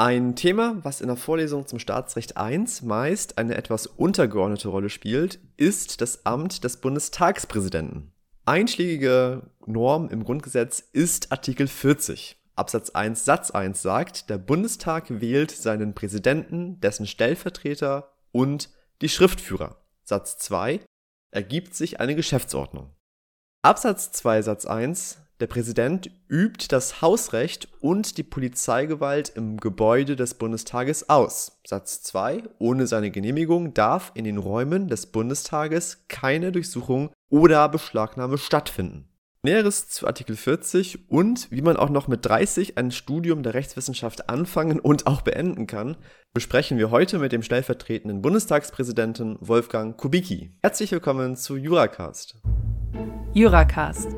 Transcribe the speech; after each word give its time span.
Ein 0.00 0.34
Thema, 0.34 0.78
was 0.82 1.02
in 1.02 1.08
der 1.08 1.16
Vorlesung 1.18 1.66
zum 1.66 1.78
Staatsrecht 1.78 2.38
1 2.38 2.80
meist 2.80 3.36
eine 3.36 3.54
etwas 3.54 3.86
untergeordnete 3.86 4.68
Rolle 4.68 4.88
spielt, 4.88 5.40
ist 5.58 6.00
das 6.00 6.24
Amt 6.24 6.64
des 6.64 6.78
Bundestagspräsidenten. 6.78 8.10
Einschlägige 8.46 9.50
Norm 9.66 10.08
im 10.08 10.24
Grundgesetz 10.24 10.80
ist 10.80 11.32
Artikel 11.32 11.68
40. 11.68 12.40
Absatz 12.56 12.88
1 12.88 13.26
Satz 13.26 13.50
1 13.50 13.82
sagt, 13.82 14.30
der 14.30 14.38
Bundestag 14.38 15.20
wählt 15.20 15.50
seinen 15.50 15.94
Präsidenten, 15.94 16.80
dessen 16.80 17.06
Stellvertreter 17.06 18.10
und 18.32 18.70
die 19.02 19.10
Schriftführer. 19.10 19.84
Satz 20.02 20.38
2 20.38 20.80
ergibt 21.30 21.74
sich 21.74 22.00
eine 22.00 22.14
Geschäftsordnung. 22.14 22.94
Absatz 23.60 24.12
2 24.12 24.40
Satz 24.40 24.64
1 24.64 25.18
der 25.40 25.46
Präsident 25.46 26.10
übt 26.28 26.66
das 26.68 27.00
Hausrecht 27.00 27.68
und 27.80 28.18
die 28.18 28.22
Polizeigewalt 28.22 29.30
im 29.30 29.56
Gebäude 29.56 30.14
des 30.14 30.34
Bundestages 30.34 31.08
aus. 31.08 31.60
Satz 31.66 32.02
2. 32.02 32.42
Ohne 32.58 32.86
seine 32.86 33.10
Genehmigung 33.10 33.72
darf 33.72 34.12
in 34.14 34.24
den 34.24 34.36
Räumen 34.36 34.88
des 34.88 35.06
Bundestages 35.06 36.04
keine 36.08 36.52
Durchsuchung 36.52 37.10
oder 37.30 37.68
Beschlagnahme 37.68 38.36
stattfinden. 38.38 39.06
Näheres 39.42 39.88
zu 39.88 40.06
Artikel 40.06 40.36
40 40.36 41.10
und 41.10 41.50
wie 41.50 41.62
man 41.62 41.78
auch 41.78 41.88
noch 41.88 42.08
mit 42.08 42.26
30 42.26 42.76
ein 42.76 42.90
Studium 42.90 43.42
der 43.42 43.54
Rechtswissenschaft 43.54 44.28
anfangen 44.28 44.78
und 44.78 45.06
auch 45.06 45.22
beenden 45.22 45.66
kann, 45.66 45.96
besprechen 46.34 46.76
wir 46.76 46.90
heute 46.90 47.18
mit 47.18 47.32
dem 47.32 47.42
stellvertretenden 47.42 48.20
Bundestagspräsidenten 48.20 49.38
Wolfgang 49.40 49.96
Kubicki. 49.96 50.58
Herzlich 50.60 50.92
willkommen 50.92 51.36
zu 51.36 51.56
Juracast. 51.56 52.36
Juracast 53.32 54.08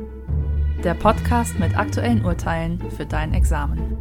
der 0.85 0.95
Podcast 0.95 1.61
mit 1.61 1.79
aktuellen 1.79 2.25
Urteilen 2.25 2.81
für 2.97 3.07
dein 3.07 3.35
Examen. 3.35 3.97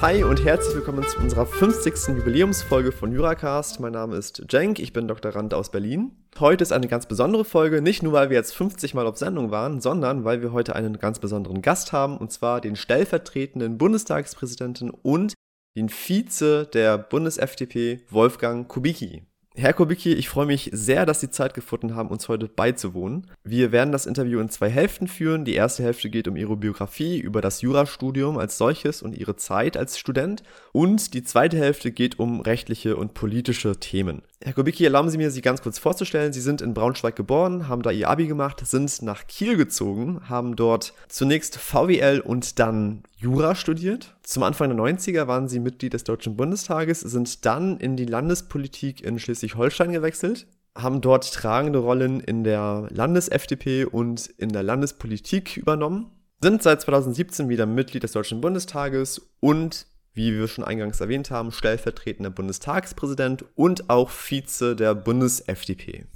Hi 0.00 0.22
und 0.22 0.44
herzlich 0.44 0.76
willkommen 0.76 1.02
zu 1.08 1.18
unserer 1.18 1.44
50. 1.44 2.16
Jubiläumsfolge 2.16 2.92
von 2.92 3.10
Juracast. 3.10 3.80
Mein 3.80 3.94
Name 3.94 4.14
ist 4.14 4.44
Cenk, 4.48 4.78
ich 4.78 4.92
bin 4.92 5.08
Doktorand 5.08 5.52
aus 5.54 5.72
Berlin. 5.72 6.12
Heute 6.38 6.62
ist 6.62 6.72
eine 6.72 6.86
ganz 6.86 7.06
besondere 7.06 7.44
Folge, 7.44 7.82
nicht 7.82 8.04
nur 8.04 8.12
weil 8.12 8.30
wir 8.30 8.36
jetzt 8.36 8.54
50 8.54 8.94
Mal 8.94 9.08
auf 9.08 9.16
Sendung 9.16 9.50
waren, 9.50 9.80
sondern 9.80 10.24
weil 10.24 10.40
wir 10.40 10.52
heute 10.52 10.76
einen 10.76 10.98
ganz 10.98 11.18
besonderen 11.18 11.62
Gast 11.62 11.92
haben, 11.92 12.16
und 12.16 12.30
zwar 12.30 12.60
den 12.60 12.76
stellvertretenden 12.76 13.76
Bundestagspräsidenten 13.76 14.90
und 14.90 15.34
den 15.76 15.88
Vize 15.88 16.66
der 16.72 16.96
Bundes-FDP, 16.96 18.02
Wolfgang 18.10 18.68
Kubicki. 18.68 19.26
Herr 19.56 19.72
Kubicki, 19.72 20.12
ich 20.12 20.28
freue 20.28 20.46
mich 20.46 20.68
sehr, 20.72 21.06
dass 21.06 21.20
Sie 21.20 21.30
Zeit 21.30 21.54
gefunden 21.54 21.94
haben, 21.94 22.08
uns 22.08 22.28
heute 22.28 22.48
beizuwohnen. 22.48 23.28
Wir 23.44 23.70
werden 23.70 23.92
das 23.92 24.04
Interview 24.04 24.40
in 24.40 24.48
zwei 24.48 24.68
Hälften 24.68 25.06
führen. 25.06 25.44
Die 25.44 25.54
erste 25.54 25.84
Hälfte 25.84 26.10
geht 26.10 26.26
um 26.26 26.34
Ihre 26.34 26.56
Biografie, 26.56 27.20
über 27.20 27.40
das 27.40 27.60
Jurastudium 27.62 28.36
als 28.36 28.58
solches 28.58 29.00
und 29.00 29.16
Ihre 29.16 29.36
Zeit 29.36 29.76
als 29.76 29.96
Student. 29.96 30.42
Und 30.72 31.14
die 31.14 31.22
zweite 31.22 31.56
Hälfte 31.56 31.92
geht 31.92 32.18
um 32.18 32.40
rechtliche 32.40 32.96
und 32.96 33.14
politische 33.14 33.78
Themen. 33.78 34.22
Herr 34.46 34.52
Kubicki, 34.52 34.84
erlauben 34.84 35.08
Sie 35.08 35.16
mir, 35.16 35.30
Sie 35.30 35.40
ganz 35.40 35.62
kurz 35.62 35.78
vorzustellen. 35.78 36.34
Sie 36.34 36.42
sind 36.42 36.60
in 36.60 36.74
Braunschweig 36.74 37.16
geboren, 37.16 37.66
haben 37.66 37.80
da 37.80 37.90
Ihr 37.90 38.10
Abi 38.10 38.26
gemacht, 38.26 38.60
sind 38.66 39.00
nach 39.00 39.26
Kiel 39.26 39.56
gezogen, 39.56 40.20
haben 40.28 40.54
dort 40.54 40.92
zunächst 41.08 41.56
VWL 41.56 42.20
und 42.20 42.58
dann 42.58 43.04
Jura 43.16 43.54
studiert. 43.54 44.14
Zum 44.22 44.42
Anfang 44.42 44.68
der 44.68 44.78
90er 44.78 45.28
waren 45.28 45.48
sie 45.48 45.60
Mitglied 45.60 45.94
des 45.94 46.04
Deutschen 46.04 46.36
Bundestages, 46.36 47.00
sind 47.00 47.46
dann 47.46 47.78
in 47.78 47.96
die 47.96 48.04
Landespolitik 48.04 49.00
in 49.00 49.18
Schleswig-Holstein 49.18 49.92
gewechselt, 49.92 50.46
haben 50.76 51.00
dort 51.00 51.32
tragende 51.32 51.78
Rollen 51.78 52.20
in 52.20 52.44
der 52.44 52.88
Landes-FDP 52.90 53.86
und 53.86 54.26
in 54.36 54.50
der 54.50 54.62
Landespolitik 54.62 55.56
übernommen, 55.56 56.10
sind 56.42 56.62
seit 56.62 56.82
2017 56.82 57.48
wieder 57.48 57.64
Mitglied 57.64 58.02
des 58.02 58.12
Deutschen 58.12 58.42
Bundestages 58.42 59.22
und 59.40 59.86
wie 60.14 60.32
wir 60.32 60.48
schon 60.48 60.64
eingangs 60.64 61.00
erwähnt 61.00 61.30
haben, 61.30 61.52
stellvertretender 61.52 62.30
Bundestagspräsident 62.30 63.44
und 63.54 63.90
auch 63.90 64.10
Vize 64.10 64.76
der 64.76 64.94
Bundes-FDP. 64.94 66.06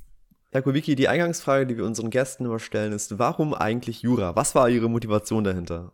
Herr 0.51 0.63
Kubicki, 0.63 0.95
die 0.95 1.09
Eingangsfrage, 1.09 1.67
die 1.67 1.77
wir 1.77 1.85
unseren 1.85 2.11
Gästen 2.11 2.47
immer 2.47 2.59
stellen, 2.59 2.93
ist, 2.93 3.19
warum 3.19 3.53
eigentlich 3.53 4.03
Jura? 4.03 4.35
Was 4.35 4.55
war 4.55 4.71
Ihre 4.71 4.89
Motivation 4.89 5.45
dahinter? 5.45 5.93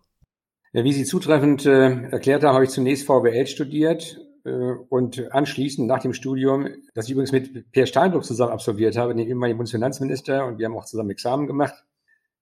Wie 0.72 0.92
Sie 0.92 1.04
zutreffend 1.04 1.66
äh, 1.66 2.08
erklärt 2.10 2.44
haben, 2.44 2.54
habe 2.54 2.64
ich 2.64 2.70
zunächst 2.70 3.06
VWL 3.06 3.46
studiert 3.46 4.20
äh, 4.44 4.50
und 4.50 5.32
anschließend 5.32 5.88
nach 5.88 6.00
dem 6.00 6.12
Studium, 6.12 6.68
das 6.94 7.06
ich 7.06 7.12
übrigens 7.12 7.32
mit 7.32 7.70
Pierre 7.72 7.86
Steinbrück 7.86 8.24
zusammen 8.24 8.52
absolviert 8.52 8.96
habe, 8.96 9.14
dem 9.14 9.26
ehemaligen 9.26 9.56
Bundesfinanzminister, 9.56 10.46
und 10.46 10.58
wir 10.58 10.66
haben 10.66 10.76
auch 10.76 10.84
zusammen 10.84 11.10
Examen 11.10 11.46
gemacht, 11.46 11.74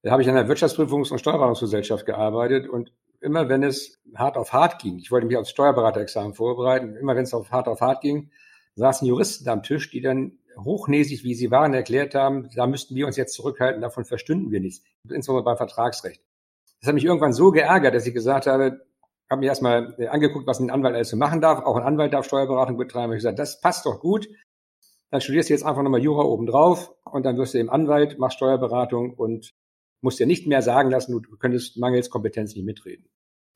da 0.02 0.10
habe 0.10 0.22
ich 0.22 0.28
an 0.28 0.34
der 0.34 0.48
Wirtschaftsprüfungs- 0.48 1.12
und 1.12 1.18
Steuerberatungsgesellschaft 1.18 2.04
gearbeitet 2.06 2.68
und 2.68 2.92
immer 3.22 3.48
wenn 3.48 3.62
es 3.62 4.00
hart 4.14 4.36
auf 4.36 4.52
hart 4.52 4.80
ging, 4.80 4.98
ich 4.98 5.10
wollte 5.10 5.26
mich 5.26 5.36
aufs 5.36 5.50
Steuerberaterexamen 5.50 6.34
vorbereiten, 6.34 6.96
immer 6.96 7.16
wenn 7.16 7.24
es 7.24 7.34
auf 7.34 7.50
hart 7.50 7.68
auf 7.68 7.80
hart 7.80 8.02
ging, 8.02 8.30
saßen 8.74 9.06
Juristen 9.06 9.48
am 9.48 9.62
Tisch, 9.62 9.90
die 9.90 10.00
dann 10.00 10.38
hochnäsig, 10.58 11.24
wie 11.24 11.34
sie 11.34 11.50
waren, 11.50 11.72
erklärt 11.72 12.14
haben, 12.14 12.50
da 12.54 12.66
müssten 12.66 12.94
wir 12.94 13.06
uns 13.06 13.16
jetzt 13.16 13.34
zurückhalten, 13.34 13.80
davon 13.80 14.04
verstünden 14.04 14.50
wir 14.50 14.60
nichts, 14.60 14.84
insbesondere 15.04 15.44
beim 15.44 15.56
Vertragsrecht. 15.56 16.20
Das 16.80 16.88
hat 16.88 16.94
mich 16.94 17.04
irgendwann 17.04 17.32
so 17.32 17.52
geärgert, 17.52 17.94
dass 17.94 18.06
ich 18.06 18.12
gesagt 18.12 18.46
habe, 18.46 18.84
habe 19.30 19.40
mir 19.40 19.46
erstmal 19.46 19.96
angeguckt, 20.10 20.46
was 20.46 20.60
ein 20.60 20.70
Anwalt 20.70 20.94
alles 20.94 21.08
so 21.08 21.16
machen 21.16 21.40
darf. 21.40 21.64
Auch 21.64 21.76
ein 21.76 21.84
Anwalt 21.84 22.12
darf 22.12 22.26
Steuerberatung 22.26 22.76
betreiben. 22.76 23.12
Ich 23.12 23.18
gesagt, 23.18 23.38
das 23.38 23.60
passt 23.60 23.86
doch 23.86 24.00
gut. 24.00 24.28
Dann 25.10 25.20
studierst 25.20 25.48
du 25.48 25.54
jetzt 25.54 25.64
einfach 25.64 25.82
nochmal 25.82 26.02
Jura 26.02 26.22
obendrauf 26.22 26.92
und 27.04 27.24
dann 27.24 27.36
wirst 27.38 27.54
du 27.54 27.58
eben 27.58 27.70
Anwalt, 27.70 28.18
machst 28.18 28.36
Steuerberatung 28.36 29.14
und 29.14 29.54
musst 30.02 30.18
dir 30.18 30.26
nicht 30.26 30.46
mehr 30.46 30.62
sagen 30.62 30.90
lassen, 30.90 31.22
du 31.22 31.36
könntest 31.36 31.78
mangels 31.78 32.10
Kompetenz 32.10 32.54
nicht 32.54 32.64
mitreden. 32.64 33.06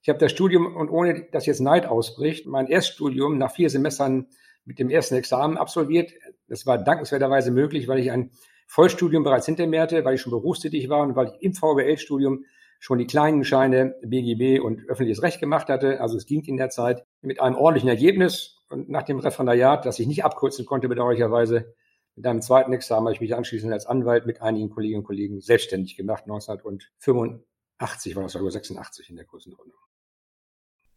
Ich 0.03 0.09
habe 0.09 0.19
das 0.19 0.31
Studium 0.31 0.77
und 0.77 0.89
ohne 0.89 1.27
dass 1.33 1.47
jetzt 1.47 1.61
Neid 1.61 1.87
ausbricht, 1.87 2.47
mein 2.47 2.69
Erststudium 2.69 3.39
nach 3.39 3.53
vier 3.53 3.69
Semestern 3.69 4.29
mit 4.65 4.79
dem 4.79 4.89
ersten 4.89 5.17
Examen 5.17 5.59
absolviert. 5.59 6.13
Das 6.49 6.67
war 6.67 6.79
dankenswerterweise 6.79 7.51
möglich, 7.51 7.89
weil 7.89 7.99
ich 7.99 8.11
ein 8.11 8.31
Vollstudium 8.67 9.25
bereits 9.25 9.47
hinter 9.47 9.67
mir 9.67 9.81
hatte, 9.81 10.05
weil 10.05 10.15
ich 10.15 10.21
schon 10.21 10.31
berufstätig 10.31 10.89
war 10.89 11.03
und 11.03 11.17
weil 11.17 11.29
ich 11.29 11.43
im 11.43 11.55
VWL-Studium 11.55 12.45
schon 12.79 12.99
die 12.99 13.07
kleinen 13.07 13.45
Scheine 13.45 13.95
BGB 14.03 14.61
und 14.61 14.89
öffentliches 14.89 15.23
Recht 15.23 15.41
gemacht 15.41 15.69
hatte. 15.69 16.01
Also 16.01 16.17
es 16.17 16.27
ging 16.27 16.45
in 16.45 16.57
der 16.57 16.71
Zeit 16.71 17.05
mit 17.23 17.41
einem 17.41 17.57
ordentlichen 17.57 17.89
Ergebnis. 17.89 18.61
Und 18.69 18.89
nach 18.89 19.05
dem 19.05 19.19
Referendariat, 19.19 19.87
das 19.87 19.99
ich 19.99 20.07
nicht 20.07 20.25
abkürzen 20.25 20.67
konnte, 20.67 20.89
bedauerlicherweise, 20.89 21.75
mit 22.17 22.27
einem 22.27 22.41
zweiten 22.43 22.73
Examen 22.73 23.07
habe 23.07 23.15
ich 23.15 23.21
mich 23.21 23.37
anschließend 23.37 23.73
als 23.73 23.87
Anwalt 23.87 24.27
mit 24.27 24.41
einigen 24.41 24.71
Kolleginnen 24.71 25.01
und 25.01 25.07
Kollegen 25.07 25.41
selbstständig 25.41 25.97
gemacht, 25.97 26.25
1985 26.25 28.17
war 28.17 28.23
das, 28.23 28.35
oder 28.37 28.51
86 28.51 29.11
in 29.11 29.17
der 29.17 29.27
Größenordnung. 29.27 29.77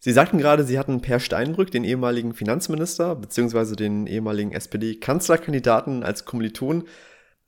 Sie 0.02 0.14
sagten 0.14 0.38
gerade, 0.38 0.64
Sie 0.64 0.80
hatten 0.80 1.02
Per 1.02 1.20
Steinbrück, 1.20 1.72
den 1.72 1.84
ehemaligen 1.84 2.34
Finanzminister, 2.34 3.16
beziehungsweise 3.16 3.76
den 3.76 4.08
ehemaligen 4.08 4.54
SPD-Kanzlerkandidaten 4.54 6.04
als 6.04 6.24
Kommiliton. 6.24 6.86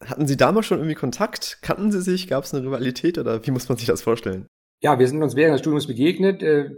Hatten 0.04 0.28
Sie 0.28 0.36
damals 0.36 0.66
schon 0.66 0.80
irgendwie 0.80 0.96
Kontakt? 0.96 1.60
Kannten 1.62 1.94
Sie 1.94 2.02
sich? 2.02 2.28
Gab 2.28 2.44
es 2.44 2.54
eine 2.54 2.66
Rivalität 2.66 3.18
oder 3.18 3.48
wie 3.48 3.52
muss 3.52 3.70
man 3.70 3.78
sich 3.78 3.88
das 3.88 4.02
vorstellen? 4.02 4.48
Ja, 4.84 4.98
wir 4.98 5.08
sind 5.08 5.22
uns 5.22 5.36
während 5.36 5.54
des 5.54 5.62
Studiums 5.62 5.86
begegnet. 5.86 6.42
Äh, 6.42 6.72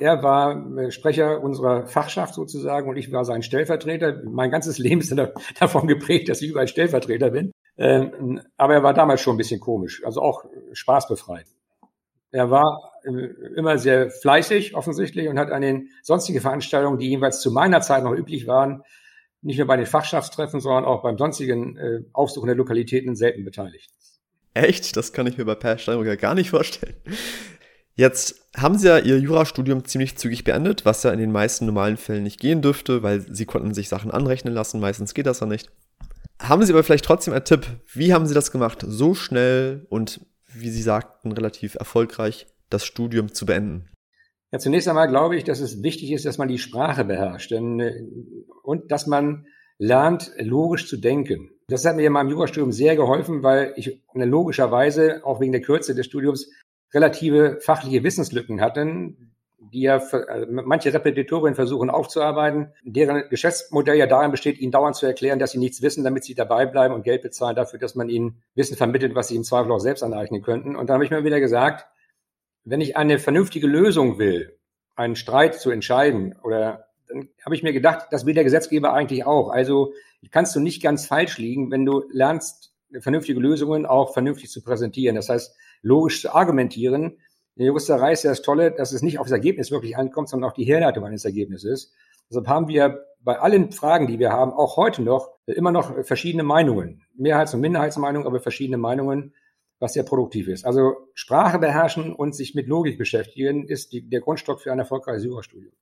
er 0.00 0.22
war 0.22 0.78
äh, 0.78 0.90
Sprecher 0.90 1.42
unserer 1.42 1.86
Fachschaft 1.86 2.32
sozusagen 2.32 2.88
und 2.88 2.96
ich 2.96 3.12
war 3.12 3.26
sein 3.26 3.42
Stellvertreter. 3.42 4.22
Mein 4.24 4.50
ganzes 4.50 4.78
Leben 4.78 5.02
ist 5.02 5.14
davon 5.60 5.86
geprägt, 5.86 6.30
dass 6.30 6.40
ich 6.40 6.48
überall 6.50 6.66
Stellvertreter 6.66 7.30
bin. 7.30 7.52
Ähm, 7.76 8.40
aber 8.56 8.74
er 8.74 8.82
war 8.82 8.94
damals 8.94 9.20
schon 9.20 9.34
ein 9.34 9.38
bisschen 9.38 9.60
komisch, 9.60 10.02
also 10.04 10.22
auch 10.22 10.44
spaßbefreit. 10.72 11.46
Er 12.30 12.50
war 12.50 12.92
äh, 13.04 13.10
immer 13.54 13.76
sehr 13.76 14.10
fleißig 14.10 14.74
offensichtlich 14.74 15.28
und 15.28 15.38
hat 15.38 15.50
an 15.50 15.60
den 15.60 15.90
sonstigen 16.02 16.40
Veranstaltungen, 16.40 16.98
die 16.98 17.10
jeweils 17.10 17.42
zu 17.42 17.50
meiner 17.50 17.82
Zeit 17.82 18.02
noch 18.02 18.14
üblich 18.14 18.46
waren, 18.46 18.82
nicht 19.42 19.58
nur 19.58 19.66
bei 19.66 19.76
den 19.76 19.86
Fachschaftstreffen, 19.86 20.60
sondern 20.60 20.86
auch 20.86 21.02
beim 21.02 21.18
sonstigen 21.18 22.06
Aufsuchen 22.12 22.46
der 22.46 22.54
Lokalitäten 22.54 23.16
selten 23.16 23.44
beteiligt. 23.44 23.90
Echt? 24.54 24.96
Das 24.96 25.12
kann 25.12 25.26
ich 25.26 25.38
mir 25.38 25.44
bei 25.44 25.54
Per 25.54 25.78
Steinbrücker 25.78 26.16
gar 26.16 26.34
nicht 26.34 26.50
vorstellen. 26.50 26.94
Jetzt 27.94 28.48
haben 28.56 28.78
Sie 28.78 28.88
ja 28.88 28.98
Ihr 28.98 29.18
Jurastudium 29.18 29.84
ziemlich 29.84 30.16
zügig 30.16 30.44
beendet, 30.44 30.84
was 30.84 31.02
ja 31.02 31.10
in 31.10 31.18
den 31.18 31.32
meisten 31.32 31.66
normalen 31.66 31.96
Fällen 31.96 32.22
nicht 32.22 32.40
gehen 32.40 32.62
dürfte, 32.62 33.02
weil 33.02 33.20
Sie 33.20 33.44
konnten 33.44 33.74
sich 33.74 33.88
Sachen 33.88 34.10
anrechnen 34.10 34.54
lassen. 34.54 34.80
Meistens 34.80 35.14
geht 35.14 35.26
das 35.26 35.40
ja 35.40 35.46
nicht. 35.46 35.70
Haben 36.40 36.64
Sie 36.64 36.72
aber 36.72 36.82
vielleicht 36.82 37.04
trotzdem 37.04 37.34
einen 37.34 37.44
Tipp? 37.44 37.66
Wie 37.92 38.12
haben 38.12 38.26
Sie 38.26 38.34
das 38.34 38.50
gemacht, 38.50 38.84
so 38.86 39.14
schnell 39.14 39.86
und, 39.90 40.20
wie 40.52 40.70
Sie 40.70 40.82
sagten, 40.82 41.32
relativ 41.32 41.74
erfolgreich 41.74 42.46
das 42.70 42.84
Studium 42.84 43.32
zu 43.32 43.46
beenden? 43.46 43.88
Ja, 44.50 44.58
zunächst 44.58 44.88
einmal 44.88 45.08
glaube 45.08 45.36
ich, 45.36 45.44
dass 45.44 45.60
es 45.60 45.82
wichtig 45.82 46.12
ist, 46.12 46.26
dass 46.26 46.38
man 46.38 46.48
die 46.48 46.58
Sprache 46.58 47.04
beherrscht 47.04 47.50
denn, 47.50 47.80
äh, 47.80 48.02
und 48.62 48.90
dass 48.90 49.06
man 49.06 49.46
lernt, 49.78 50.30
logisch 50.38 50.88
zu 50.88 50.96
denken. 50.96 51.50
Das 51.72 51.86
hat 51.86 51.96
mir 51.96 52.06
in 52.06 52.12
meinem 52.12 52.28
Jurastudium 52.28 52.70
sehr 52.70 52.96
geholfen, 52.96 53.42
weil 53.42 53.72
ich 53.76 53.98
logischerweise, 54.12 55.24
auch 55.24 55.40
wegen 55.40 55.52
der 55.52 55.62
Kürze 55.62 55.94
des 55.94 56.04
Studiums, 56.04 56.50
relative 56.92 57.60
fachliche 57.60 58.04
Wissenslücken 58.04 58.60
hatte, 58.60 59.14
die 59.72 59.80
ja 59.80 59.94
also 59.96 60.46
manche 60.50 60.92
Repetitorien 60.92 61.54
versuchen 61.54 61.88
aufzuarbeiten, 61.88 62.72
deren 62.82 63.26
Geschäftsmodell 63.30 63.96
ja 63.96 64.06
darin 64.06 64.30
besteht, 64.30 64.58
ihnen 64.58 64.70
dauernd 64.70 64.96
zu 64.96 65.06
erklären, 65.06 65.38
dass 65.38 65.52
sie 65.52 65.58
nichts 65.58 65.80
wissen, 65.80 66.04
damit 66.04 66.24
sie 66.24 66.34
dabei 66.34 66.66
bleiben 66.66 66.92
und 66.92 67.04
Geld 67.04 67.22
bezahlen 67.22 67.56
dafür, 67.56 67.78
dass 67.78 67.94
man 67.94 68.10
ihnen 68.10 68.42
Wissen 68.54 68.76
vermittelt, 68.76 69.14
was 69.14 69.28
sie 69.28 69.36
im 69.36 69.44
Zweifel 69.44 69.72
auch 69.72 69.78
selbst 69.78 70.02
aneignen 70.02 70.42
könnten. 70.42 70.76
Und 70.76 70.90
da 70.90 70.94
habe 70.94 71.04
ich 71.04 71.10
mir 71.10 71.24
wieder 71.24 71.40
gesagt, 71.40 71.86
wenn 72.64 72.82
ich 72.82 72.98
eine 72.98 73.18
vernünftige 73.18 73.66
Lösung 73.66 74.18
will, 74.18 74.58
einen 74.94 75.16
Streit 75.16 75.54
zu 75.54 75.70
entscheiden 75.70 76.36
oder 76.42 76.91
dann 77.12 77.28
habe 77.44 77.54
ich 77.54 77.62
mir 77.62 77.72
gedacht, 77.72 78.08
das 78.10 78.26
will 78.26 78.34
der 78.34 78.44
Gesetzgeber 78.44 78.92
eigentlich 78.92 79.26
auch. 79.26 79.50
Also 79.50 79.92
kannst 80.30 80.56
du 80.56 80.60
nicht 80.60 80.82
ganz 80.82 81.06
falsch 81.06 81.38
liegen, 81.38 81.70
wenn 81.70 81.84
du 81.84 82.04
lernst, 82.10 82.72
vernünftige 83.00 83.40
Lösungen 83.40 83.86
auch 83.86 84.12
vernünftig 84.12 84.50
zu 84.50 84.62
präsentieren. 84.62 85.16
Das 85.16 85.28
heißt, 85.28 85.54
logisch 85.82 86.22
zu 86.22 86.34
argumentieren. 86.34 87.18
In 87.54 87.58
der 87.58 87.66
Juristerei 87.66 88.12
ist 88.12 88.22
ja 88.22 88.30
das 88.30 88.42
Tolle, 88.42 88.70
dass 88.70 88.92
es 88.92 89.02
nicht 89.02 89.18
auf 89.18 89.26
das 89.26 89.32
Ergebnis 89.32 89.70
wirklich 89.70 89.96
ankommt, 89.96 90.28
sondern 90.28 90.50
auch 90.50 90.54
die 90.54 90.64
Herleitung 90.64 91.04
eines 91.04 91.24
Ergebnisses. 91.24 91.92
Deshalb 92.30 92.48
haben 92.48 92.68
wir 92.68 93.04
bei 93.20 93.38
allen 93.38 93.72
Fragen, 93.72 94.06
die 94.06 94.18
wir 94.18 94.30
haben, 94.30 94.52
auch 94.52 94.76
heute 94.76 95.02
noch 95.02 95.30
immer 95.46 95.70
noch 95.70 96.04
verschiedene 96.04 96.42
Meinungen. 96.42 97.02
Mehrheits- 97.14 97.54
und 97.54 97.60
Minderheitsmeinungen, 97.60 98.26
aber 98.26 98.40
verschiedene 98.40 98.78
Meinungen, 98.78 99.34
was 99.78 99.92
sehr 99.92 100.02
produktiv 100.02 100.48
ist. 100.48 100.64
Also 100.64 100.94
Sprache 101.14 101.58
beherrschen 101.58 102.14
und 102.14 102.34
sich 102.34 102.54
mit 102.54 102.68
Logik 102.68 102.98
beschäftigen, 102.98 103.66
ist 103.66 103.92
die, 103.92 104.08
der 104.08 104.20
Grundstock 104.20 104.60
für 104.60 104.72
ein 104.72 104.78
erfolgreiches 104.78 105.24
Jurastudium. 105.24 105.72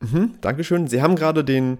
Mhm, 0.00 0.34
Dankeschön. 0.40 0.86
Sie 0.86 1.02
haben 1.02 1.16
gerade 1.16 1.44
den 1.44 1.78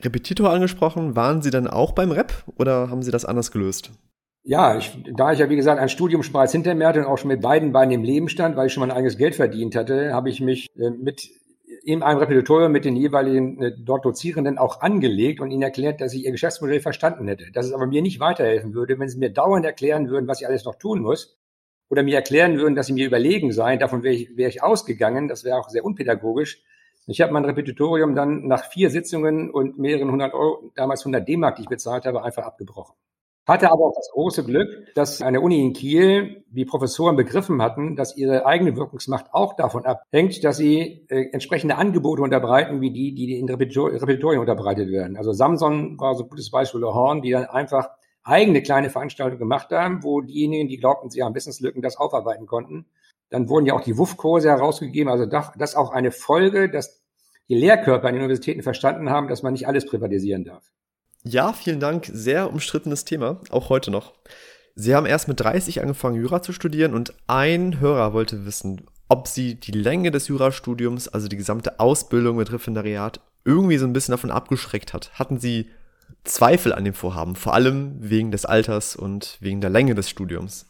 Repetitor 0.00 0.50
angesprochen. 0.50 1.16
Waren 1.16 1.42
Sie 1.42 1.50
dann 1.50 1.66
auch 1.66 1.92
beim 1.92 2.12
Rep 2.12 2.32
oder 2.56 2.90
haben 2.90 3.02
Sie 3.02 3.10
das 3.10 3.24
anders 3.24 3.50
gelöst? 3.50 3.90
Ja, 4.44 4.78
ich, 4.78 4.96
da 5.14 5.32
ich 5.32 5.40
ja 5.40 5.50
wie 5.50 5.56
gesagt 5.56 5.80
ein 5.80 5.88
Studium 5.88 6.22
bereits 6.32 6.52
hinter 6.52 6.74
mir 6.74 6.86
hatte 6.86 7.00
und 7.00 7.06
auch 7.06 7.18
schon 7.18 7.28
mit 7.28 7.42
beiden 7.42 7.72
Beinen 7.72 7.92
im 7.92 8.02
Leben 8.02 8.28
stand, 8.28 8.56
weil 8.56 8.68
ich 8.68 8.72
schon 8.72 8.80
mein 8.80 8.90
eigenes 8.90 9.18
Geld 9.18 9.34
verdient 9.34 9.76
hatte, 9.76 10.14
habe 10.14 10.30
ich 10.30 10.40
mich 10.40 10.68
äh, 10.76 10.90
mit 10.90 11.28
in 11.82 12.02
einem 12.02 12.18
Repetitorium 12.18 12.72
mit 12.72 12.84
den 12.84 12.96
jeweiligen 12.96 13.62
äh, 13.62 13.72
dort 13.78 14.04
Dozierenden 14.04 14.58
auch 14.58 14.80
angelegt 14.80 15.40
und 15.40 15.50
ihnen 15.50 15.62
erklärt, 15.62 16.00
dass 16.00 16.14
ich 16.14 16.24
ihr 16.24 16.32
Geschäftsmodell 16.32 16.80
verstanden 16.80 17.28
hätte. 17.28 17.50
Dass 17.52 17.66
es 17.66 17.72
aber 17.72 17.86
mir 17.86 18.02
nicht 18.02 18.20
weiterhelfen 18.20 18.74
würde, 18.74 18.98
wenn 18.98 19.08
sie 19.08 19.18
mir 19.18 19.30
dauernd 19.30 19.64
erklären 19.64 20.08
würden, 20.08 20.28
was 20.28 20.40
ich 20.40 20.46
alles 20.46 20.64
noch 20.64 20.76
tun 20.76 21.00
muss. 21.00 21.38
Oder 21.90 22.02
mir 22.02 22.16
erklären 22.16 22.58
würden, 22.58 22.74
dass 22.74 22.86
sie 22.86 22.92
mir 22.92 23.06
überlegen 23.06 23.52
seien. 23.52 23.78
Davon 23.78 24.02
wäre 24.02 24.14
ich, 24.14 24.36
wäre 24.36 24.50
ich 24.50 24.62
ausgegangen. 24.62 25.28
Das 25.28 25.44
wäre 25.44 25.58
auch 25.58 25.70
sehr 25.70 25.84
unpädagogisch. 25.84 26.62
Ich 27.10 27.22
habe 27.22 27.32
mein 27.32 27.46
Repetitorium 27.46 28.14
dann 28.14 28.46
nach 28.46 28.64
vier 28.66 28.90
Sitzungen 28.90 29.50
und 29.50 29.78
mehreren 29.78 30.10
hundert 30.10 30.34
Euro, 30.34 30.70
damals 30.74 31.00
100 31.00 31.26
D-Mark, 31.26 31.56
die 31.56 31.62
ich 31.62 31.68
bezahlt 31.68 32.04
habe, 32.04 32.22
einfach 32.22 32.44
abgebrochen. 32.44 32.94
Hatte 33.46 33.70
aber 33.72 33.86
auch 33.86 33.94
das 33.96 34.10
große 34.12 34.44
Glück, 34.44 34.68
dass 34.94 35.22
eine 35.22 35.40
Uni 35.40 35.64
in 35.64 35.72
Kiel 35.72 36.44
die 36.50 36.66
Professoren 36.66 37.16
begriffen 37.16 37.62
hatten, 37.62 37.96
dass 37.96 38.14
ihre 38.14 38.44
eigene 38.44 38.76
Wirkungsmacht 38.76 39.32
auch 39.32 39.56
davon 39.56 39.86
abhängt, 39.86 40.44
dass 40.44 40.58
sie 40.58 41.06
äh, 41.08 41.30
entsprechende 41.32 41.76
Angebote 41.76 42.20
unterbreiten, 42.20 42.82
wie 42.82 42.90
die, 42.90 43.14
die 43.14 43.38
in 43.38 43.48
Repetitorien 43.48 44.40
unterbreitet 44.40 44.90
werden. 44.90 45.16
Also 45.16 45.32
Samson 45.32 45.98
war 45.98 46.14
so 46.14 46.24
ein 46.24 46.28
gutes 46.28 46.50
Beispiel, 46.50 46.82
Horn, 46.82 47.22
die 47.22 47.30
dann 47.30 47.46
einfach 47.46 47.88
eigene 48.22 48.60
kleine 48.60 48.90
Veranstaltungen 48.90 49.38
gemacht 49.38 49.70
haben, 49.70 50.02
wo 50.02 50.20
diejenigen, 50.20 50.68
die 50.68 50.76
glaubten, 50.76 51.08
sie 51.08 51.22
haben 51.22 51.34
Wissenslücken, 51.34 51.80
das 51.80 51.96
aufarbeiten 51.96 52.46
konnten. 52.46 52.84
Dann 53.30 53.48
wurden 53.48 53.66
ja 53.66 53.74
auch 53.74 53.82
die 53.82 53.96
WUF-Kurse 53.96 54.48
herausgegeben. 54.48 55.10
Also 55.10 55.26
das 55.26 55.52
ist 55.56 55.76
auch 55.76 55.90
eine 55.90 56.10
Folge, 56.10 56.70
dass 56.70 56.97
die 57.48 57.54
Lehrkörper 57.54 58.08
an 58.08 58.14
den 58.14 58.22
Universitäten 58.22 58.62
verstanden 58.62 59.10
haben, 59.10 59.28
dass 59.28 59.42
man 59.42 59.52
nicht 59.52 59.66
alles 59.66 59.86
privatisieren 59.86 60.44
darf. 60.44 60.70
Ja, 61.24 61.52
vielen 61.52 61.80
Dank. 61.80 62.08
Sehr 62.12 62.50
umstrittenes 62.50 63.04
Thema, 63.04 63.40
auch 63.50 63.68
heute 63.68 63.90
noch. 63.90 64.14
Sie 64.74 64.94
haben 64.94 65.06
erst 65.06 65.26
mit 65.26 65.40
30 65.40 65.80
angefangen, 65.80 66.20
Jura 66.20 66.40
zu 66.40 66.52
studieren 66.52 66.94
und 66.94 67.12
ein 67.26 67.80
Hörer 67.80 68.12
wollte 68.12 68.46
wissen, 68.46 68.86
ob 69.08 69.26
Sie 69.26 69.56
die 69.56 69.72
Länge 69.72 70.10
des 70.10 70.28
Jurastudiums, 70.28 71.08
also 71.08 71.26
die 71.26 71.36
gesamte 71.36 71.80
Ausbildung 71.80 72.36
mit 72.36 72.52
Referendariat, 72.52 73.20
irgendwie 73.44 73.78
so 73.78 73.86
ein 73.86 73.92
bisschen 73.92 74.12
davon 74.12 74.30
abgeschreckt 74.30 74.92
hat. 74.92 75.10
Hatten 75.18 75.40
Sie 75.40 75.70
Zweifel 76.24 76.72
an 76.72 76.84
dem 76.84 76.94
Vorhaben, 76.94 77.34
vor 77.34 77.54
allem 77.54 77.96
wegen 77.98 78.30
des 78.30 78.44
Alters 78.44 78.94
und 78.94 79.38
wegen 79.40 79.60
der 79.60 79.70
Länge 79.70 79.94
des 79.94 80.08
Studiums? 80.08 80.66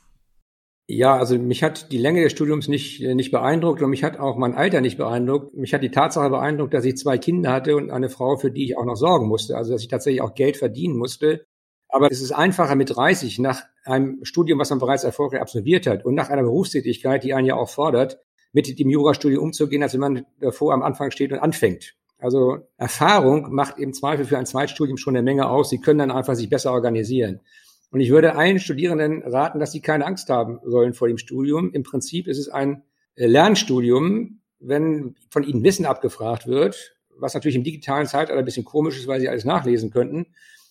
Ja, 0.91 1.19
also 1.19 1.39
mich 1.39 1.63
hat 1.63 1.93
die 1.93 1.99
Länge 1.99 2.23
des 2.23 2.33
Studiums 2.33 2.67
nicht, 2.67 3.03
äh, 3.03 3.15
nicht 3.15 3.31
beeindruckt 3.31 3.83
und 3.83 3.91
mich 3.91 4.03
hat 4.05 4.19
auch 4.19 4.37
mein 4.39 4.55
Alter 4.55 4.81
nicht 4.81 4.97
beeindruckt. 4.97 5.55
Mich 5.55 5.75
hat 5.75 5.83
die 5.83 5.91
Tatsache 5.91 6.31
beeindruckt, 6.31 6.73
dass 6.73 6.87
ich 6.87 6.97
zwei 6.97 7.19
Kinder 7.19 7.53
hatte 7.53 7.77
und 7.77 7.91
eine 7.91 8.09
Frau, 8.09 8.39
für 8.39 8.51
die 8.51 8.65
ich 8.65 8.79
auch 8.79 8.87
noch 8.87 8.97
sorgen 8.97 9.29
musste. 9.29 9.59
Also 9.59 9.73
dass 9.73 9.83
ich 9.83 9.89
tatsächlich 9.89 10.23
auch 10.23 10.35
Geld 10.35 10.57
verdienen 10.57 10.97
musste. 10.97 11.45
Aber 11.91 12.11
es 12.11 12.23
ist 12.23 12.33
einfacher 12.33 12.75
mit 12.75 12.97
30 12.97 13.39
nach 13.39 13.65
einem 13.85 14.25
Studium, 14.25 14.59
was 14.59 14.71
man 14.71 14.79
bereits 14.79 15.05
erfolgreich 15.05 15.43
absolviert 15.43 15.87
hat 15.87 16.07
und 16.07 16.15
nach 16.15 16.31
einer 16.31 16.43
Berufstätigkeit, 16.43 17.23
die 17.23 17.35
einen 17.35 17.47
ja 17.47 17.57
auch 17.57 17.69
fordert, 17.69 18.21
mit 18.53 18.79
dem 18.79 18.89
Jurastudium 18.89 19.43
umzugehen, 19.43 19.83
als 19.83 19.93
wenn 19.93 20.01
man 20.01 20.27
davor 20.41 20.73
am 20.73 20.83
Anfang 20.83 21.11
steht 21.11 21.33
und 21.33 21.39
anfängt. 21.39 21.97
Also 22.19 22.67
Erfahrung 22.79 23.53
macht 23.55 23.79
im 23.79 23.93
Zweifel 23.93 24.25
für 24.25 24.39
ein 24.39 24.47
Zweitstudium 24.47 24.97
schon 24.97 25.17
eine 25.17 25.23
Menge 25.23 25.51
aus. 25.51 25.69
Sie 25.69 25.81
können 25.81 25.99
dann 25.99 26.11
einfach 26.11 26.35
sich 26.35 26.49
besser 26.49 26.73
organisieren. 26.73 27.41
Und 27.91 28.01
ich 28.01 28.11
würde 28.11 28.35
allen 28.35 28.59
Studierenden 28.59 29.23
raten, 29.23 29.59
dass 29.59 29.73
sie 29.73 29.81
keine 29.81 30.05
Angst 30.05 30.29
haben 30.29 30.61
sollen 30.65 30.93
vor 30.93 31.09
dem 31.09 31.19
Studium. 31.19 31.73
Im 31.73 31.83
Prinzip 31.83 32.27
ist 32.27 32.39
es 32.39 32.49
ein 32.49 32.83
äh, 33.15 33.27
Lernstudium, 33.27 34.41
wenn 34.61 35.15
von 35.31 35.43
ihnen 35.43 35.63
Wissen 35.65 35.87
abgefragt 35.87 36.47
wird, 36.47 36.97
was 37.17 37.35
natürlich 37.35 37.57
im 37.57 37.65
digitalen 37.65 38.07
Zeitalter 38.07 38.39
ein 38.39 38.45
bisschen 38.45 38.65
komisch 38.65 38.99
ist, 38.99 39.07
weil 39.07 39.21
sie 39.21 39.29
alles 39.29 39.45
nachlesen 39.45 39.91
könnten. 39.91 40.27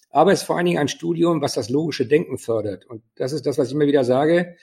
Aber 0.09 0.31
es 0.31 0.41
ist 0.41 0.45
vor 0.45 0.57
allen 0.57 0.65
Dingen 0.65 0.79
ein 0.79 0.87
Studium, 0.87 1.41
was 1.41 1.53
das 1.53 1.69
logische 1.69 2.05
Denken 2.05 2.37
fördert. 2.37 2.85
Und 2.85 3.01
das 3.15 3.33
ist 3.33 3.45
das, 3.45 3.57
was 3.57 3.67
ich 3.67 3.73
immer 3.73 3.87
wieder 3.87 4.03
sage. 4.03 4.55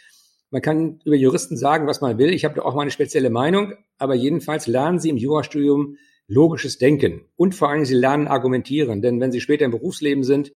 Man 0.50 0.62
kann 0.62 1.00
über 1.04 1.16
Juristen 1.16 1.56
sagen, 1.56 1.86
was 1.86 2.00
man 2.00 2.16
will. 2.18 2.32
Ich 2.32 2.44
habe 2.44 2.54
da 2.54 2.62
auch 2.62 2.74
mal 2.74 2.82
eine 2.82 2.90
spezielle 2.90 3.30
Meinung. 3.30 3.74
Aber 3.98 4.14
jedenfalls 4.14 4.66
lernen 4.66 4.98
sie 5.00 5.10
im 5.10 5.16
Jurastudium 5.16 5.96
logisches 6.28 6.78
Denken. 6.78 7.26
Und 7.36 7.54
vor 7.54 7.68
allen 7.68 7.78
Dingen, 7.78 7.86
sie 7.86 7.94
lernen 7.94 8.28
argumentieren. 8.28 9.02
Denn 9.02 9.20
wenn 9.20 9.32
sie 9.32 9.40
später 9.40 9.64
im 9.64 9.70
Berufsleben 9.70 10.24
sind, 10.24 10.52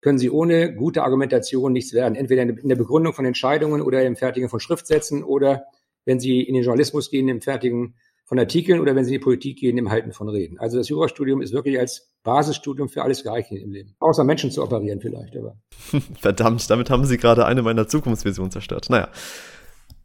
können 0.00 0.18
sie 0.18 0.30
ohne 0.30 0.74
gute 0.74 1.02
Argumentation 1.02 1.72
nichts 1.72 1.92
werden. 1.92 2.14
Entweder 2.14 2.42
in 2.42 2.68
der 2.68 2.76
Begründung 2.76 3.12
von 3.12 3.24
Entscheidungen 3.24 3.82
oder 3.82 4.04
im 4.04 4.16
Fertigen 4.16 4.48
von 4.48 4.60
Schriftsätzen 4.60 5.24
oder 5.24 5.64
wenn 6.04 6.20
sie 6.20 6.40
in 6.40 6.54
den 6.54 6.62
Journalismus 6.62 7.10
gehen, 7.10 7.28
im 7.28 7.40
Fertigen 7.40 7.94
von 8.24 8.38
Artikeln 8.38 8.80
oder 8.80 8.94
wenn 8.94 9.04
sie 9.04 9.14
in 9.14 9.20
die 9.20 9.24
Politik 9.24 9.58
gehen, 9.58 9.78
im 9.78 9.90
Halten 9.90 10.12
von 10.12 10.28
Reden. 10.28 10.58
Also 10.58 10.76
das 10.76 10.88
Jurastudium 10.88 11.40
ist 11.40 11.52
wirklich 11.52 11.78
als 11.78 12.12
Basisstudium 12.22 12.90
für 12.90 13.02
alles 13.02 13.24
geeignet 13.24 13.62
im 13.62 13.72
Leben. 13.72 13.96
Außer 14.00 14.22
Menschen 14.22 14.50
zu 14.50 14.62
operieren 14.62 15.00
vielleicht, 15.00 15.34
aber. 15.36 15.56
Verdammt, 16.20 16.68
damit 16.68 16.90
haben 16.90 17.06
Sie 17.06 17.16
gerade 17.16 17.46
eine 17.46 17.62
meiner 17.62 17.88
Zukunftsvisionen 17.88 18.50
zerstört. 18.50 18.90
Naja. 18.90 19.08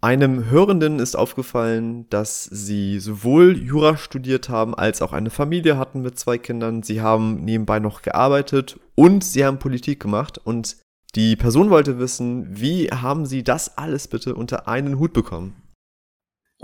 Einem 0.04 0.50
Hörenden 0.50 1.00
ist 1.00 1.16
aufgefallen, 1.16 2.10
dass 2.10 2.44
sie 2.44 3.00
sowohl 3.00 3.58
Jura 3.58 3.96
studiert 3.96 4.50
haben, 4.50 4.76
als 4.76 5.02
auch 5.02 5.14
eine 5.14 5.30
Familie 5.30 5.78
hatten 5.78 6.02
mit 6.02 6.20
zwei 6.20 6.38
Kindern. 6.38 6.84
Sie 6.84 7.00
haben 7.00 7.46
nebenbei 7.46 7.80
noch 7.80 8.02
gearbeitet 8.02 8.78
und 8.96 9.24
sie 9.24 9.46
haben 9.46 9.60
Politik 9.60 10.02
gemacht. 10.02 10.42
Und 10.44 10.76
die 11.16 11.38
Person 11.38 11.70
wollte 11.70 12.00
wissen, 12.00 12.48
wie 12.50 12.90
haben 12.90 13.26
sie 13.26 13.46
das 13.46 13.78
alles 13.78 14.10
bitte 14.10 14.36
unter 14.36 14.68
einen 14.68 15.00
Hut 15.00 15.14
bekommen? 15.14 15.63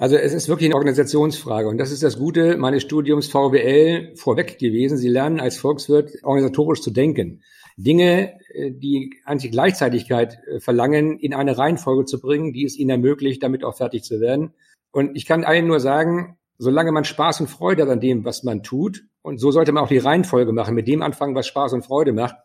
Also 0.01 0.15
es 0.15 0.34
ist 0.34 0.48
wirklich 0.48 0.70
eine 0.70 0.75
Organisationsfrage 0.75 1.68
und 1.68 1.77
das 1.77 1.91
ist 1.91 2.03
das 2.03 2.18
Gute 2.18 2.56
meines 2.56 2.84
Studiums 2.84 3.27
VWL 3.27 4.15
vorweg 4.15 4.58
gewesen. 4.58 4.98
Sie 4.98 5.10
lernen 5.10 5.41
als 5.41 5.58
Volkswirt 5.58 6.24
organisatorisch 6.24 6.79
zu 6.82 6.89
denken. 6.89 7.44
Dinge, 7.75 8.39
äh, 8.53 8.72
die 8.72 9.20
eigentlich 9.25 9.51
Gleichzeitigkeit 9.51 10.39
äh, 10.48 10.62
verlangen, 10.62 11.20
in 11.20 11.34
eine 11.34 11.58
Reihenfolge 11.58 12.06
zu 12.06 12.22
bringen, 12.22 12.53
die 12.53 12.63
es 12.63 12.77
ihnen 12.77 12.91
ermöglicht, 12.91 13.44
damit 13.44 13.65
auch 13.65 13.75
fertig 13.75 14.03
zu 14.03 14.22
werden. 14.22 14.53
Und 14.91 15.18
ich 15.18 15.25
kann 15.25 15.44
allen 15.44 15.68
nur 15.68 15.82
sagen, 15.82 16.38
solange 16.58 16.94
man 16.94 17.03
Spaß 17.03 17.41
und 17.41 17.48
Freude 17.48 17.82
hat 17.82 17.89
an 17.89 18.00
dem, 18.00 18.24
was 18.24 18.44
man 18.44 18.63
tut, 18.63 19.03
und 19.22 19.39
so 19.39 19.51
sollte 19.51 19.74
man 19.74 19.84
auch 19.84 19.89
die 19.89 19.98
Reihenfolge 19.98 20.53
machen, 20.53 20.75
mit 20.75 20.88
dem 20.88 21.01
anfangen, 21.01 21.36
was 21.36 21.48
Spaß 21.48 21.74
und 21.74 21.84
Freude 21.84 22.13
macht, 22.13 22.36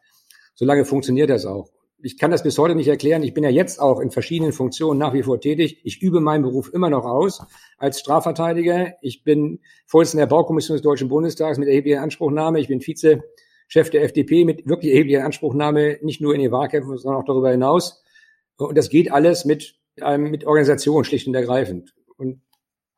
solange 0.56 0.84
funktioniert 0.84 1.30
das 1.30 1.46
auch. 1.46 1.70
Ich 2.04 2.18
kann 2.18 2.30
das 2.30 2.42
bis 2.42 2.58
heute 2.58 2.74
nicht 2.74 2.88
erklären. 2.88 3.22
Ich 3.22 3.32
bin 3.32 3.44
ja 3.44 3.48
jetzt 3.48 3.80
auch 3.80 3.98
in 3.98 4.10
verschiedenen 4.10 4.52
Funktionen 4.52 5.00
nach 5.00 5.14
wie 5.14 5.22
vor 5.22 5.40
tätig. 5.40 5.80
Ich 5.84 6.02
übe 6.02 6.20
meinen 6.20 6.42
Beruf 6.42 6.70
immer 6.70 6.90
noch 6.90 7.06
aus 7.06 7.40
als 7.78 7.98
Strafverteidiger. 7.98 8.92
Ich 9.00 9.24
bin 9.24 9.60
Vorsitzender 9.86 10.26
der 10.26 10.36
Baukommission 10.36 10.74
des 10.74 10.82
Deutschen 10.82 11.08
Bundestags 11.08 11.56
mit 11.56 11.66
erheblicher 11.66 12.02
Anspruchnahme. 12.02 12.60
Ich 12.60 12.68
bin 12.68 12.82
Vize 12.82 13.22
Chef 13.68 13.88
der 13.88 14.02
FDP 14.02 14.44
mit 14.44 14.68
wirklich 14.68 14.92
erheblicher 14.92 15.24
Anspruchnahme, 15.24 15.96
nicht 16.02 16.20
nur 16.20 16.34
in 16.34 16.42
den 16.42 16.52
Wahlkämpfen, 16.52 16.98
sondern 16.98 17.22
auch 17.22 17.24
darüber 17.24 17.50
hinaus. 17.50 18.04
Und 18.58 18.76
das 18.76 18.90
geht 18.90 19.10
alles 19.10 19.46
mit, 19.46 19.76
ähm, 19.96 20.30
mit 20.30 20.44
Organisation, 20.44 21.04
schlicht 21.04 21.26
und 21.26 21.34
ergreifend. 21.34 21.94
Und 22.18 22.42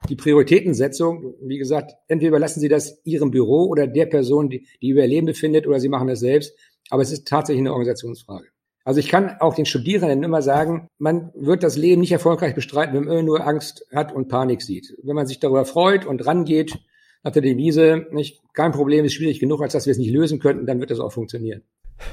die 0.09 0.17
Prioritätensetzung, 0.17 1.37
wie 1.43 1.59
gesagt, 1.59 1.93
entweder 2.09 2.31
überlassen 2.31 2.59
Sie 2.59 2.69
das 2.69 3.01
Ihrem 3.05 3.31
Büro 3.31 3.67
oder 3.67 3.87
der 3.87 4.07
Person, 4.07 4.51
die, 4.51 4.67
die 4.83 4.89
über 4.89 5.03
ihr 5.03 5.07
Leben 5.07 5.27
befindet, 5.27 5.69
oder 5.69 5.79
Sie 5.79 5.89
machen 5.89 6.09
das 6.09 6.19
selbst. 6.19 6.59
Aber 6.91 7.03
es 7.03 7.13
ist 7.13 7.29
tatsächlich 7.29 7.61
eine 7.61 7.71
Organisationsfrage. 7.71 8.49
Also 8.87 9.01
ich 9.01 9.09
kann 9.09 9.37
auch 9.41 9.55
den 9.55 9.67
Studierenden 9.67 10.23
immer 10.23 10.43
sagen, 10.43 10.89
man 10.99 11.33
wird 11.35 11.63
das 11.63 11.77
Leben 11.77 12.01
nicht 12.01 12.13
erfolgreich 12.13 12.55
bestreiten, 12.55 12.95
wenn 12.95 13.05
man 13.05 13.25
nur 13.25 13.47
Angst 13.47 13.85
hat 13.93 14.13
und 14.13 14.29
Panik 14.29 14.63
sieht. 14.63 14.97
Wenn 15.03 15.17
man 15.17 15.27
sich 15.27 15.41
darüber 15.41 15.65
freut 15.65 16.07
und 16.07 16.25
rangeht, 16.25 16.79
nach 17.25 17.33
der 17.33 17.43
Devise, 17.43 18.07
nicht, 18.13 18.41
kein 18.55 18.71
Problem 18.71 19.05
ist 19.05 19.15
schwierig 19.15 19.41
genug, 19.41 19.61
als 19.61 19.73
dass 19.73 19.87
wir 19.87 19.91
es 19.91 19.99
nicht 19.99 20.13
lösen 20.13 20.39
könnten, 20.39 20.67
dann 20.67 20.79
wird 20.79 20.91
das 20.91 21.01
auch 21.01 21.13
funktionieren. 21.13 21.63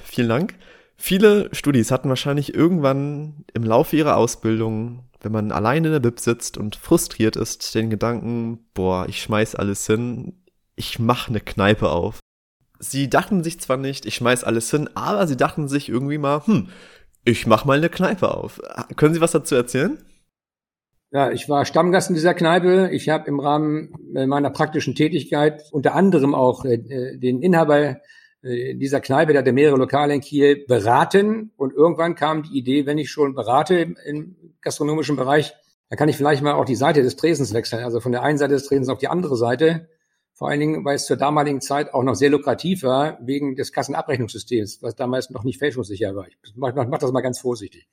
Vielen 0.03 0.29
Dank. 0.29 0.55
Viele 0.97 1.49
Studis 1.53 1.91
hatten 1.91 2.09
wahrscheinlich 2.09 2.55
irgendwann 2.55 3.45
im 3.53 3.63
Laufe 3.63 3.95
ihrer 3.95 4.17
Ausbildung 4.17 5.03
wenn 5.23 5.31
man 5.31 5.51
alleine 5.51 5.87
in 5.87 5.93
der 5.93 5.99
Bib 5.99 6.19
sitzt 6.19 6.57
und 6.57 6.75
frustriert 6.75 7.35
ist, 7.35 7.73
den 7.73 7.89
Gedanken, 7.89 8.59
boah, 8.73 9.07
ich 9.07 9.21
schmeiß 9.21 9.55
alles 9.55 9.87
hin, 9.87 10.33
ich 10.75 10.99
mach 10.99 11.29
eine 11.29 11.39
Kneipe 11.39 11.89
auf. 11.89 12.19
Sie 12.83 13.09
dachten 13.09 13.43
sich 13.43 13.61
zwar 13.61 13.77
nicht, 13.77 14.05
ich 14.05 14.15
schmeiß 14.15 14.43
alles 14.43 14.69
hin, 14.69 14.89
aber 14.93 15.25
sie 15.25 15.37
dachten 15.37 15.69
sich 15.69 15.87
irgendwie 15.87 16.17
mal, 16.17 16.45
hm, 16.45 16.67
ich 17.23 17.47
mach 17.47 17.63
mal 17.63 17.77
eine 17.77 17.89
Kneipe 17.89 18.35
auf. 18.35 18.61
Können 18.97 19.13
Sie 19.13 19.21
was 19.21 19.31
dazu 19.31 19.55
erzählen? 19.55 19.97
Ja, 21.11 21.31
ich 21.31 21.47
war 21.47 21.63
Stammgast 21.63 22.09
in 22.09 22.15
dieser 22.15 22.33
Kneipe. 22.33 22.89
Ich 22.91 23.07
habe 23.07 23.27
im 23.27 23.39
Rahmen 23.39 23.93
meiner 24.11 24.49
praktischen 24.49 24.95
Tätigkeit 24.95 25.63
unter 25.71 25.95
anderem 25.95 26.35
auch 26.35 26.65
äh, 26.65 26.77
den 27.17 27.41
Inhaber 27.41 28.01
äh, 28.41 28.75
dieser 28.75 28.99
Kneipe, 28.99 29.31
der 29.31 29.43
hatte 29.43 29.53
mehrere 29.53 29.77
Lokale 29.77 30.13
in 30.13 30.21
Kiel, 30.21 30.65
beraten. 30.67 31.51
Und 31.55 31.73
irgendwann 31.73 32.15
kam 32.15 32.43
die 32.43 32.57
Idee, 32.57 32.85
wenn 32.85 32.97
ich 32.97 33.09
schon 33.09 33.33
berate 33.33 33.75
im, 33.75 33.97
im 34.05 34.35
gastronomischen 34.61 35.15
Bereich, 35.15 35.53
dann 35.87 35.97
kann 35.97 36.09
ich 36.09 36.17
vielleicht 36.17 36.41
mal 36.41 36.53
auch 36.53 36.65
die 36.65 36.75
Seite 36.75 37.01
des 37.01 37.15
Tresens 37.15 37.53
wechseln. 37.53 37.83
Also 37.83 38.01
von 38.01 38.11
der 38.11 38.23
einen 38.23 38.37
Seite 38.37 38.55
des 38.55 38.65
Tresens 38.65 38.89
auf 38.89 38.97
die 38.97 39.07
andere 39.07 39.37
Seite. 39.37 39.87
Vor 40.43 40.49
allen 40.49 40.59
Dingen, 40.59 40.83
weil 40.83 40.97
es 40.97 41.05
zur 41.05 41.15
damaligen 41.15 41.61
Zeit 41.61 41.93
auch 41.93 42.03
noch 42.03 42.15
sehr 42.15 42.29
lukrativ 42.29 42.83
war, 42.83 43.17
wegen 43.21 43.55
des 43.55 43.71
Kassenabrechnungssystems, 43.71 44.81
was 44.81 44.93
damals 44.93 45.29
noch 45.29 45.45
nicht 45.45 45.57
fälschungssicher 45.57 46.17
war. 46.17 46.27
Ich 46.27 46.35
mach, 46.55 46.75
mach 46.75 46.97
das 46.97 47.13
mal 47.13 47.21
ganz 47.21 47.39
vorsichtig. 47.39 47.87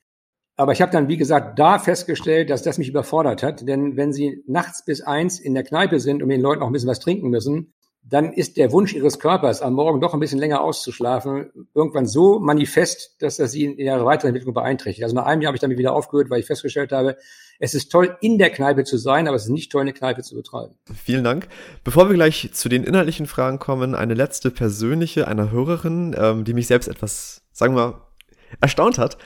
Aber 0.57 0.73
ich 0.73 0.81
habe 0.81 0.91
dann, 0.91 1.07
wie 1.07 1.15
gesagt, 1.15 1.57
da 1.59 1.79
festgestellt, 1.79 2.49
dass 2.49 2.61
das 2.61 2.77
mich 2.77 2.89
überfordert 2.89 3.41
hat. 3.41 3.65
Denn 3.65 3.95
wenn 3.95 4.11
Sie 4.11 4.43
nachts 4.47 4.83
bis 4.83 4.99
eins 4.99 5.39
in 5.39 5.53
der 5.53 5.63
Kneipe 5.63 6.01
sind 6.01 6.21
und 6.21 6.27
den 6.27 6.41
Leuten 6.41 6.61
auch 6.61 6.67
ein 6.67 6.73
bisschen 6.73 6.89
was 6.89 6.99
trinken 6.99 7.29
müssen, 7.29 7.73
dann 8.03 8.33
ist 8.33 8.57
der 8.57 8.71
Wunsch 8.71 8.93
Ihres 8.93 9.19
Körpers, 9.19 9.61
am 9.61 9.73
Morgen 9.73 10.01
doch 10.01 10.13
ein 10.13 10.19
bisschen 10.19 10.39
länger 10.39 10.61
auszuschlafen, 10.61 11.51
irgendwann 11.73 12.07
so 12.07 12.39
manifest, 12.39 13.21
dass 13.21 13.37
das 13.37 13.51
Sie 13.51 13.65
in 13.65 13.77
Ihrer 13.77 14.03
weiteren 14.05 14.29
Entwicklung 14.29 14.53
beeinträchtigt. 14.53 15.03
Also 15.03 15.15
nach 15.15 15.25
einem 15.25 15.41
Jahr 15.41 15.49
habe 15.49 15.57
ich 15.57 15.61
damit 15.61 15.77
wieder 15.77 15.93
aufgehört, 15.93 16.29
weil 16.29 16.39
ich 16.39 16.47
festgestellt 16.47 16.91
habe, 16.91 17.17
es 17.59 17.75
ist 17.75 17.91
toll, 17.91 18.17
in 18.21 18.39
der 18.39 18.49
Kneipe 18.49 18.83
zu 18.83 18.97
sein, 18.97 19.27
aber 19.27 19.35
es 19.35 19.43
ist 19.43 19.51
nicht 19.51 19.71
toll, 19.71 19.81
eine 19.81 19.93
Kneipe 19.93 20.23
zu 20.23 20.35
betreiben. 20.35 20.75
Vielen 21.03 21.23
Dank. 21.23 21.47
Bevor 21.83 22.09
wir 22.09 22.15
gleich 22.15 22.49
zu 22.53 22.69
den 22.69 22.83
inhaltlichen 22.83 23.27
Fragen 23.27 23.59
kommen, 23.59 23.93
eine 23.93 24.15
letzte 24.15 24.49
persönliche 24.49 25.27
einer 25.27 25.51
Hörerin, 25.51 26.15
ähm, 26.17 26.43
die 26.43 26.55
mich 26.55 26.65
selbst 26.65 26.87
etwas, 26.87 27.43
sagen 27.51 27.75
wir, 27.75 28.07
erstaunt 28.59 28.97
hat. 28.97 29.17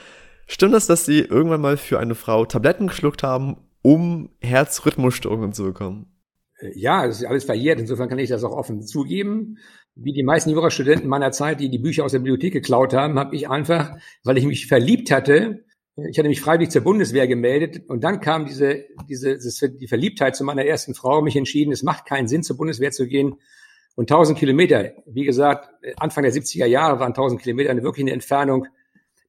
Stimmt 0.47 0.73
das, 0.73 0.85
dass 0.85 1.05
Sie 1.05 1.21
irgendwann 1.21 1.61
mal 1.61 1.77
für 1.77 1.99
eine 1.99 2.13
Frau 2.13 2.45
Tabletten 2.45 2.87
geschluckt 2.87 3.23
haben, 3.23 3.57
um 3.81 4.29
Herzrhythmusstörungen 4.41 5.53
zu 5.53 5.63
bekommen? 5.63 6.14
Äh, 6.59 6.77
ja, 6.77 7.05
es 7.05 7.21
ist 7.21 7.25
alles 7.25 7.45
verjährt. 7.45 7.79
Insofern 7.79 8.09
kann 8.09 8.19
ich 8.19 8.29
das 8.29 8.43
auch 8.43 8.55
offen 8.55 8.81
zugeben. 8.81 9.57
Wie 9.95 10.13
die 10.13 10.23
meisten 10.23 10.49
Jurastudenten 10.49 11.07
meiner 11.07 11.31
Zeit, 11.31 11.59
die 11.59 11.69
die 11.69 11.79
Bücher 11.79 12.03
aus 12.03 12.11
der 12.11 12.19
Bibliothek 12.19 12.53
geklaut 12.53 12.93
haben, 12.93 13.17
habe 13.17 13.35
ich 13.35 13.49
einfach, 13.49 13.97
weil 14.23 14.37
ich 14.37 14.45
mich 14.45 14.67
verliebt 14.67 15.09
hatte, 15.09 15.63
ich 15.97 16.19
hatte 16.19 16.27
mich 16.27 16.41
freiwillig 16.41 16.71
zur 16.71 16.81
Bundeswehr 16.81 17.25
gemeldet 17.25 17.87
und 17.87 18.03
dann 18.03 18.19
kam 18.19 18.45
diese, 18.45 18.83
diese, 19.07 19.37
die 19.69 19.87
Verliebtheit 19.87 20.35
zu 20.35 20.43
meiner 20.43 20.65
ersten 20.65 20.93
Frau, 20.93 21.21
mich 21.21 21.37
entschieden, 21.37 21.71
es 21.71 21.83
macht 21.83 22.05
keinen 22.05 22.27
Sinn, 22.27 22.43
zur 22.43 22.57
Bundeswehr 22.57 22.91
zu 22.91 23.07
gehen. 23.07 23.35
Und 23.95 24.11
1000 24.11 24.37
Kilometer, 24.37 24.91
wie 25.05 25.23
gesagt, 25.23 25.69
Anfang 25.95 26.23
der 26.23 26.33
70er 26.33 26.65
Jahre 26.65 26.99
waren 26.99 27.13
1000 27.13 27.41
Kilometer 27.41 27.69
eine 27.71 27.81
wirklich 27.81 28.03
eine 28.03 28.11
Entfernung, 28.11 28.67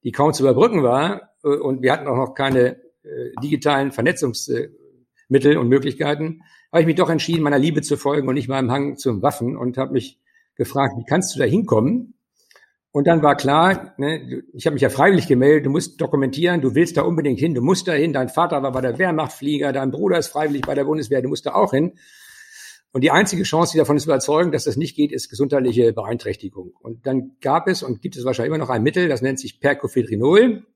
die 0.02 0.10
kaum 0.10 0.32
zu 0.32 0.42
überbrücken 0.42 0.82
war. 0.82 1.34
Und 1.42 1.82
wir 1.82 1.92
hatten 1.92 2.08
auch 2.08 2.16
noch 2.16 2.34
keine 2.34 2.82
äh, 3.04 3.30
digitalen 3.40 3.92
Vernetzungsmittel 3.92 5.56
und 5.56 5.68
Möglichkeiten. 5.68 6.42
Habe 6.76 6.82
ich 6.82 6.88
mich 6.88 6.96
doch 6.96 7.08
entschieden, 7.08 7.42
meiner 7.42 7.58
Liebe 7.58 7.80
zu 7.80 7.96
folgen 7.96 8.28
und 8.28 8.34
nicht 8.34 8.48
meinem 8.48 8.70
Hang 8.70 8.98
zum 8.98 9.22
Waffen 9.22 9.56
und 9.56 9.78
habe 9.78 9.94
mich 9.94 10.20
gefragt, 10.56 10.92
wie 10.98 11.06
kannst 11.06 11.34
du 11.34 11.38
da 11.38 11.46
hinkommen? 11.46 12.18
Und 12.92 13.06
dann 13.06 13.22
war 13.22 13.34
klar, 13.34 13.94
ne, 13.96 14.42
ich 14.52 14.66
habe 14.66 14.74
mich 14.74 14.82
ja 14.82 14.90
freiwillig 14.90 15.26
gemeldet, 15.26 15.64
du 15.64 15.70
musst 15.70 15.98
dokumentieren, 15.98 16.60
du 16.60 16.74
willst 16.74 16.98
da 16.98 17.00
unbedingt 17.00 17.38
hin, 17.38 17.54
du 17.54 17.62
musst 17.62 17.88
da 17.88 17.92
hin, 17.92 18.12
dein 18.12 18.28
Vater 18.28 18.62
war 18.62 18.72
bei 18.72 18.82
der 18.82 18.98
Wehrmachtflieger, 18.98 19.72
dein 19.72 19.90
Bruder 19.90 20.18
ist 20.18 20.26
freiwillig 20.26 20.66
bei 20.66 20.74
der 20.74 20.84
Bundeswehr, 20.84 21.22
du 21.22 21.30
musst 21.30 21.46
da 21.46 21.54
auch 21.54 21.72
hin. 21.72 21.94
Und 22.92 23.00
die 23.00 23.10
einzige 23.10 23.44
Chance, 23.44 23.72
die 23.72 23.78
davon 23.78 23.98
zu 23.98 24.08
überzeugen, 24.08 24.52
dass 24.52 24.64
das 24.64 24.76
nicht 24.76 24.96
geht, 24.96 25.12
ist 25.12 25.30
gesundheitliche 25.30 25.94
Beeinträchtigung. 25.94 26.74
Und 26.78 27.06
dann 27.06 27.36
gab 27.40 27.68
es 27.68 27.82
und 27.82 28.02
gibt 28.02 28.18
es 28.18 28.26
wahrscheinlich 28.26 28.50
immer 28.50 28.62
noch 28.62 28.68
ein 28.68 28.82
Mittel, 28.82 29.08
das 29.08 29.22
nennt 29.22 29.40
sich 29.40 29.60
Percofedrinol. 29.60 30.66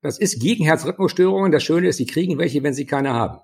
Das 0.00 0.18
ist 0.18 0.40
gegen 0.40 0.64
Herzrhythmusstörungen. 0.64 1.52
Das 1.52 1.62
Schöne 1.62 1.88
ist, 1.88 1.98
sie 1.98 2.06
kriegen 2.06 2.38
welche, 2.38 2.62
wenn 2.62 2.72
sie 2.72 2.86
keine 2.86 3.12
haben. 3.12 3.40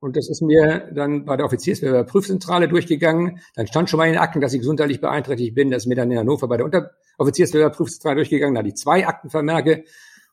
Und 0.00 0.16
das 0.16 0.28
ist 0.28 0.42
mir 0.42 0.90
dann 0.94 1.24
bei 1.24 1.36
der 1.36 1.46
Offizierswehrprüfzentrale 1.46 2.68
durchgegangen. 2.68 3.40
Dann 3.56 3.66
stand 3.66 3.90
schon 3.90 3.98
mal 3.98 4.06
in 4.06 4.12
den 4.12 4.20
Akten, 4.20 4.40
dass 4.40 4.52
ich 4.52 4.60
gesundheitlich 4.60 5.00
beeinträchtigt 5.00 5.54
bin. 5.54 5.70
Das 5.70 5.82
ist 5.82 5.86
mir 5.86 5.96
dann 5.96 6.10
in 6.10 6.18
Hannover 6.18 6.46
bei 6.46 6.56
der 6.56 6.66
Unteroffizierswehrprüfzentrale 6.66 8.16
durchgegangen. 8.16 8.54
Da 8.54 8.60
hatte 8.60 8.68
ich 8.68 8.76
zwei 8.76 9.06
Aktenvermerke. 9.06 9.84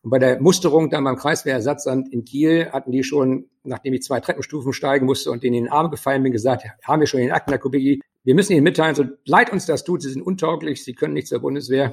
Und 0.04 0.12
bei 0.12 0.20
der 0.20 0.40
Musterung 0.40 0.92
dann 0.92 1.04
beim 1.04 1.16
Kreiswehrersatzamt 1.16 2.14
in 2.14 2.26
Kiel 2.26 2.70
hatten 2.72 2.92
die 2.92 3.04
schon, 3.04 3.50
nachdem 3.64 3.94
ich 3.94 4.04
zwei 4.04 4.20
Treppenstufen 4.20 4.72
steigen 4.72 5.08
musste 5.08 5.32
und 5.32 5.42
denen 5.42 5.56
in 5.56 5.64
den 5.64 5.74
Arm 5.74 5.90
gefallen 5.90 6.22
bin, 6.22 6.32
gesagt, 6.32 6.64
haben 6.84 7.00
wir 7.00 7.08
schon 7.08 7.22
in 7.22 7.28
den 7.28 7.34
Akten, 7.34 7.50
Herr 7.50 7.58
Kubicki, 7.58 8.02
wir 8.24 8.36
müssen 8.36 8.54
Ihnen 8.54 8.64
mitteilen, 8.64 8.94
so 8.94 9.04
leid 9.26 9.52
uns 9.52 9.66
das 9.66 9.84
tut, 9.84 10.04
Sie 10.04 10.12
sind 10.12 10.22
untauglich, 10.22 10.84
Sie 10.84 10.94
können 10.94 11.14
nicht 11.14 11.28
zur 11.28 11.40
Bundeswehr. 11.40 11.92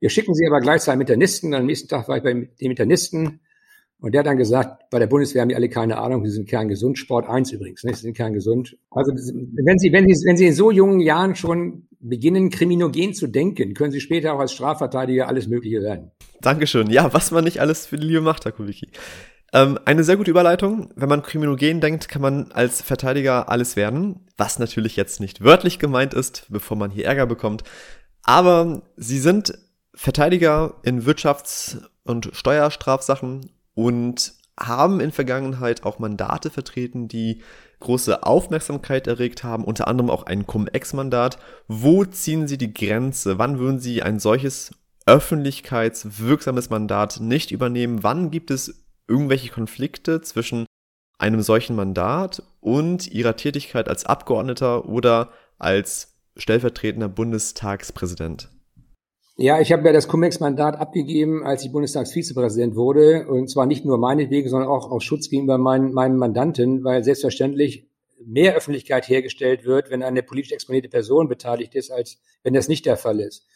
Wir 0.00 0.10
schicken 0.10 0.34
Sie 0.34 0.44
aber 0.44 0.60
gleichzeitig 0.60 1.02
Internisten. 1.02 1.54
Am 1.54 1.66
nächsten 1.66 1.86
Tag 1.86 2.08
war 2.08 2.16
ich 2.16 2.24
bei 2.24 2.32
dem 2.32 2.50
Internisten 2.58 3.38
und 4.02 4.12
der 4.12 4.18
hat 4.18 4.26
dann 4.26 4.36
gesagt, 4.36 4.90
bei 4.90 4.98
der 4.98 5.06
Bundeswehr 5.06 5.42
haben 5.42 5.48
die 5.48 5.54
alle 5.54 5.68
keine 5.68 5.96
Ahnung, 5.96 6.24
sie 6.26 6.32
sind 6.32 6.48
kerngesund. 6.48 6.98
Sport 6.98 7.28
1 7.28 7.52
übrigens, 7.52 7.84
ne? 7.84 7.94
sie 7.94 8.02
sind 8.02 8.16
kerngesund. 8.16 8.76
Also 8.90 9.12
wenn 9.12 9.78
Sie, 9.78 9.92
wenn 9.92 10.08
Sie, 10.08 10.26
wenn 10.26 10.36
Sie 10.36 10.46
in 10.46 10.54
so 10.54 10.72
jungen 10.72 10.98
Jahren 10.98 11.36
schon 11.36 11.86
beginnen, 12.00 12.50
kriminogen 12.50 13.14
zu 13.14 13.28
denken, 13.28 13.74
können 13.74 13.92
Sie 13.92 14.00
später 14.00 14.34
auch 14.34 14.40
als 14.40 14.52
Strafverteidiger 14.52 15.28
alles 15.28 15.46
Mögliche 15.46 15.82
werden. 15.82 16.10
Dankeschön. 16.40 16.90
Ja, 16.90 17.14
was 17.14 17.30
man 17.30 17.44
nicht 17.44 17.60
alles 17.60 17.86
für 17.86 17.96
die 17.96 18.08
Liebe 18.08 18.22
macht, 18.22 18.44
Herr 18.44 18.50
Kuliki. 18.50 18.88
Ähm, 19.52 19.78
eine 19.84 20.02
sehr 20.02 20.16
gute 20.16 20.32
Überleitung. 20.32 20.92
Wenn 20.96 21.08
man 21.08 21.22
kriminogen 21.22 21.80
denkt, 21.80 22.08
kann 22.08 22.22
man 22.22 22.50
als 22.50 22.82
Verteidiger 22.82 23.50
alles 23.50 23.76
werden, 23.76 24.26
was 24.36 24.58
natürlich 24.58 24.96
jetzt 24.96 25.20
nicht 25.20 25.44
wörtlich 25.44 25.78
gemeint 25.78 26.12
ist, 26.12 26.46
bevor 26.48 26.76
man 26.76 26.90
hier 26.90 27.06
Ärger 27.06 27.26
bekommt. 27.26 27.62
Aber 28.24 28.82
Sie 28.96 29.20
sind 29.20 29.56
Verteidiger 29.94 30.74
in 30.82 31.02
Wirtschafts- 31.02 31.82
und 32.02 32.30
Steuerstrafsachen 32.32 33.51
und 33.74 34.34
haben 34.58 35.00
in 35.00 35.12
Vergangenheit 35.12 35.84
auch 35.84 35.98
Mandate 35.98 36.50
vertreten, 36.50 37.08
die 37.08 37.42
große 37.80 38.22
Aufmerksamkeit 38.22 39.06
erregt 39.06 39.42
haben, 39.44 39.64
unter 39.64 39.88
anderem 39.88 40.10
auch 40.10 40.24
ein 40.24 40.46
Cum-Ex-Mandat. 40.46 41.38
Wo 41.68 42.04
ziehen 42.04 42.46
Sie 42.46 42.58
die 42.58 42.72
Grenze? 42.72 43.38
Wann 43.38 43.58
würden 43.58 43.80
Sie 43.80 44.02
ein 44.02 44.18
solches 44.20 44.70
öffentlichkeitswirksames 45.06 46.70
Mandat 46.70 47.20
nicht 47.20 47.50
übernehmen? 47.50 48.02
Wann 48.02 48.30
gibt 48.30 48.50
es 48.50 48.84
irgendwelche 49.08 49.50
Konflikte 49.50 50.20
zwischen 50.20 50.66
einem 51.18 51.42
solchen 51.42 51.74
Mandat 51.76 52.42
und 52.60 53.10
Ihrer 53.10 53.36
Tätigkeit 53.36 53.88
als 53.88 54.06
Abgeordneter 54.06 54.88
oder 54.88 55.30
als 55.58 56.14
stellvertretender 56.36 57.08
Bundestagspräsident? 57.08 58.48
Ja, 59.36 59.60
ich 59.60 59.72
habe 59.72 59.86
ja 59.86 59.92
das 59.92 60.08
Cum-Ex-Mandat 60.08 60.76
abgegeben, 60.76 61.44
als 61.44 61.64
ich 61.64 61.72
Bundestagsvizepräsident 61.72 62.76
wurde. 62.76 63.26
Und 63.26 63.48
zwar 63.48 63.66
nicht 63.66 63.84
nur 63.84 63.96
meinetwegen, 63.96 64.48
sondern 64.48 64.68
auch 64.68 64.90
aus 64.90 65.04
Schutz 65.04 65.30
gegenüber 65.30 65.56
meinen, 65.56 65.92
meinen 65.92 66.16
Mandanten, 66.16 66.84
weil 66.84 67.02
selbstverständlich 67.02 67.88
mehr 68.24 68.54
Öffentlichkeit 68.54 69.08
hergestellt 69.08 69.64
wird, 69.64 69.90
wenn 69.90 70.02
eine 70.02 70.22
politisch 70.22 70.52
exponierte 70.52 70.88
Person 70.88 71.28
beteiligt 71.28 71.74
ist, 71.74 71.90
als 71.90 72.20
wenn 72.42 72.54
das 72.54 72.68
nicht 72.68 72.86
der 72.86 72.96
Fall 72.96 73.20
ist. 73.20 73.46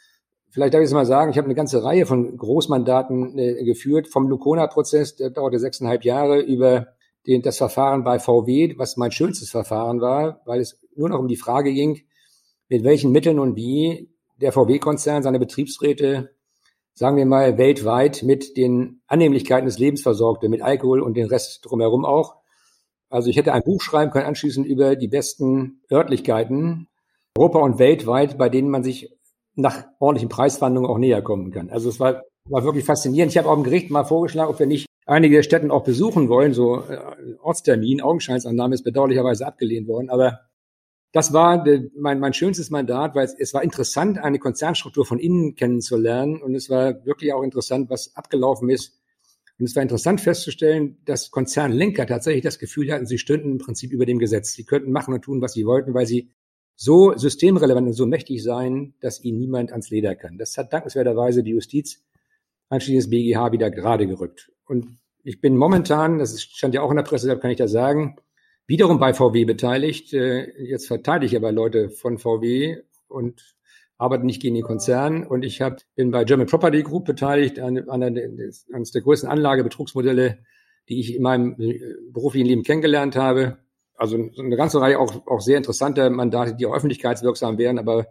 Vielleicht 0.51 0.73
darf 0.73 0.81
ich 0.81 0.87
es 0.87 0.95
mal 0.95 1.07
sagen, 1.07 1.31
ich 1.31 1.37
habe 1.37 1.47
eine 1.47 1.55
ganze 1.55 1.85
Reihe 1.85 2.07
von 2.07 2.37
Großmandaten 2.37 3.39
äh, 3.39 3.65
geführt, 3.65 4.09
vom 4.09 4.29
Lukona-Prozess, 4.29 5.17
der 5.17 5.31
dauerte 5.31 5.59
sechseinhalb 5.59 6.05
Jahre, 6.05 6.41
über 6.41 6.89
den, 7.27 7.43
das 7.43 7.59
Verfahren 7.59 8.05
bei 8.05 8.19
VW, 8.19 8.75
was 8.79 8.97
mein 8.97 9.13
schönstes 9.13 9.51
Verfahren 9.51 10.01
war, 10.01 10.41
weil 10.47 10.61
es 10.61 10.79
nur 10.95 11.11
noch 11.11 11.19
um 11.19 11.29
die 11.29 11.37
Frage 11.37 11.73
ging, 11.73 12.01
mit 12.69 12.85
welchen 12.85 13.13
Mitteln 13.13 13.39
und 13.39 13.57
wie 13.57 14.11
der 14.37 14.53
VW-Konzern 14.53 15.23
seine 15.23 15.39
Betriebsräte, 15.39 16.31
sagen 16.95 17.17
wir 17.17 17.27
mal, 17.27 17.59
weltweit 17.59 18.23
mit 18.23 18.57
den 18.57 19.03
Annehmlichkeiten 19.07 19.67
des 19.67 19.79
Lebens 19.79 20.03
versorgte, 20.03 20.49
mit 20.49 20.63
Alkohol 20.63 21.01
und 21.01 21.15
den 21.15 21.27
Rest 21.27 21.65
drumherum 21.65 22.05
auch. 22.05 22.37
Also 23.09 23.31
ich 23.31 23.37
hätte 23.37 23.53
ein 23.53 23.63
Buch 23.63 23.81
schreiben 23.81 24.11
können 24.11 24.27
anschließend 24.27 24.67
über 24.67 24.97
die 24.97 25.09
besten 25.09 25.83
Örtlichkeiten 25.91 26.89
Europa 27.37 27.61
und 27.61 27.79
weltweit, 27.79 28.39
bei 28.39 28.49
denen 28.49 28.71
man 28.71 28.83
sich 28.83 29.13
nach 29.55 29.85
ordentlichen 29.99 30.29
Preisverhandlungen 30.29 30.91
auch 30.91 30.99
näher 30.99 31.23
kommen 31.23 31.51
kann. 31.51 31.71
Also 31.71 31.89
es 31.89 32.01
war, 32.01 32.23
war 32.45 32.65
wirklich 32.65 32.85
faszinierend. 32.85 33.33
Ich 33.33 33.39
habe 33.39 33.49
auch 33.49 33.57
im 33.57 33.65
Gericht 33.65 33.91
mal 33.91 34.05
vorgeschlagen, 34.05 34.51
ob 34.51 34.59
wir 34.59 34.67
nicht 34.67 34.87
einige 35.07 35.43
Städten 35.43 35.71
auch 35.71 35.85
besuchen 35.85 36.29
wollen, 36.29 36.53
so 36.53 36.83
äh, 36.83 36.99
Ortstermin, 37.41 38.03
Augenscheinsannahme 38.03 38.75
ist 38.75 38.83
bedauerlicherweise 38.83 39.47
abgelehnt 39.47 39.87
worden, 39.87 40.11
aber 40.11 40.41
das 41.17 41.33
war 41.33 41.65
de, 41.65 41.91
mein, 41.97 42.21
mein 42.21 42.35
schönstes 42.35 42.69
Mandat, 42.69 43.15
weil 43.15 43.25
es, 43.25 43.33
es 43.33 43.55
war 43.55 43.63
interessant, 43.63 44.19
eine 44.19 44.39
Konzernstruktur 44.39 45.07
von 45.07 45.19
innen 45.19 45.55
kennenzulernen 45.55 46.43
und 46.43 46.55
es 46.55 46.69
war 46.69 47.07
wirklich 47.07 47.33
auch 47.33 47.43
interessant, 47.43 47.89
was 47.89 48.15
abgelaufen 48.17 48.69
ist. 48.69 49.01
Und 49.59 49.65
es 49.65 49.75
war 49.75 49.83
interessant 49.83 50.21
festzustellen, 50.21 50.99
dass 51.07 51.31
Konzernlenker 51.31 52.07
tatsächlich 52.07 52.45
das 52.45 52.59
Gefühl 52.59 52.93
hatten, 52.93 53.07
sie 53.07 53.17
stünden 53.17 53.53
im 53.53 53.59
Prinzip 53.59 53.93
über 53.93 54.05
dem 54.05 54.19
Gesetz. 54.19 54.53
Sie 54.53 54.65
könnten 54.65 54.93
machen 54.93 55.15
und 55.15 55.23
tun, 55.23 55.41
was 55.41 55.55
sie 55.55 55.65
wollten, 55.65 55.95
weil 55.95 56.05
sie 56.05 56.29
so 56.75 57.17
systemrelevant 57.17 57.87
und 57.87 57.95
so 57.95 58.05
mächtig 58.05 58.43
seien, 58.43 58.93
dass 59.01 59.25
ihnen 59.25 59.39
niemand 59.39 59.73
ans 59.73 59.89
Leder 59.89 60.17
kann. 60.17 60.37
Das 60.37 60.59
hat 60.59 60.75
dankenswerterweise 60.75 61.43
die 61.43 61.53
Justiz 61.53 62.05
anschließend 62.69 63.05
das 63.05 63.11
BGH 63.11 63.53
wieder 63.53 63.71
gerade 63.71 64.07
gerückt. 64.07 64.53
Und 64.67 64.99
Ich 65.23 65.41
bin 65.41 65.57
momentan, 65.57 66.19
das 66.19 66.43
stand 66.43 66.75
ja 66.75 66.83
auch 66.83 66.91
in 66.91 66.97
der 66.97 67.05
Presse, 67.05 67.27
deshalb 67.27 67.41
kann 67.41 67.51
ich 67.51 67.57
das 67.57 67.73
sagen, 67.73 68.17
wiederum 68.67 68.99
bei 68.99 69.15
VW 69.15 69.45
beteiligt. 69.45 70.13
Äh, 70.13 70.51
jetzt 70.63 70.87
verteidige 70.87 71.33
ich 71.33 71.37
aber 71.37 71.53
Leute 71.53 71.91
von 71.91 72.19
VW 72.19 72.79
und 73.09 73.57
arbeite 73.99 74.27
nicht 74.27 74.43
gegen 74.43 74.55
den 74.55 74.65
Konzern. 74.65 75.27
Und 75.27 75.45
ich 75.45 75.63
hab, 75.63 75.81
bin 75.95 76.11
bei 76.11 76.25
German 76.25 76.47
Property 76.47 76.83
Group 76.83 77.07
beteiligt, 77.07 77.59
an, 77.59 77.89
an 77.89 78.03
eines 78.03 78.91
der 78.93 79.03
größten 79.03 79.29
Anlagebetrugsmodelle, 79.29 80.39
die 80.89 81.01
ich 81.01 81.15
in 81.15 81.23
meinem 81.23 81.57
äh, 81.59 81.81
beruflichen 82.11 82.47
Leben 82.47 82.63
kennengelernt 82.63 83.17
habe. 83.17 83.59
Also 83.97 84.17
eine 84.17 84.57
ganze 84.57 84.81
Reihe 84.81 84.99
auch, 84.99 85.27
auch 85.27 85.41
sehr 85.41 85.57
interessanter 85.57 86.11
Mandate, 86.11 86.55
die 86.55 86.67
auch 86.67 86.75
öffentlichkeitswirksam 86.75 87.57
wären. 87.57 87.79
Aber 87.79 88.09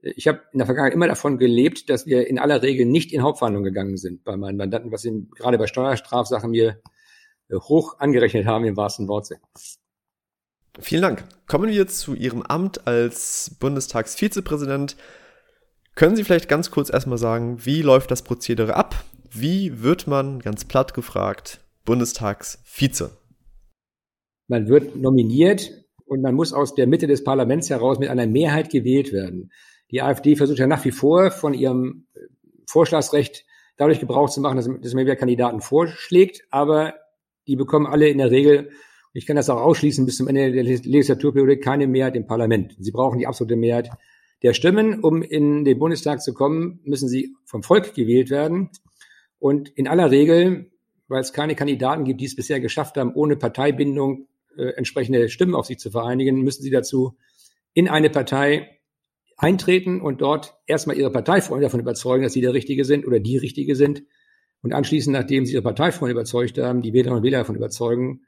ich 0.00 0.28
habe 0.28 0.42
in 0.52 0.58
der 0.58 0.66
Vergangenheit 0.66 0.94
immer 0.94 1.08
davon 1.08 1.38
gelebt, 1.38 1.90
dass 1.90 2.06
wir 2.06 2.28
in 2.28 2.38
aller 2.38 2.62
Regel 2.62 2.86
nicht 2.86 3.12
in 3.12 3.22
Hauptverhandlungen 3.22 3.72
gegangen 3.72 3.96
sind 3.96 4.22
bei 4.22 4.36
meinen 4.36 4.56
Mandanten, 4.56 4.92
was 4.92 5.02
sie 5.02 5.26
gerade 5.36 5.58
bei 5.58 5.66
Steuerstrafsachen 5.66 6.52
mir 6.52 6.68
äh, 6.68 6.97
hoch 7.52 7.98
angerechnet 7.98 8.46
haben 8.46 8.64
im 8.64 8.76
wahrsten 8.76 9.08
Wortsinn. 9.08 9.38
Vielen 10.80 11.02
Dank. 11.02 11.24
Kommen 11.46 11.70
wir 11.70 11.88
zu 11.88 12.14
Ihrem 12.14 12.42
Amt 12.42 12.86
als 12.86 13.56
Bundestagsvizepräsident. 13.58 14.96
Können 15.96 16.14
Sie 16.14 16.22
vielleicht 16.22 16.48
ganz 16.48 16.70
kurz 16.70 16.90
erstmal 16.90 17.18
sagen, 17.18 17.64
wie 17.64 17.82
läuft 17.82 18.10
das 18.10 18.22
Prozedere 18.22 18.76
ab? 18.76 19.02
Wie 19.30 19.82
wird 19.82 20.06
man, 20.06 20.38
ganz 20.38 20.64
platt 20.64 20.94
gefragt, 20.94 21.60
Bundestagsvize? 21.84 23.10
Man 24.46 24.68
wird 24.68 24.94
nominiert 24.94 25.70
und 26.06 26.22
man 26.22 26.34
muss 26.34 26.52
aus 26.52 26.74
der 26.74 26.86
Mitte 26.86 27.06
des 27.06 27.24
Parlaments 27.24 27.68
heraus 27.68 27.98
mit 27.98 28.08
einer 28.08 28.26
Mehrheit 28.26 28.70
gewählt 28.70 29.12
werden. 29.12 29.50
Die 29.90 30.00
AfD 30.00 30.36
versucht 30.36 30.58
ja 30.58 30.66
nach 30.66 30.84
wie 30.84 30.92
vor 30.92 31.30
von 31.30 31.54
ihrem 31.54 32.06
Vorschlagsrecht 32.66 33.44
dadurch 33.76 34.00
Gebrauch 34.00 34.30
zu 34.30 34.40
machen, 34.40 34.56
dass, 34.56 34.68
dass 34.80 34.94
man 34.94 35.04
wieder 35.04 35.16
Kandidaten 35.16 35.60
vorschlägt, 35.60 36.42
aber 36.50 36.94
die 37.48 37.56
bekommen 37.56 37.86
alle 37.86 38.08
in 38.08 38.18
der 38.18 38.30
Regel 38.30 38.70
ich 39.12 39.26
kann 39.26 39.36
das 39.36 39.50
auch 39.50 39.60
ausschließen, 39.60 40.06
bis 40.06 40.16
zum 40.16 40.28
Ende 40.28 40.52
der 40.52 40.62
Legislaturperiode 40.62 41.58
keine 41.58 41.86
Mehrheit 41.86 42.14
im 42.14 42.26
Parlament. 42.26 42.76
Sie 42.78 42.92
brauchen 42.92 43.18
die 43.18 43.26
absolute 43.26 43.56
Mehrheit 43.56 43.90
der 44.42 44.52
Stimmen. 44.52 45.00
Um 45.00 45.22
in 45.22 45.64
den 45.64 45.78
Bundestag 45.78 46.22
zu 46.22 46.34
kommen, 46.34 46.80
müssen 46.84 47.08
sie 47.08 47.34
vom 47.44 47.62
Volk 47.62 47.94
gewählt 47.94 48.30
werden. 48.30 48.70
Und 49.38 49.70
in 49.70 49.88
aller 49.88 50.10
Regel, 50.10 50.70
weil 51.08 51.20
es 51.20 51.32
keine 51.32 51.54
Kandidaten 51.54 52.04
gibt, 52.04 52.20
die 52.20 52.26
es 52.26 52.36
bisher 52.36 52.60
geschafft 52.60 52.96
haben, 52.96 53.14
ohne 53.14 53.36
Parteibindung 53.36 54.28
äh, 54.56 54.70
entsprechende 54.76 55.28
Stimmen 55.28 55.54
auf 55.54 55.66
sich 55.66 55.78
zu 55.78 55.90
vereinigen, 55.90 56.42
müssen 56.42 56.62
sie 56.62 56.70
dazu 56.70 57.16
in 57.72 57.88
eine 57.88 58.10
Partei 58.10 58.78
eintreten 59.36 60.00
und 60.00 60.20
dort 60.20 60.58
erstmal 60.66 60.96
ihre 60.96 61.12
Parteifreunde 61.12 61.64
davon 61.64 61.80
überzeugen, 61.80 62.24
dass 62.24 62.32
sie 62.32 62.40
der 62.40 62.54
Richtige 62.54 62.84
sind 62.84 63.06
oder 63.06 63.20
die 63.20 63.38
Richtige 63.38 63.74
sind. 63.74 64.02
Und 64.62 64.72
anschließend, 64.72 65.14
nachdem 65.14 65.46
sie 65.46 65.52
ihre 65.52 65.62
Parteifreunde 65.62 66.12
überzeugt 66.12 66.58
haben, 66.58 66.82
die 66.82 66.92
Wählerinnen 66.92 67.18
und 67.18 67.24
Wähler 67.24 67.38
davon 67.38 67.56
überzeugen, 67.56 68.22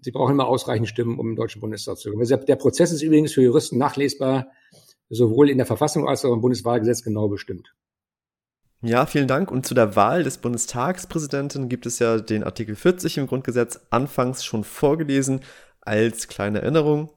Sie 0.00 0.10
brauchen 0.12 0.32
immer 0.32 0.46
ausreichend 0.46 0.88
Stimmen, 0.88 1.18
um 1.18 1.30
im 1.30 1.36
Deutschen 1.36 1.60
Bundestag 1.60 1.98
zu 1.98 2.10
kommen. 2.10 2.26
Der 2.26 2.56
Prozess 2.56 2.92
ist 2.92 3.02
übrigens 3.02 3.32
für 3.32 3.42
Juristen 3.42 3.78
nachlesbar, 3.78 4.48
sowohl 5.10 5.50
in 5.50 5.58
der 5.58 5.66
Verfassung 5.66 6.08
als 6.08 6.24
auch 6.24 6.32
im 6.32 6.40
Bundeswahlgesetz 6.40 7.02
genau 7.02 7.28
bestimmt. 7.28 7.74
Ja, 8.80 9.06
vielen 9.06 9.26
Dank. 9.26 9.50
Und 9.50 9.66
zu 9.66 9.74
der 9.74 9.96
Wahl 9.96 10.22
des 10.22 10.38
Bundestagspräsidenten 10.38 11.68
gibt 11.68 11.84
es 11.84 11.98
ja 11.98 12.18
den 12.20 12.44
Artikel 12.44 12.76
40 12.76 13.18
im 13.18 13.26
Grundgesetz 13.26 13.80
anfangs 13.90 14.44
schon 14.44 14.62
vorgelesen 14.62 15.40
als 15.80 16.28
kleine 16.28 16.60
Erinnerung. 16.60 17.10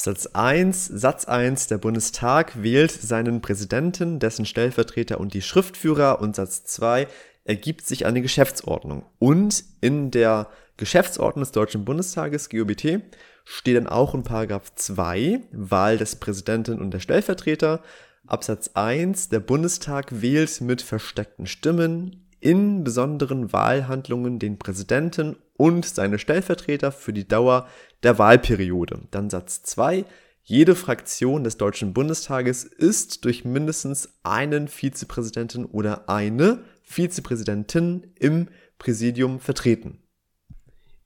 Satz 0.00 0.26
1, 0.26 0.86
Satz 0.86 1.24
1, 1.24 1.68
der 1.68 1.78
Bundestag 1.78 2.62
wählt 2.62 2.90
seinen 2.90 3.40
Präsidenten, 3.40 4.18
dessen 4.18 4.46
Stellvertreter 4.46 5.18
und 5.18 5.34
die 5.34 5.42
Schriftführer 5.42 6.20
und 6.20 6.36
Satz 6.36 6.64
2 6.64 7.08
ergibt 7.44 7.86
sich 7.86 8.06
eine 8.06 8.22
Geschäftsordnung. 8.22 9.04
Und 9.18 9.64
in 9.80 10.10
der 10.10 10.48
Geschäftsordnung 10.76 11.42
des 11.42 11.52
Deutschen 11.52 11.84
Bundestages, 11.84 12.48
GOBT, 12.48 13.00
steht 13.44 13.76
dann 13.76 13.86
auch 13.86 14.14
in 14.14 14.22
Paragraph 14.22 14.74
2, 14.74 15.40
Wahl 15.52 15.98
des 15.98 16.16
Präsidenten 16.16 16.80
und 16.80 16.92
der 16.92 17.00
Stellvertreter, 17.00 17.82
Absatz 18.26 18.70
1, 18.74 19.30
der 19.30 19.40
Bundestag 19.40 20.22
wählt 20.22 20.60
mit 20.60 20.80
versteckten 20.80 21.46
Stimmen 21.46 22.28
in 22.40 22.84
besonderen 22.84 23.52
Wahlhandlungen 23.52 24.38
den 24.38 24.58
Präsidenten 24.58 25.36
und 25.56 25.86
seine 25.86 26.18
Stellvertreter 26.18 26.92
für 26.92 27.12
die 27.12 27.26
Dauer 27.26 27.68
der 28.02 28.18
Wahlperiode. 28.18 29.00
Dann 29.10 29.30
Satz 29.30 29.62
2, 29.62 30.04
jede 30.42 30.74
Fraktion 30.74 31.44
des 31.44 31.56
Deutschen 31.56 31.92
Bundestages 31.92 32.64
ist 32.64 33.24
durch 33.24 33.44
mindestens 33.44 34.08
einen 34.24 34.66
Vizepräsidenten 34.66 35.64
oder 35.64 36.08
eine 36.08 36.64
Vizepräsidentin 36.82 38.12
im 38.18 38.48
Präsidium 38.78 39.40
vertreten. 39.40 40.02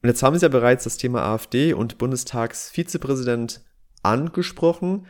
Und 0.03 0.09
jetzt 0.09 0.23
haben 0.23 0.37
Sie 0.37 0.45
ja 0.45 0.49
bereits 0.49 0.85
das 0.85 0.99
Thema 0.99 1.23
AfD 1.23 1.73
und 1.73 1.99
Bundestagsvizepräsident 1.99 3.65
angesprochen. 4.03 5.07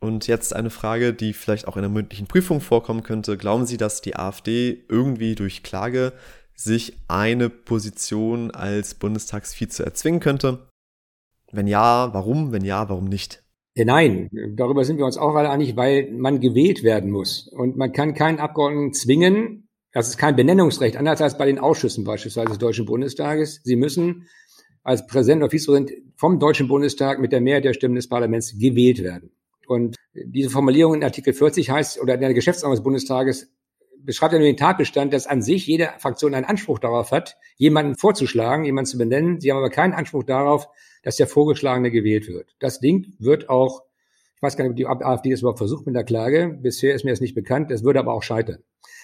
Und 0.00 0.26
jetzt 0.26 0.54
eine 0.54 0.70
Frage, 0.70 1.14
die 1.14 1.32
vielleicht 1.32 1.68
auch 1.68 1.76
in 1.76 1.84
einer 1.84 1.92
mündlichen 1.92 2.26
Prüfung 2.26 2.60
vorkommen 2.60 3.04
könnte. 3.04 3.36
Glauben 3.36 3.66
Sie, 3.66 3.76
dass 3.76 4.02
die 4.02 4.16
AfD 4.16 4.84
irgendwie 4.88 5.36
durch 5.36 5.62
Klage 5.62 6.12
sich 6.54 6.98
eine 7.06 7.50
Position 7.50 8.50
als 8.50 8.94
Bundestagsvize 8.94 9.84
erzwingen 9.84 10.20
könnte? 10.20 10.68
Wenn 11.52 11.68
ja, 11.68 12.12
warum? 12.12 12.50
Wenn 12.50 12.64
ja, 12.64 12.88
warum 12.88 13.04
nicht? 13.04 13.44
Nein, 13.74 14.28
darüber 14.56 14.84
sind 14.84 14.98
wir 14.98 15.06
uns 15.06 15.16
auch 15.16 15.34
alle 15.34 15.50
einig, 15.50 15.76
weil 15.76 16.10
man 16.10 16.40
gewählt 16.40 16.82
werden 16.82 17.10
muss. 17.10 17.48
Und 17.48 17.76
man 17.76 17.92
kann 17.92 18.14
keinen 18.14 18.38
Abgeordneten 18.38 18.92
zwingen, 18.92 19.61
das 19.92 20.08
ist 20.08 20.16
kein 20.16 20.36
Benennungsrecht, 20.36 20.96
anders 20.96 21.20
als 21.20 21.36
bei 21.36 21.46
den 21.46 21.58
Ausschüssen 21.58 22.04
beispielsweise 22.04 22.48
des 22.48 22.58
Deutschen 22.58 22.86
Bundestages. 22.86 23.60
Sie 23.62 23.76
müssen 23.76 24.26
als 24.82 25.06
Präsident 25.06 25.42
oder 25.42 25.50
Vizepräsident 25.50 25.92
vom 26.16 26.38
Deutschen 26.38 26.66
Bundestag 26.66 27.20
mit 27.20 27.32
der 27.32 27.40
Mehrheit 27.40 27.64
der 27.64 27.74
Stimmen 27.74 27.94
des 27.94 28.08
Parlaments 28.08 28.58
gewählt 28.58 29.02
werden. 29.02 29.30
Und 29.66 29.96
diese 30.12 30.50
Formulierung 30.50 30.94
in 30.94 31.04
Artikel 31.04 31.32
40 31.32 31.70
heißt, 31.70 32.00
oder 32.00 32.14
in 32.14 32.20
der 32.20 32.34
Geschäftsordnung 32.34 32.76
des 32.76 32.82
Bundestages 32.82 33.52
beschreibt 34.04 34.32
ja 34.32 34.38
nur 34.38 34.48
den 34.48 34.56
Tatbestand, 34.56 35.12
dass 35.12 35.26
an 35.26 35.42
sich 35.42 35.66
jede 35.66 35.90
Fraktion 35.98 36.34
einen 36.34 36.46
Anspruch 36.46 36.78
darauf 36.78 37.12
hat, 37.12 37.36
jemanden 37.56 37.94
vorzuschlagen, 37.94 38.64
jemanden 38.64 38.90
zu 38.90 38.98
benennen. 38.98 39.40
Sie 39.40 39.50
haben 39.50 39.58
aber 39.58 39.70
keinen 39.70 39.92
Anspruch 39.92 40.24
darauf, 40.24 40.68
dass 41.02 41.16
der 41.16 41.28
Vorgeschlagene 41.28 41.90
gewählt 41.90 42.28
wird. 42.28 42.56
Das 42.58 42.80
Ding 42.80 43.14
wird 43.18 43.48
auch, 43.48 43.82
ich 44.34 44.42
weiß 44.42 44.56
gar 44.56 44.64
nicht, 44.64 44.72
ob 44.72 44.76
die 44.76 44.86
AfD 44.86 45.30
das 45.30 45.40
überhaupt 45.40 45.58
versucht 45.58 45.86
mit 45.86 45.94
der 45.94 46.04
Klage. 46.04 46.58
Bisher 46.60 46.94
ist 46.94 47.04
mir 47.04 47.10
das 47.10 47.20
nicht 47.20 47.34
bekannt. 47.34 47.70
Das 47.70 47.84
würde 47.84 48.00
aber 48.00 48.12
auch 48.12 48.22
scheitern. 48.22 48.58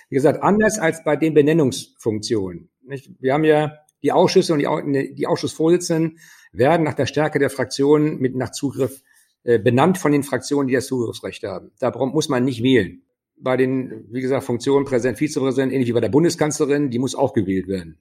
Wie 0.09 0.15
gesagt, 0.15 0.43
anders 0.43 0.79
als 0.79 1.05
bei 1.05 1.17
den 1.17 1.35
Benennungsfunktionen. 1.35 2.71
Nicht? 2.83 3.11
Wir 3.21 3.35
haben 3.35 3.45
ja 3.45 3.75
die 4.03 4.13
Ausschüsse 4.13 4.55
und 4.55 4.61
die, 4.61 5.15
die 5.15 5.27
Ausschussvorsitzenden 5.27 6.19
werden 6.53 6.85
nach 6.85 6.95
der 6.95 7.07
Stärke 7.07 7.39
der 7.39 7.51
Fraktionen 7.51 8.19
mit 8.19 8.35
nach 8.35 8.51
Zugriff 8.51 9.03
äh, 9.45 9.59
benannt 9.59 9.99
von 9.99 10.13
den 10.13 10.23
Fraktionen, 10.23 10.69
die 10.69 10.75
das 10.75 10.87
Zugriffsrecht 10.87 11.43
haben. 11.45 11.71
Da 11.79 11.91
muss 11.91 12.29
man 12.29 12.45
nicht 12.45 12.63
wählen. 12.63 13.03
Bei 13.37 13.57
den, 13.57 14.07
wie 14.11 14.21
gesagt, 14.21 14.45
Funktionen 14.45 14.85
Präsident, 14.85 15.19
Vizepräsident, 15.19 15.73
ähnlich 15.73 15.89
wie 15.89 15.93
bei 15.93 16.01
der 16.01 16.09
Bundeskanzlerin, 16.09 16.91
die 16.91 16.99
muss 16.99 17.15
auch 17.15 17.35
gewählt 17.35 17.69
werden. 17.69 17.99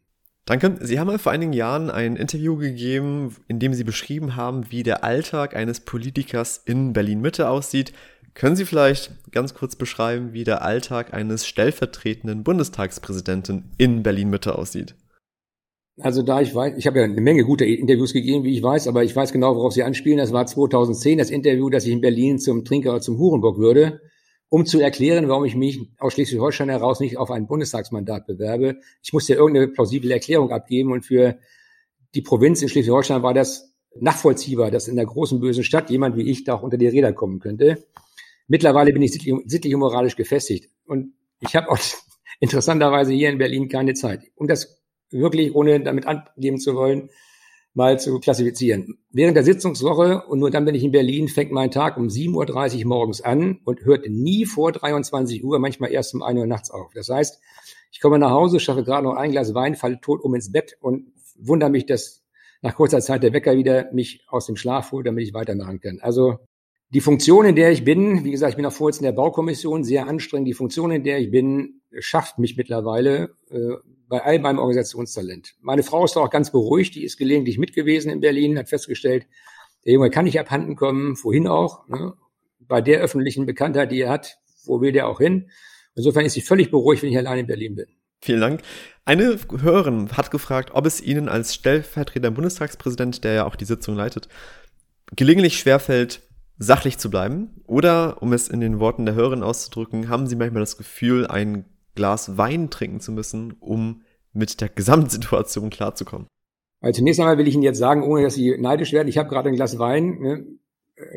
Danke. 0.47 0.77
Sie 0.79 0.97
haben 0.97 1.19
vor 1.19 1.33
einigen 1.33 1.51
Jahren 1.51 1.89
ein 1.91 2.15
Interview 2.15 2.55
gegeben, 2.55 3.35
in 3.49 3.59
dem 3.59 3.73
Sie 3.73 3.83
beschrieben 3.83 4.37
haben, 4.37 4.71
wie 4.71 4.81
der 4.81 5.03
Alltag 5.03 5.55
eines 5.55 5.81
Politikers 5.81 6.61
in 6.65 6.93
Berlin-Mitte 6.93 7.49
aussieht. 7.49 7.91
Können 8.37 8.55
Sie 8.55 8.65
vielleicht 8.65 9.31
ganz 9.31 9.55
kurz 9.55 9.75
beschreiben, 9.75 10.31
wie 10.31 10.43
der 10.43 10.61
Alltag 10.61 11.11
eines 11.11 11.47
stellvertretenden 11.47 12.43
Bundestagspräsidenten 12.43 13.71
in 13.79 14.03
Berlin-Mitte 14.03 14.55
aussieht? 14.59 14.93
Also 15.99 16.21
da 16.21 16.39
ich 16.39 16.53
weiß, 16.53 16.75
ich 16.77 16.85
habe 16.85 16.99
ja 16.99 17.05
eine 17.05 17.19
Menge 17.19 17.43
gute 17.45 17.65
Interviews 17.65 18.13
gegeben, 18.13 18.43
wie 18.43 18.55
ich 18.55 18.61
weiß, 18.61 18.87
aber 18.87 19.03
ich 19.03 19.15
weiß 19.15 19.31
genau, 19.31 19.55
worauf 19.55 19.73
Sie 19.73 19.81
anspielen. 19.81 20.19
Das 20.19 20.33
war 20.33 20.45
2010 20.45 21.17
das 21.17 21.31
Interview, 21.31 21.71
dass 21.71 21.87
ich 21.87 21.91
in 21.91 21.99
Berlin 21.99 22.37
zum 22.37 22.63
Trinker 22.63 22.91
oder 22.91 23.01
zum 23.01 23.17
Hurenbock 23.17 23.57
würde, 23.57 24.01
um 24.49 24.67
zu 24.67 24.79
erklären, 24.79 25.27
warum 25.29 25.43
ich 25.43 25.55
mich 25.55 25.79
aus 25.97 26.13
Schleswig-Holstein 26.13 26.69
heraus 26.69 26.99
nicht 26.99 27.17
auf 27.17 27.31
ein 27.31 27.47
Bundestagsmandat 27.47 28.27
bewerbe. 28.27 28.75
Ich 29.01 29.13
musste 29.13 29.33
ja 29.33 29.39
irgendeine 29.39 29.69
plausible 29.69 30.11
Erklärung 30.11 30.51
abgeben 30.51 30.91
und 30.91 31.07
für 31.07 31.39
die 32.13 32.21
Provinz 32.21 32.61
in 32.61 32.69
Schleswig-Holstein 32.69 33.23
war 33.23 33.33
das 33.33 33.73
nachvollziehbar, 33.99 34.69
dass 34.69 34.87
in 34.87 34.95
der 34.95 35.07
großen 35.07 35.39
bösen 35.39 35.63
Stadt 35.63 35.89
jemand 35.89 36.15
wie 36.17 36.29
ich 36.29 36.43
da 36.43 36.53
auch 36.53 36.61
unter 36.61 36.77
die 36.77 36.87
Räder 36.87 37.13
kommen 37.13 37.39
könnte. 37.39 37.83
Mittlerweile 38.47 38.93
bin 38.93 39.01
ich 39.01 39.11
sittlich, 39.11 39.35
sittlich 39.45 39.73
und 39.73 39.81
moralisch 39.81 40.15
gefestigt. 40.15 40.69
Und 40.85 41.13
ich 41.39 41.55
habe 41.55 41.69
auch 41.69 41.79
interessanterweise 42.39 43.13
hier 43.13 43.29
in 43.29 43.37
Berlin 43.37 43.69
keine 43.69 43.93
Zeit. 43.93 44.23
Um 44.35 44.47
das 44.47 44.81
wirklich, 45.09 45.53
ohne 45.55 45.81
damit 45.81 46.05
angeben 46.05 46.59
zu 46.59 46.75
wollen, 46.75 47.09
mal 47.73 47.99
zu 47.99 48.19
klassifizieren. 48.19 48.97
Während 49.11 49.37
der 49.37 49.43
Sitzungswoche, 49.43 50.25
und 50.25 50.39
nur 50.39 50.49
dann 50.49 50.65
bin 50.65 50.73
ich 50.73 50.83
in 50.83 50.91
Berlin, 50.91 51.27
fängt 51.27 51.51
mein 51.51 51.69
Tag 51.69 51.97
um 51.97 52.07
7.30 52.07 52.79
Uhr 52.79 52.87
morgens 52.87 53.21
an 53.21 53.59
und 53.65 53.85
hört 53.85 54.09
nie 54.09 54.45
vor 54.45 54.71
23 54.71 55.43
Uhr, 55.43 55.59
manchmal 55.59 55.91
erst 55.91 56.15
um 56.15 56.23
1 56.23 56.39
Uhr 56.39 56.47
nachts 56.47 56.71
auf. 56.71 56.91
Das 56.95 57.09
heißt, 57.09 57.39
ich 57.91 58.01
komme 58.01 58.17
nach 58.17 58.31
Hause, 58.31 58.59
schaffe 58.59 58.83
gerade 58.83 59.03
noch 59.03 59.15
ein 59.15 59.31
Glas 59.31 59.53
Wein, 59.53 59.75
falle 59.75 60.01
tot 60.01 60.23
um 60.23 60.33
ins 60.33 60.51
Bett 60.51 60.75
und 60.81 61.13
wundere 61.37 61.69
mich, 61.69 61.85
dass 61.85 62.23
nach 62.63 62.75
kurzer 62.75 62.99
Zeit 62.99 63.21
der 63.21 63.33
Wecker 63.33 63.55
wieder 63.55 63.91
mich 63.93 64.25
aus 64.27 64.47
dem 64.47 64.55
Schlaf 64.55 64.91
holt, 64.91 65.05
damit 65.05 65.27
ich 65.27 65.35
weitermachen 65.35 65.79
kann. 65.79 65.99
Also 66.01 66.39
die 66.89 67.01
Funktion, 67.01 67.45
in 67.45 67.55
der 67.55 67.71
ich 67.71 67.83
bin, 67.83 68.23
wie 68.23 68.31
gesagt, 68.31 68.51
ich 68.51 68.55
bin 68.55 68.65
auch 68.65 68.71
Vorsitzender 68.71 69.11
der 69.11 69.17
Baukommission, 69.17 69.83
sehr 69.83 70.07
anstrengend. 70.07 70.47
Die 70.47 70.53
Funktion, 70.53 70.91
in 70.91 71.03
der 71.03 71.19
ich 71.19 71.31
bin, 71.31 71.81
schafft 71.99 72.39
mich 72.39 72.55
mittlerweile, 72.55 73.35
äh, 73.49 73.75
bei 74.07 74.23
all 74.23 74.39
meinem 74.39 74.59
Organisationstalent. 74.59 75.55
Meine 75.59 75.83
Frau 75.83 76.05
ist 76.05 76.15
auch 76.15 76.29
ganz 76.29 76.51
beruhigt, 76.51 76.95
die 76.95 77.03
ist 77.03 77.17
gelegentlich 77.17 77.57
mit 77.57 77.73
gewesen 77.73 78.09
in 78.09 78.21
Berlin, 78.21 78.57
hat 78.57 78.69
festgestellt, 78.69 79.27
der 79.85 79.93
Junge 79.93 80.09
kann 80.09 80.25
nicht 80.25 80.39
abhanden 80.39 80.75
kommen, 80.75 81.17
wohin 81.21 81.47
auch. 81.47 81.87
Ne? 81.87 82.13
Bei 82.59 82.81
der 82.81 83.01
öffentlichen 83.01 83.45
Bekanntheit, 83.45 83.91
die 83.91 84.01
er 84.01 84.09
hat, 84.09 84.37
wo 84.65 84.81
will 84.81 84.91
der 84.91 85.07
auch 85.07 85.19
hin? 85.19 85.49
Insofern 85.95 86.25
ist 86.25 86.33
sie 86.33 86.41
völlig 86.41 86.71
beruhigt, 86.71 87.03
wenn 87.03 87.09
ich 87.09 87.17
allein 87.17 87.39
in 87.39 87.47
Berlin 87.47 87.75
bin. 87.75 87.87
Vielen 88.21 88.41
Dank. 88.41 88.61
Eine 89.05 89.37
Hörerin 89.61 90.09
hat 90.15 90.31
gefragt, 90.31 90.71
ob 90.73 90.85
es 90.85 91.01
Ihnen 91.01 91.29
als 91.29 91.53
stellvertretender 91.53 92.31
Bundestagspräsident, 92.31 93.23
der 93.23 93.33
ja 93.33 93.45
auch 93.45 93.55
die 93.55 93.65
Sitzung 93.65 93.95
leitet, 93.95 94.27
gelegentlich 95.15 95.57
schwerfällt, 95.57 96.21
sachlich 96.57 96.97
zu 96.97 97.09
bleiben? 97.09 97.61
Oder, 97.65 98.21
um 98.21 98.33
es 98.33 98.47
in 98.47 98.59
den 98.59 98.79
Worten 98.79 99.05
der 99.05 99.15
Hörerin 99.15 99.43
auszudrücken, 99.43 100.09
haben 100.09 100.27
Sie 100.27 100.35
manchmal 100.35 100.61
das 100.61 100.77
Gefühl, 100.77 101.27
ein 101.27 101.65
Glas 101.95 102.37
Wein 102.37 102.69
trinken 102.69 102.99
zu 102.99 103.11
müssen, 103.11 103.53
um 103.59 104.01
mit 104.33 104.61
der 104.61 104.69
Gesamtsituation 104.69 105.69
klarzukommen? 105.69 106.27
Also 106.79 106.99
zunächst 106.99 107.19
einmal 107.19 107.37
will 107.37 107.47
ich 107.47 107.55
Ihnen 107.55 107.63
jetzt 107.63 107.79
sagen, 107.79 108.03
ohne 108.03 108.23
dass 108.23 108.35
Sie 108.35 108.55
neidisch 108.57 108.93
werden, 108.93 109.07
ich 109.07 109.17
habe 109.17 109.29
gerade 109.29 109.49
ein 109.49 109.55
Glas 109.55 109.79
Wein, 109.79 110.19
ne, 110.19 110.45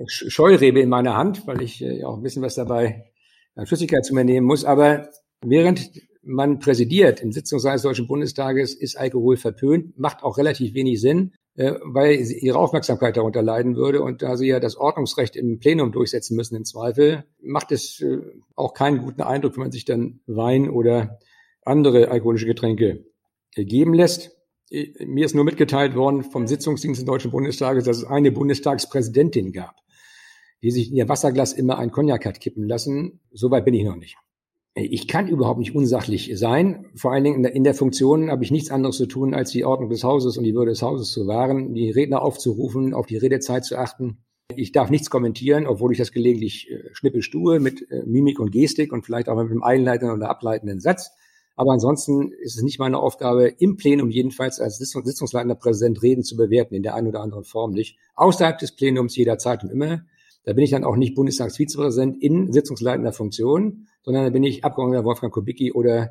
Scheurebe 0.06 0.80
in 0.80 0.88
meiner 0.88 1.16
Hand, 1.16 1.46
weil 1.46 1.62
ich 1.62 1.82
äh, 1.82 2.04
auch 2.04 2.16
ein 2.16 2.22
bisschen 2.22 2.42
was 2.42 2.54
dabei 2.54 3.10
an 3.54 3.66
Flüssigkeit 3.66 4.04
zu 4.04 4.14
mir 4.14 4.24
nehmen 4.24 4.46
muss. 4.46 4.64
Aber 4.64 5.08
während 5.42 5.90
man 6.22 6.58
präsidiert 6.58 7.20
im 7.20 7.32
Sitzungssaal 7.32 7.74
des 7.74 7.82
Deutschen 7.82 8.06
Bundestages, 8.06 8.74
ist 8.74 8.96
Alkohol 8.96 9.36
verpönt, 9.36 9.98
macht 9.98 10.22
auch 10.22 10.36
relativ 10.36 10.74
wenig 10.74 11.00
Sinn, 11.00 11.32
äh, 11.60 11.78
weil 11.82 12.14
ihre 12.14 12.58
Aufmerksamkeit 12.58 13.18
darunter 13.18 13.42
leiden 13.42 13.76
würde. 13.76 14.00
Und 14.00 14.22
da 14.22 14.38
sie 14.38 14.46
ja 14.46 14.60
das 14.60 14.76
Ordnungsrecht 14.76 15.36
im 15.36 15.58
Plenum 15.58 15.92
durchsetzen 15.92 16.34
müssen 16.34 16.56
im 16.56 16.64
Zweifel, 16.64 17.24
macht 17.42 17.70
es 17.70 18.00
äh, 18.00 18.20
auch 18.56 18.72
keinen 18.72 19.02
guten 19.02 19.20
Eindruck, 19.20 19.56
wenn 19.56 19.64
man 19.64 19.72
sich 19.72 19.84
dann 19.84 20.20
Wein 20.26 20.70
oder 20.70 21.18
andere 21.62 22.08
alkoholische 22.08 22.46
Getränke 22.46 23.04
geben 23.54 23.92
lässt. 23.92 24.38
Mir 24.70 25.26
ist 25.26 25.34
nur 25.34 25.44
mitgeteilt 25.44 25.94
worden 25.94 26.22
vom 26.22 26.46
Sitzungsdienst 26.46 27.00
des 27.00 27.04
Deutschen 27.04 27.30
Bundestages, 27.30 27.84
dass 27.84 27.98
es 27.98 28.04
eine 28.04 28.32
Bundestagspräsidentin 28.32 29.52
gab, 29.52 29.76
die 30.62 30.70
sich 30.70 30.88
in 30.88 30.96
ihr 30.96 31.10
Wasserglas 31.10 31.52
immer 31.52 31.76
ein 31.76 31.90
Cognac 31.90 32.24
hat 32.24 32.40
kippen 32.40 32.66
lassen. 32.66 33.20
Soweit 33.32 33.66
bin 33.66 33.74
ich 33.74 33.84
noch 33.84 33.96
nicht. 33.96 34.16
Ich 34.88 35.08
kann 35.08 35.28
überhaupt 35.28 35.58
nicht 35.58 35.74
unsachlich 35.74 36.30
sein. 36.34 36.86
Vor 36.94 37.12
allen 37.12 37.24
Dingen 37.24 37.44
in 37.44 37.64
der 37.64 37.74
Funktion 37.74 38.30
habe 38.30 38.44
ich 38.44 38.50
nichts 38.50 38.70
anderes 38.70 38.96
zu 38.96 39.06
tun, 39.06 39.34
als 39.34 39.50
die 39.50 39.64
Ordnung 39.64 39.90
des 39.90 40.04
Hauses 40.04 40.38
und 40.38 40.44
die 40.44 40.54
Würde 40.54 40.70
des 40.70 40.82
Hauses 40.82 41.10
zu 41.10 41.26
wahren, 41.26 41.74
die 41.74 41.90
Redner 41.90 42.22
aufzurufen, 42.22 42.94
auf 42.94 43.06
die 43.06 43.16
Redezeit 43.16 43.64
zu 43.64 43.76
achten. 43.76 44.18
Ich 44.56 44.72
darf 44.72 44.90
nichts 44.90 45.10
kommentieren, 45.10 45.66
obwohl 45.66 45.92
ich 45.92 45.98
das 45.98 46.12
gelegentlich 46.12 46.70
äh, 46.70 46.88
schnippisch 46.92 47.30
tue 47.30 47.60
mit 47.60 47.90
äh, 47.90 48.02
Mimik 48.04 48.40
und 48.40 48.50
Gestik 48.50 48.92
und 48.92 49.04
vielleicht 49.04 49.28
auch 49.28 49.36
mit 49.36 49.50
einem 49.50 49.62
einleitenden 49.62 50.16
oder 50.16 50.30
ableitenden 50.30 50.80
Satz. 50.80 51.10
Aber 51.56 51.72
ansonsten 51.72 52.32
ist 52.32 52.56
es 52.56 52.62
nicht 52.62 52.78
meine 52.78 52.98
Aufgabe, 52.98 53.48
im 53.58 53.76
Plenum 53.76 54.10
jedenfalls 54.10 54.60
als 54.60 54.78
sitzungsleitender 54.78 55.56
Präsident 55.56 56.02
Reden 56.02 56.24
zu 56.24 56.36
bewerten, 56.36 56.74
in 56.74 56.82
der 56.82 56.94
einen 56.94 57.08
oder 57.08 57.20
anderen 57.20 57.44
Form 57.44 57.72
nicht. 57.72 57.98
Außerhalb 58.14 58.58
des 58.58 58.72
Plenums 58.72 59.14
jederzeit 59.14 59.62
und 59.62 59.70
immer. 59.70 60.02
Da 60.44 60.54
bin 60.54 60.64
ich 60.64 60.70
dann 60.70 60.84
auch 60.84 60.96
nicht 60.96 61.14
Bundestagsvizepräsident 61.14 62.22
in 62.22 62.50
sitzungsleitender 62.50 63.12
Funktion, 63.12 63.88
sondern 64.02 64.24
da 64.24 64.30
bin 64.30 64.42
ich 64.42 64.64
Abgeordneter 64.64 65.04
Wolfgang 65.04 65.32
Kubicki 65.32 65.72
oder 65.72 66.10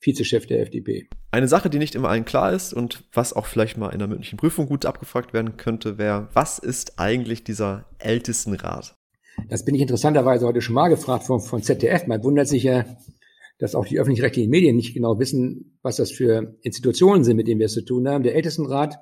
Vizechef 0.00 0.46
der 0.46 0.60
FDP. 0.60 1.08
Eine 1.30 1.48
Sache, 1.48 1.70
die 1.70 1.78
nicht 1.78 1.94
immer 1.94 2.08
allen 2.08 2.24
klar 2.24 2.52
ist 2.52 2.72
und 2.72 3.04
was 3.12 3.32
auch 3.32 3.46
vielleicht 3.46 3.76
mal 3.76 3.90
in 3.90 3.98
der 3.98 4.08
mündlichen 4.08 4.38
Prüfung 4.38 4.66
gut 4.66 4.86
abgefragt 4.86 5.32
werden 5.32 5.56
könnte, 5.56 5.98
wäre, 5.98 6.28
was 6.32 6.58
ist 6.58 6.98
eigentlich 6.98 7.44
dieser 7.44 7.86
Ältestenrat? 7.98 8.94
Das 9.48 9.64
bin 9.64 9.74
ich 9.74 9.82
interessanterweise 9.82 10.46
heute 10.46 10.60
schon 10.60 10.74
mal 10.74 10.88
gefragt 10.88 11.24
von, 11.24 11.40
von 11.40 11.62
ZDF. 11.62 12.06
Man 12.06 12.22
wundert 12.24 12.48
sich 12.48 12.64
ja, 12.64 12.84
dass 13.58 13.74
auch 13.74 13.86
die 13.86 13.98
öffentlich-rechtlichen 13.98 14.50
Medien 14.50 14.76
nicht 14.76 14.94
genau 14.94 15.18
wissen, 15.18 15.78
was 15.82 15.96
das 15.96 16.10
für 16.10 16.56
Institutionen 16.62 17.24
sind, 17.24 17.36
mit 17.36 17.48
denen 17.48 17.60
wir 17.60 17.66
es 17.66 17.74
zu 17.74 17.84
tun 17.84 18.08
haben. 18.08 18.24
Der 18.24 18.34
Ältestenrat 18.34 18.98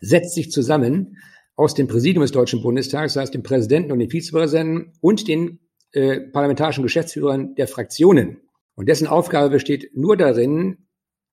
setzt 0.00 0.34
sich 0.34 0.50
zusammen 0.50 1.16
aus 1.56 1.74
dem 1.74 1.88
Präsidium 1.88 2.22
des 2.22 2.32
Deutschen 2.32 2.62
Bundestags, 2.62 3.14
das 3.14 3.22
heißt 3.22 3.34
dem 3.34 3.42
Präsidenten 3.42 3.92
und 3.92 3.98
dem 3.98 4.10
Vizepräsidenten 4.10 4.92
und 5.00 5.28
den 5.28 5.60
äh, 5.92 6.20
parlamentarischen 6.20 6.82
Geschäftsführern 6.82 7.54
der 7.54 7.68
Fraktionen. 7.68 8.40
Und 8.74 8.88
dessen 8.88 9.06
Aufgabe 9.06 9.50
besteht 9.50 9.90
nur 9.94 10.16
darin, 10.16 10.86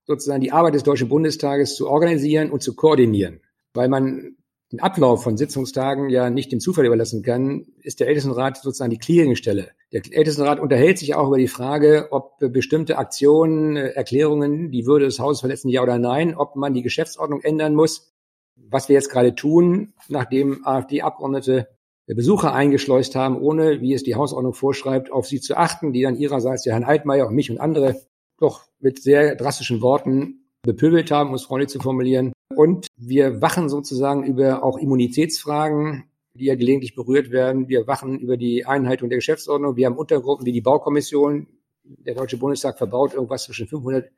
sozusagen 0.04 0.40
die 0.40 0.52
Arbeit 0.52 0.74
des 0.74 0.82
Deutschen 0.82 1.08
Bundestages 1.08 1.76
zu 1.76 1.88
organisieren 1.88 2.50
und 2.50 2.62
zu 2.62 2.74
koordinieren. 2.74 3.40
Weil 3.74 3.88
man 3.88 4.36
den 4.72 4.80
Ablauf 4.80 5.22
von 5.22 5.36
Sitzungstagen 5.36 6.10
ja 6.10 6.28
nicht 6.28 6.52
dem 6.52 6.60
Zufall 6.60 6.84
überlassen 6.84 7.22
kann, 7.22 7.66
ist 7.82 8.00
der 8.00 8.08
Ältestenrat 8.08 8.58
sozusagen 8.58 8.90
die 8.90 8.98
Clearingstelle. 8.98 9.70
Der 9.92 10.02
Ältestenrat 10.10 10.60
unterhält 10.60 10.98
sich 10.98 11.14
auch 11.14 11.28
über 11.28 11.38
die 11.38 11.48
Frage, 11.48 12.08
ob 12.10 12.38
bestimmte 12.38 12.98
Aktionen, 12.98 13.76
äh, 13.76 13.88
Erklärungen 13.90 14.70
die 14.70 14.86
Würde 14.86 15.06
des 15.06 15.20
Hauses 15.20 15.40
verletzen, 15.40 15.70
ja 15.70 15.82
oder 15.82 15.98
nein, 15.98 16.34
ob 16.34 16.56
man 16.56 16.74
die 16.74 16.82
Geschäftsordnung 16.82 17.40
ändern 17.40 17.74
muss. 17.74 18.12
Was 18.56 18.88
wir 18.88 18.94
jetzt 18.94 19.10
gerade 19.10 19.34
tun, 19.34 19.94
nachdem 20.08 20.66
AfD-Abgeordnete 20.66 21.68
Besucher 22.14 22.54
eingeschleust 22.54 23.14
haben, 23.14 23.40
ohne, 23.40 23.80
wie 23.80 23.92
es 23.92 24.02
die 24.02 24.14
Hausordnung 24.14 24.54
vorschreibt, 24.54 25.12
auf 25.12 25.26
sie 25.26 25.40
zu 25.40 25.56
achten, 25.56 25.92
die 25.92 26.02
dann 26.02 26.16
ihrerseits 26.16 26.62
der 26.62 26.72
Herrn 26.72 26.84
Altmaier 26.84 27.26
und 27.26 27.34
mich 27.34 27.50
und 27.50 27.60
andere 27.60 28.00
doch 28.38 28.62
mit 28.80 29.02
sehr 29.02 29.34
drastischen 29.34 29.82
Worten 29.82 30.46
bepöbelt 30.62 31.10
haben, 31.10 31.30
um 31.30 31.34
es 31.34 31.44
freundlich 31.44 31.70
zu 31.70 31.80
formulieren. 31.80 32.32
Und 32.54 32.86
wir 32.96 33.42
wachen 33.42 33.68
sozusagen 33.68 34.24
über 34.24 34.62
auch 34.62 34.78
Immunitätsfragen, 34.78 36.04
die 36.34 36.46
ja 36.46 36.54
gelegentlich 36.54 36.94
berührt 36.94 37.30
werden. 37.30 37.68
Wir 37.68 37.86
wachen 37.86 38.18
über 38.18 38.36
die 38.36 38.64
Einhaltung 38.64 39.08
der 39.08 39.18
Geschäftsordnung. 39.18 39.76
Wir 39.76 39.86
haben 39.86 39.96
Untergruppen 39.96 40.46
wie 40.46 40.52
die 40.52 40.60
Baukommission. 40.60 41.46
Der 41.84 42.14
Deutsche 42.14 42.36
Bundestag 42.36 42.78
verbaut 42.78 43.14
irgendwas 43.14 43.44
zwischen 43.44 43.66
500 43.66 44.10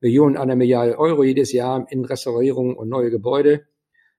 Millionen 0.00 0.36
und 0.36 0.42
einer 0.42 0.56
Milliarde 0.56 0.98
Euro 0.98 1.22
jedes 1.22 1.52
Jahr 1.52 1.86
in 1.90 2.04
Restaurierung 2.04 2.76
und 2.76 2.88
neue 2.88 3.10
Gebäude 3.10 3.66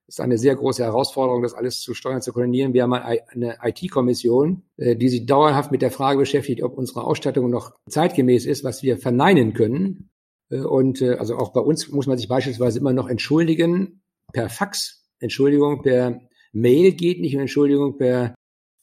ist 0.08 0.20
eine 0.20 0.38
sehr 0.38 0.54
große 0.56 0.82
Herausforderung, 0.82 1.42
das 1.42 1.54
alles 1.54 1.80
zu 1.80 1.94
steuern, 1.94 2.22
zu 2.22 2.32
koordinieren. 2.32 2.74
Wir 2.74 2.82
haben 2.82 2.92
eine 2.92 3.58
IT-Kommission, 3.62 4.62
äh, 4.76 4.96
die 4.96 5.08
sich 5.08 5.26
dauerhaft 5.26 5.72
mit 5.72 5.82
der 5.82 5.90
Frage 5.90 6.18
beschäftigt, 6.18 6.62
ob 6.62 6.76
unsere 6.76 7.04
Ausstattung 7.04 7.50
noch 7.50 7.74
zeitgemäß 7.88 8.46
ist, 8.46 8.64
was 8.64 8.82
wir 8.82 8.98
verneinen 8.98 9.54
können. 9.54 10.10
Äh, 10.50 10.60
und 10.60 11.00
äh, 11.00 11.14
also 11.14 11.36
auch 11.36 11.52
bei 11.52 11.60
uns 11.60 11.88
muss 11.88 12.06
man 12.06 12.18
sich 12.18 12.28
beispielsweise 12.28 12.78
immer 12.78 12.92
noch 12.92 13.08
entschuldigen 13.08 14.02
per 14.32 14.48
Fax. 14.48 15.06
Entschuldigung 15.20 15.82
per 15.82 16.20
Mail 16.52 16.92
geht 16.92 17.20
nicht 17.20 17.34
und 17.34 17.40
Entschuldigung 17.42 17.96
per 17.96 18.34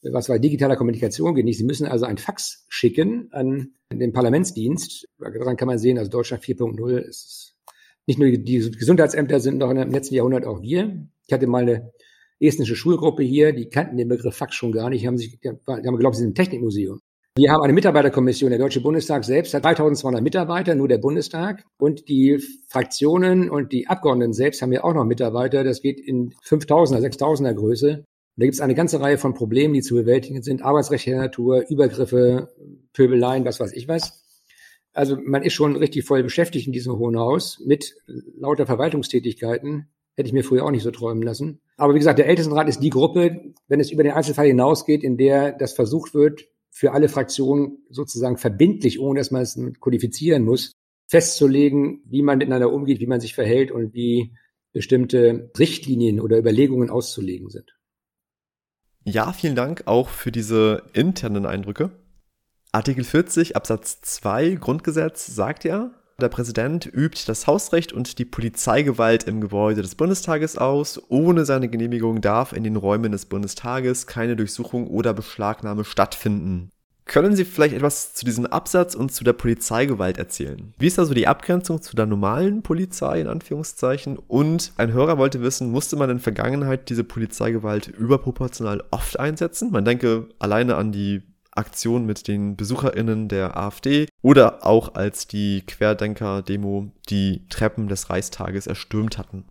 was 0.02 0.28
war 0.28 0.38
digitaler 0.38 0.76
Kommunikation 0.76 1.34
geht 1.34 1.44
nicht. 1.44 1.58
Sie 1.58 1.64
müssen 1.64 1.86
also 1.86 2.06
ein 2.06 2.18
Fax 2.18 2.64
schicken 2.68 3.28
an 3.32 3.74
den 3.92 4.12
Parlamentsdienst. 4.12 5.06
Daran 5.18 5.56
kann 5.56 5.68
man 5.68 5.78
sehen, 5.78 5.98
also 5.98 6.10
Deutschland 6.10 6.42
4.0 6.42 6.96
ist 6.96 7.49
nicht 8.10 8.18
nur 8.18 8.28
die 8.28 8.70
Gesundheitsämter 8.72 9.38
sind 9.38 9.58
noch 9.58 9.70
im 9.70 9.90
letzten 9.92 10.16
Jahrhundert 10.16 10.44
auch 10.44 10.62
wir. 10.62 11.06
Ich 11.28 11.32
hatte 11.32 11.46
mal 11.46 11.62
eine 11.62 11.92
estnische 12.40 12.74
Schulgruppe 12.74 13.22
hier, 13.22 13.52
die 13.52 13.68
kannten 13.68 13.96
den 13.96 14.08
Begriff 14.08 14.34
Fax 14.36 14.56
schon 14.56 14.72
gar 14.72 14.90
nicht, 14.90 15.02
die 15.02 15.06
haben 15.06 15.16
sich, 15.16 15.38
die 15.38 15.48
haben 15.48 15.82
geglaubt, 15.96 16.16
sie 16.16 16.22
sind 16.22 16.30
im 16.30 16.34
Technikmuseum. 16.34 16.98
Wir 17.36 17.52
haben 17.52 17.62
eine 17.62 17.72
Mitarbeiterkommission. 17.72 18.50
Der 18.50 18.58
Deutsche 18.58 18.80
Bundestag 18.80 19.24
selbst 19.24 19.54
hat 19.54 19.64
3200 19.64 20.20
Mitarbeiter, 20.20 20.74
nur 20.74 20.88
der 20.88 20.98
Bundestag. 20.98 21.62
Und 21.78 22.08
die 22.08 22.42
Fraktionen 22.66 23.48
und 23.48 23.70
die 23.70 23.86
Abgeordneten 23.86 24.32
selbst 24.32 24.60
haben 24.60 24.72
ja 24.72 24.82
auch 24.82 24.92
noch 24.92 25.04
Mitarbeiter. 25.04 25.62
Das 25.62 25.80
geht 25.80 26.00
in 26.00 26.34
5000er, 26.44 26.98
6000er 26.98 27.54
Größe. 27.54 27.98
Und 27.98 28.04
da 28.36 28.44
gibt 28.44 28.54
es 28.54 28.60
eine 28.60 28.74
ganze 28.74 29.00
Reihe 29.00 29.16
von 29.16 29.34
Problemen, 29.34 29.74
die 29.74 29.80
zu 29.80 29.94
bewältigen 29.94 30.42
sind. 30.42 30.62
Arbeitsrechtlicher 30.62 31.18
Natur, 31.18 31.64
Übergriffe, 31.68 32.48
Pöbeleien, 32.92 33.44
was 33.44 33.60
weiß 33.60 33.74
ich 33.74 33.86
was. 33.86 34.19
Also 34.92 35.16
man 35.22 35.42
ist 35.42 35.52
schon 35.52 35.76
richtig 35.76 36.04
voll 36.04 36.22
beschäftigt 36.22 36.66
in 36.66 36.72
diesem 36.72 36.96
Hohen 36.98 37.18
Haus 37.18 37.60
mit 37.64 37.94
lauter 38.36 38.66
Verwaltungstätigkeiten. 38.66 39.88
Hätte 40.16 40.26
ich 40.26 40.32
mir 40.32 40.44
früher 40.44 40.64
auch 40.64 40.70
nicht 40.70 40.82
so 40.82 40.90
träumen 40.90 41.22
lassen. 41.22 41.60
Aber 41.76 41.94
wie 41.94 41.98
gesagt, 41.98 42.18
der 42.18 42.26
Ältestenrat 42.26 42.68
ist 42.68 42.80
die 42.80 42.90
Gruppe, 42.90 43.54
wenn 43.68 43.80
es 43.80 43.90
über 43.90 44.02
den 44.02 44.12
Einzelfall 44.12 44.46
hinausgeht, 44.46 45.04
in 45.04 45.16
der 45.16 45.52
das 45.52 45.72
versucht 45.72 46.14
wird, 46.14 46.44
für 46.70 46.92
alle 46.92 47.08
Fraktionen 47.08 47.78
sozusagen 47.88 48.36
verbindlich, 48.36 49.00
ohne 49.00 49.20
dass 49.20 49.30
man 49.30 49.42
es 49.42 49.58
kodifizieren 49.80 50.44
muss, 50.44 50.72
festzulegen, 51.06 52.02
wie 52.06 52.22
man 52.22 52.38
miteinander 52.38 52.72
umgeht, 52.72 53.00
wie 53.00 53.06
man 53.06 53.20
sich 53.20 53.34
verhält 53.34 53.70
und 53.70 53.94
wie 53.94 54.32
bestimmte 54.72 55.50
Richtlinien 55.58 56.20
oder 56.20 56.38
Überlegungen 56.38 56.90
auszulegen 56.90 57.48
sind. 57.48 57.76
Ja, 59.04 59.32
vielen 59.32 59.56
Dank 59.56 59.84
auch 59.86 60.08
für 60.08 60.30
diese 60.30 60.84
internen 60.92 61.46
Eindrücke. 61.46 61.90
Artikel 62.72 63.02
40 63.02 63.56
Absatz 63.56 64.00
2 64.00 64.54
Grundgesetz 64.60 65.26
sagt 65.26 65.64
ja, 65.64 65.90
der 66.20 66.28
Präsident 66.28 66.86
übt 66.86 67.24
das 67.26 67.48
Hausrecht 67.48 67.92
und 67.92 68.20
die 68.20 68.24
Polizeigewalt 68.24 69.24
im 69.24 69.40
Gebäude 69.40 69.82
des 69.82 69.96
Bundestages 69.96 70.56
aus. 70.56 71.02
Ohne 71.08 71.44
seine 71.44 71.68
Genehmigung 71.68 72.20
darf 72.20 72.52
in 72.52 72.62
den 72.62 72.76
Räumen 72.76 73.10
des 73.10 73.26
Bundestages 73.26 74.06
keine 74.06 74.36
Durchsuchung 74.36 74.86
oder 74.86 75.14
Beschlagnahme 75.14 75.84
stattfinden. 75.84 76.70
Können 77.06 77.34
Sie 77.34 77.44
vielleicht 77.44 77.74
etwas 77.74 78.14
zu 78.14 78.24
diesem 78.24 78.46
Absatz 78.46 78.94
und 78.94 79.10
zu 79.10 79.24
der 79.24 79.32
Polizeigewalt 79.32 80.16
erzählen? 80.16 80.72
Wie 80.78 80.86
ist 80.86 81.00
also 81.00 81.12
die 81.12 81.26
Abgrenzung 81.26 81.82
zu 81.82 81.96
der 81.96 82.06
normalen 82.06 82.62
Polizei 82.62 83.20
in 83.20 83.26
Anführungszeichen? 83.26 84.16
Und 84.16 84.72
ein 84.76 84.92
Hörer 84.92 85.18
wollte 85.18 85.42
wissen, 85.42 85.72
musste 85.72 85.96
man 85.96 86.08
in 86.08 86.20
Vergangenheit 86.20 86.88
diese 86.88 87.02
Polizeigewalt 87.02 87.88
überproportional 87.88 88.84
oft 88.92 89.18
einsetzen? 89.18 89.72
Man 89.72 89.84
denke 89.84 90.28
alleine 90.38 90.76
an 90.76 90.92
die 90.92 91.22
Aktion 91.52 92.06
mit 92.06 92.28
den 92.28 92.56
BesucherInnen 92.56 93.28
der 93.28 93.56
AfD 93.56 94.06
oder 94.22 94.64
auch 94.66 94.94
als 94.94 95.26
die 95.26 95.62
Querdenker-Demo 95.66 96.90
die 97.08 97.46
Treppen 97.48 97.88
des 97.88 98.10
Reichstages 98.10 98.66
erstürmt 98.66 99.18
hatten. 99.18 99.44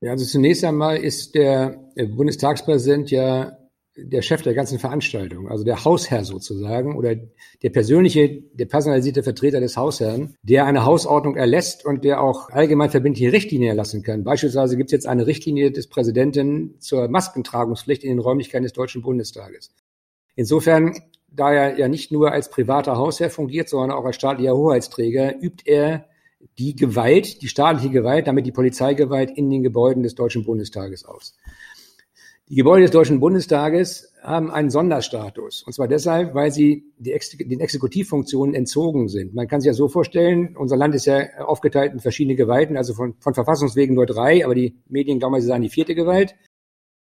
Ja, 0.00 0.12
also 0.12 0.24
zunächst 0.24 0.64
einmal 0.64 0.98
ist 0.98 1.34
der 1.34 1.78
Bundestagspräsident 1.96 3.10
ja 3.10 3.56
der 3.96 4.22
Chef 4.22 4.42
der 4.42 4.54
ganzen 4.54 4.78
Veranstaltung, 4.78 5.48
also 5.48 5.62
der 5.62 5.84
Hausherr 5.84 6.24
sozusagen 6.24 6.96
oder 6.96 7.14
der 7.62 7.70
persönliche, 7.70 8.42
der 8.52 8.66
personalisierte 8.66 9.22
Vertreter 9.22 9.60
des 9.60 9.76
Hausherrn, 9.76 10.34
der 10.42 10.66
eine 10.66 10.84
Hausordnung 10.84 11.36
erlässt 11.36 11.84
und 11.84 12.04
der 12.04 12.20
auch 12.20 12.50
allgemein 12.50 12.90
verbindliche 12.90 13.32
Richtlinien 13.32 13.70
erlassen 13.70 14.02
kann. 14.02 14.24
Beispielsweise 14.24 14.76
gibt 14.76 14.88
es 14.88 14.92
jetzt 14.92 15.06
eine 15.06 15.26
Richtlinie 15.26 15.70
des 15.70 15.86
Präsidenten 15.86 16.74
zur 16.80 17.08
Maskentragungspflicht 17.08 18.02
in 18.02 18.10
den 18.10 18.18
Räumlichkeiten 18.18 18.64
des 18.64 18.72
Deutschen 18.72 19.02
Bundestages. 19.02 19.70
Insofern, 20.36 20.94
da 21.30 21.52
er 21.52 21.78
ja 21.78 21.88
nicht 21.88 22.12
nur 22.12 22.32
als 22.32 22.50
privater 22.50 22.96
Hausherr 22.96 23.30
fungiert, 23.30 23.68
sondern 23.68 23.90
auch 23.90 24.04
als 24.04 24.16
staatlicher 24.16 24.56
Hoheitsträger, 24.56 25.40
übt 25.40 25.64
er 25.64 26.06
die 26.58 26.76
Gewalt, 26.76 27.42
die 27.42 27.48
staatliche 27.48 27.90
Gewalt, 27.90 28.26
damit 28.26 28.46
die 28.46 28.52
Polizeigewalt 28.52 29.30
in 29.30 29.50
den 29.50 29.62
Gebäuden 29.62 30.02
des 30.02 30.14
Deutschen 30.14 30.44
Bundestages 30.44 31.04
aus. 31.04 31.36
Die 32.50 32.56
Gebäude 32.56 32.82
des 32.82 32.90
Deutschen 32.90 33.20
Bundestages 33.20 34.12
haben 34.22 34.50
einen 34.50 34.68
Sonderstatus. 34.68 35.62
Und 35.62 35.72
zwar 35.72 35.88
deshalb, 35.88 36.34
weil 36.34 36.50
sie 36.50 36.92
Ex 37.02 37.30
den 37.30 37.60
Exekutivfunktionen 37.60 38.54
entzogen 38.54 39.08
sind. 39.08 39.34
Man 39.34 39.48
kann 39.48 39.62
sich 39.62 39.68
ja 39.68 39.72
so 39.72 39.88
vorstellen, 39.88 40.54
unser 40.54 40.76
Land 40.76 40.94
ist 40.94 41.06
ja 41.06 41.22
aufgeteilt 41.38 41.94
in 41.94 42.00
verschiedene 42.00 42.36
Gewalten, 42.36 42.76
also 42.76 42.92
von, 42.92 43.14
von 43.18 43.32
Verfassungswegen 43.32 43.94
nur 43.94 44.04
drei, 44.04 44.44
aber 44.44 44.54
die 44.54 44.76
Medien 44.88 45.20
glauben, 45.20 45.40
sie 45.40 45.46
sagen 45.46 45.62
die 45.62 45.70
vierte 45.70 45.94
Gewalt. 45.94 46.34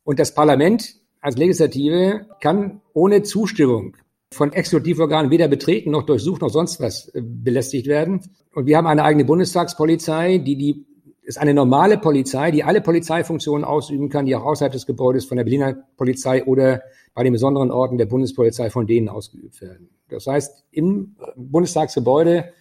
Und 0.03 0.19
das 0.19 0.33
Parlament 0.33 0.95
als 1.21 1.37
Legislative 1.37 2.25
kann 2.41 2.81
ohne 2.93 3.23
Zustimmung 3.23 3.95
von 4.33 4.53
Exekutivorganen 4.53 5.29
weder 5.29 5.47
betreten 5.47 5.91
noch 5.91 6.03
durchsucht 6.03 6.41
noch 6.41 6.49
sonst 6.49 6.79
was 6.81 7.09
äh, 7.09 7.21
belästigt 7.21 7.87
werden. 7.87 8.21
Und 8.53 8.65
wir 8.65 8.77
haben 8.77 8.87
eine 8.87 9.03
eigene 9.03 9.25
Bundestagspolizei, 9.25 10.39
die 10.39 10.55
die 10.57 10.85
ist 11.23 11.37
eine 11.37 11.53
normale 11.53 11.97
Polizei, 11.97 12.49
die 12.51 12.63
alle 12.63 12.81
Polizeifunktionen 12.81 13.63
ausüben 13.63 14.09
kann, 14.09 14.25
die 14.25 14.35
auch 14.35 14.43
außerhalb 14.43 14.73
des 14.73 14.87
Gebäudes 14.87 15.25
von 15.25 15.37
der 15.37 15.43
Berliner 15.43 15.75
Polizei 15.95 16.43
oder 16.43 16.81
bei 17.13 17.23
den 17.23 17.31
besonderen 17.31 17.71
Orten 17.71 17.97
der 17.97 18.07
Bundespolizei 18.07 18.69
von 18.69 18.87
denen 18.87 19.07
ausgeübt 19.07 19.61
werden. 19.61 19.89
Das 20.09 20.25
heißt, 20.25 20.65
im 20.71 21.15
Bundestagsgebäude, 21.35 22.51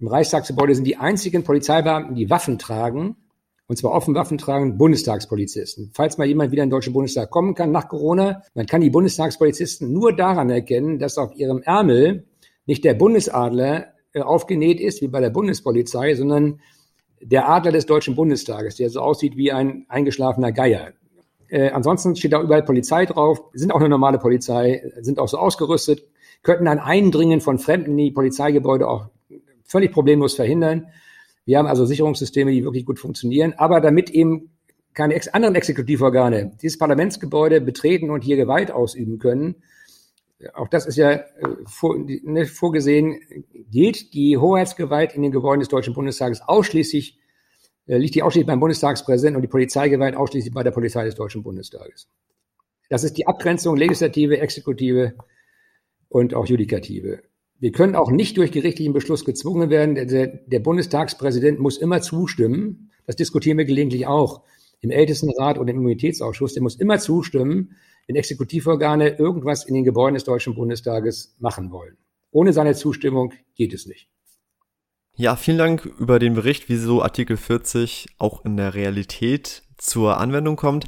im 0.00 0.08
Reichstagsgebäude 0.08 0.74
sind 0.74 0.84
die 0.84 0.96
einzigen 0.96 1.44
Polizeibeamten, 1.44 2.16
die 2.16 2.28
Waffen 2.28 2.58
tragen, 2.58 3.16
und 3.68 3.76
zwar 3.76 3.92
offen 3.92 4.14
Waffen 4.14 4.38
tragen, 4.38 4.78
Bundestagspolizisten. 4.78 5.90
Falls 5.94 6.18
mal 6.18 6.26
jemand 6.26 6.50
wieder 6.50 6.62
in 6.62 6.70
den 6.70 6.74
Deutschen 6.74 6.94
Bundestag 6.94 7.30
kommen 7.30 7.54
kann 7.54 7.70
nach 7.70 7.88
Corona, 7.88 8.42
man 8.54 8.66
kann 8.66 8.80
die 8.80 8.90
Bundestagspolizisten 8.90 9.92
nur 9.92 10.16
daran 10.16 10.50
erkennen, 10.50 10.98
dass 10.98 11.18
auf 11.18 11.36
ihrem 11.36 11.62
Ärmel 11.62 12.24
nicht 12.64 12.84
der 12.84 12.94
Bundesadler 12.94 13.92
äh, 14.14 14.22
aufgenäht 14.22 14.80
ist, 14.80 15.02
wie 15.02 15.08
bei 15.08 15.20
der 15.20 15.30
Bundespolizei, 15.30 16.14
sondern 16.14 16.60
der 17.20 17.48
Adler 17.48 17.72
des 17.72 17.84
Deutschen 17.84 18.16
Bundestages, 18.16 18.76
der 18.76 18.88
so 18.88 19.00
aussieht 19.00 19.36
wie 19.36 19.52
ein 19.52 19.84
eingeschlafener 19.88 20.50
Geier. 20.50 20.92
Äh, 21.48 21.70
ansonsten 21.70 22.16
steht 22.16 22.32
da 22.32 22.42
überall 22.42 22.62
Polizei 22.62 23.04
drauf, 23.04 23.42
sind 23.52 23.72
auch 23.72 23.80
eine 23.80 23.88
normale 23.90 24.18
Polizei, 24.18 24.82
sind 25.00 25.18
auch 25.18 25.28
so 25.28 25.36
ausgerüstet, 25.36 26.04
könnten 26.42 26.68
ein 26.68 26.78
Eindringen 26.78 27.42
von 27.42 27.58
Fremden 27.58 27.92
in 27.92 27.96
die 27.98 28.10
Polizeigebäude 28.12 28.88
auch 28.88 29.08
völlig 29.64 29.92
problemlos 29.92 30.34
verhindern. 30.34 30.86
Wir 31.48 31.56
haben 31.56 31.66
also 31.66 31.86
Sicherungssysteme, 31.86 32.52
die 32.52 32.62
wirklich 32.62 32.84
gut 32.84 32.98
funktionieren, 32.98 33.54
aber 33.56 33.80
damit 33.80 34.10
eben 34.10 34.50
keine 34.92 35.14
ex 35.14 35.28
anderen 35.28 35.54
Exekutivorgane 35.54 36.52
dieses 36.60 36.76
Parlamentsgebäude 36.76 37.62
betreten 37.62 38.10
und 38.10 38.22
hier 38.22 38.36
Gewalt 38.36 38.70
ausüben 38.70 39.18
können, 39.18 39.54
auch 40.52 40.68
das 40.68 40.84
ist 40.84 40.96
ja 40.96 41.12
äh, 41.12 41.24
vor, 41.64 41.96
ne, 41.98 42.44
vorgesehen, 42.44 43.18
gilt 43.70 44.12
die 44.12 44.36
Hoheitsgewalt 44.36 45.14
in 45.14 45.22
den 45.22 45.32
Gebäuden 45.32 45.60
des 45.60 45.70
Deutschen 45.70 45.94
Bundestages 45.94 46.42
ausschließlich, 46.42 47.18
äh, 47.86 47.96
liegt 47.96 48.14
die 48.14 48.22
ausschließlich 48.22 48.46
beim 48.46 48.60
Bundestagspräsidenten 48.60 49.36
und 49.36 49.42
die 49.42 49.48
Polizeigewalt 49.48 50.16
ausschließlich 50.16 50.52
bei 50.52 50.62
der 50.62 50.72
Polizei 50.72 51.06
des 51.06 51.14
Deutschen 51.14 51.42
Bundestages. 51.42 52.10
Das 52.90 53.04
ist 53.04 53.16
die 53.16 53.26
Abgrenzung 53.26 53.74
Legislative, 53.74 54.38
Exekutive 54.38 55.14
und 56.10 56.34
auch 56.34 56.44
Judikative. 56.44 57.22
Wir 57.60 57.72
können 57.72 57.96
auch 57.96 58.10
nicht 58.10 58.36
durch 58.36 58.52
gerichtlichen 58.52 58.92
Beschluss 58.92 59.24
gezwungen 59.24 59.68
werden. 59.68 59.94
Der, 59.94 60.26
der 60.28 60.60
Bundestagspräsident 60.60 61.58
muss 61.58 61.78
immer 61.78 62.00
zustimmen. 62.00 62.90
Das 63.06 63.16
diskutieren 63.16 63.58
wir 63.58 63.64
gelegentlich 63.64 64.06
auch 64.06 64.42
im 64.80 64.90
Ältestenrat 64.90 65.58
und 65.58 65.68
im 65.68 65.78
Immunitätsausschuss. 65.78 66.54
Der 66.54 66.62
muss 66.62 66.76
immer 66.76 66.98
zustimmen, 66.98 67.76
wenn 68.06 68.16
Exekutivorgane 68.16 69.18
irgendwas 69.18 69.64
in 69.64 69.74
den 69.74 69.84
Gebäuden 69.84 70.14
des 70.14 70.24
Deutschen 70.24 70.54
Bundestages 70.54 71.34
machen 71.40 71.72
wollen. 71.72 71.96
Ohne 72.30 72.52
seine 72.52 72.74
Zustimmung 72.74 73.32
geht 73.56 73.72
es 73.72 73.86
nicht. 73.86 74.08
Ja, 75.16 75.34
vielen 75.34 75.58
Dank 75.58 75.84
über 75.84 76.20
den 76.20 76.34
Bericht, 76.34 76.68
wie 76.68 76.76
so 76.76 77.02
Artikel 77.02 77.36
40 77.36 78.06
auch 78.18 78.44
in 78.44 78.56
der 78.56 78.74
Realität 78.74 79.64
zur 79.76 80.18
Anwendung 80.18 80.54
kommt. 80.54 80.86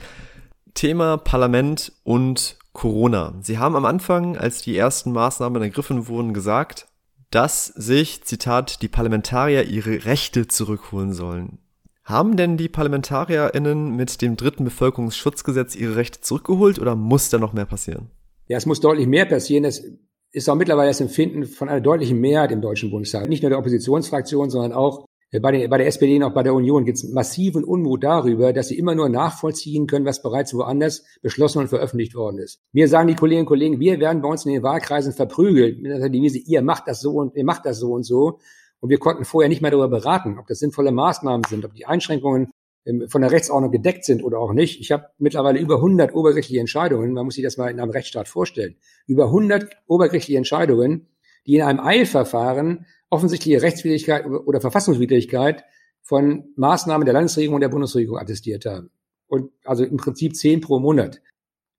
Thema 0.74 1.16
Parlament 1.16 1.92
und 2.04 2.59
Corona. 2.72 3.34
Sie 3.40 3.58
haben 3.58 3.76
am 3.76 3.84
Anfang, 3.84 4.36
als 4.36 4.62
die 4.62 4.76
ersten 4.76 5.12
Maßnahmen 5.12 5.60
ergriffen 5.62 6.08
wurden, 6.08 6.34
gesagt, 6.34 6.86
dass 7.30 7.66
sich, 7.66 8.22
Zitat, 8.24 8.82
die 8.82 8.88
Parlamentarier 8.88 9.64
ihre 9.64 10.04
Rechte 10.04 10.48
zurückholen 10.48 11.12
sollen. 11.12 11.58
Haben 12.04 12.36
denn 12.36 12.56
die 12.56 12.68
ParlamentarierInnen 12.68 13.94
mit 13.94 14.20
dem 14.20 14.36
dritten 14.36 14.64
Bevölkerungsschutzgesetz 14.64 15.76
ihre 15.76 15.96
Rechte 15.96 16.20
zurückgeholt 16.20 16.78
oder 16.78 16.96
muss 16.96 17.30
da 17.30 17.38
noch 17.38 17.52
mehr 17.52 17.66
passieren? 17.66 18.10
Ja, 18.48 18.56
es 18.56 18.66
muss 18.66 18.80
deutlich 18.80 19.06
mehr 19.06 19.26
passieren. 19.26 19.64
Es 19.64 19.84
ist 20.32 20.48
auch 20.48 20.56
mittlerweile 20.56 20.90
das 20.90 21.00
Empfinden 21.00 21.44
von 21.44 21.68
einer 21.68 21.80
deutlichen 21.80 22.20
Mehrheit 22.20 22.50
im 22.50 22.60
Deutschen 22.60 22.90
Bundestag. 22.90 23.28
Nicht 23.28 23.42
nur 23.42 23.50
der 23.50 23.58
Oppositionsfraktion, 23.58 24.50
sondern 24.50 24.72
auch 24.72 25.04
bei, 25.38 25.52
den, 25.52 25.70
bei 25.70 25.78
der 25.78 25.86
SPD 25.86 26.16
und 26.16 26.24
auch 26.24 26.34
bei 26.34 26.42
der 26.42 26.54
Union 26.54 26.84
gibt 26.84 26.98
es 26.98 27.04
massiven 27.04 27.62
Unmut 27.62 28.02
darüber, 28.02 28.52
dass 28.52 28.68
sie 28.68 28.76
immer 28.76 28.96
nur 28.96 29.08
nachvollziehen 29.08 29.86
können, 29.86 30.04
was 30.04 30.22
bereits 30.22 30.52
woanders 30.54 31.04
beschlossen 31.22 31.60
und 31.60 31.68
veröffentlicht 31.68 32.16
worden 32.16 32.38
ist. 32.38 32.60
Mir 32.72 32.88
sagen 32.88 33.06
die 33.06 33.14
Kolleginnen 33.14 33.46
und 33.46 33.48
Kollegen, 33.48 33.78
wir 33.78 34.00
werden 34.00 34.22
bei 34.22 34.28
uns 34.28 34.44
in 34.44 34.52
den 34.52 34.64
Wahlkreisen 34.64 35.12
verprügelt 35.12 35.80
mit 35.80 35.92
der 35.92 36.08
Devise, 36.08 36.38
ihr 36.38 36.62
macht 36.62 36.88
das 36.88 37.00
so 37.00 37.12
und 37.12 37.36
ihr 37.36 37.44
macht 37.44 37.64
das 37.64 37.78
so 37.78 37.92
und 37.92 38.02
so. 38.02 38.40
Und 38.80 38.88
wir 38.88 38.98
konnten 38.98 39.24
vorher 39.24 39.48
nicht 39.48 39.62
mehr 39.62 39.70
darüber 39.70 39.88
beraten, 39.88 40.38
ob 40.38 40.46
das 40.48 40.58
sinnvolle 40.58 40.90
Maßnahmen 40.90 41.44
sind, 41.48 41.64
ob 41.64 41.74
die 41.74 41.86
Einschränkungen 41.86 42.50
ähm, 42.86 43.08
von 43.08 43.20
der 43.20 43.30
Rechtsordnung 43.30 43.70
gedeckt 43.70 44.04
sind 44.04 44.24
oder 44.24 44.38
auch 44.38 44.52
nicht. 44.52 44.80
Ich 44.80 44.90
habe 44.90 45.06
mittlerweile 45.18 45.60
über 45.60 45.76
100 45.76 46.14
obergerichtliche 46.14 46.60
Entscheidungen, 46.60 47.12
man 47.12 47.26
muss 47.26 47.34
sich 47.34 47.44
das 47.44 47.56
mal 47.56 47.70
in 47.70 47.78
einem 47.78 47.90
Rechtsstaat 47.90 48.26
vorstellen, 48.26 48.76
über 49.06 49.26
100 49.26 49.70
obergerichtliche 49.86 50.38
Entscheidungen, 50.38 51.06
die 51.46 51.56
in 51.56 51.62
einem 51.62 51.80
Eilverfahren 51.80 52.86
offensichtliche 53.10 53.62
Rechtswidrigkeit 53.62 54.26
oder 54.26 54.60
Verfassungswidrigkeit 54.60 55.64
von 56.02 56.52
Maßnahmen 56.56 57.04
der 57.04 57.14
Landesregierung 57.14 57.56
und 57.56 57.60
der 57.60 57.68
Bundesregierung 57.68 58.18
attestiert 58.18 58.64
haben. 58.64 58.90
Und 59.26 59.52
also 59.64 59.84
im 59.84 59.96
Prinzip 59.96 60.34
zehn 60.34 60.60
pro 60.60 60.80
Monat. 60.80 61.20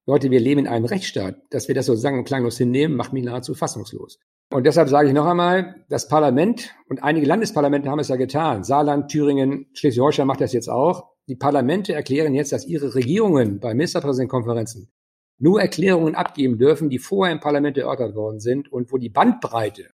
Leute, 0.06 0.32
wir 0.32 0.40
leben 0.40 0.62
in 0.62 0.68
einem 0.68 0.86
Rechtsstaat. 0.86 1.42
Dass 1.50 1.68
wir 1.68 1.76
das 1.76 1.86
so 1.86 1.96
sagen 1.96 2.18
und 2.18 2.26
klanglos 2.26 2.58
hinnehmen, 2.58 2.96
macht 2.96 3.14
mich 3.14 3.24
nahezu 3.24 3.54
fassungslos. 3.54 4.20
Und 4.52 4.66
deshalb 4.66 4.90
sage 4.90 5.08
ich 5.08 5.14
noch 5.14 5.26
einmal, 5.26 5.86
das 5.90 6.08
Parlament 6.08 6.76
und 6.90 7.04
einige 7.04 7.26
Landesparlamente 7.26 7.90
haben 7.90 8.00
es 8.00 8.10
ja 8.10 8.18
getan. 8.18 8.64
Saarland, 8.64 9.10
Thüringen, 9.10 9.68
Schleswig-Holstein 9.74 10.28
macht 10.28 10.42
das 10.42 10.52
jetzt 10.52 10.70
auch. 10.70 11.12
Die 11.28 11.36
Parlamente 11.36 11.94
erklären 11.94 12.34
jetzt, 12.34 12.52
dass 12.52 12.68
ihre 12.68 12.94
Regierungen 12.94 13.60
bei 13.60 13.74
Ministerpräsidentenkonferenzen 13.74 14.92
nur 15.38 15.62
Erklärungen 15.62 16.16
abgeben 16.16 16.58
dürfen, 16.58 16.90
die 16.90 17.00
vorher 17.00 17.34
im 17.34 17.40
Parlament 17.40 17.78
erörtert 17.78 18.16
worden 18.16 18.40
sind 18.40 18.72
und 18.72 18.92
wo 18.92 18.98
die 18.98 19.10
Bandbreite, 19.10 19.90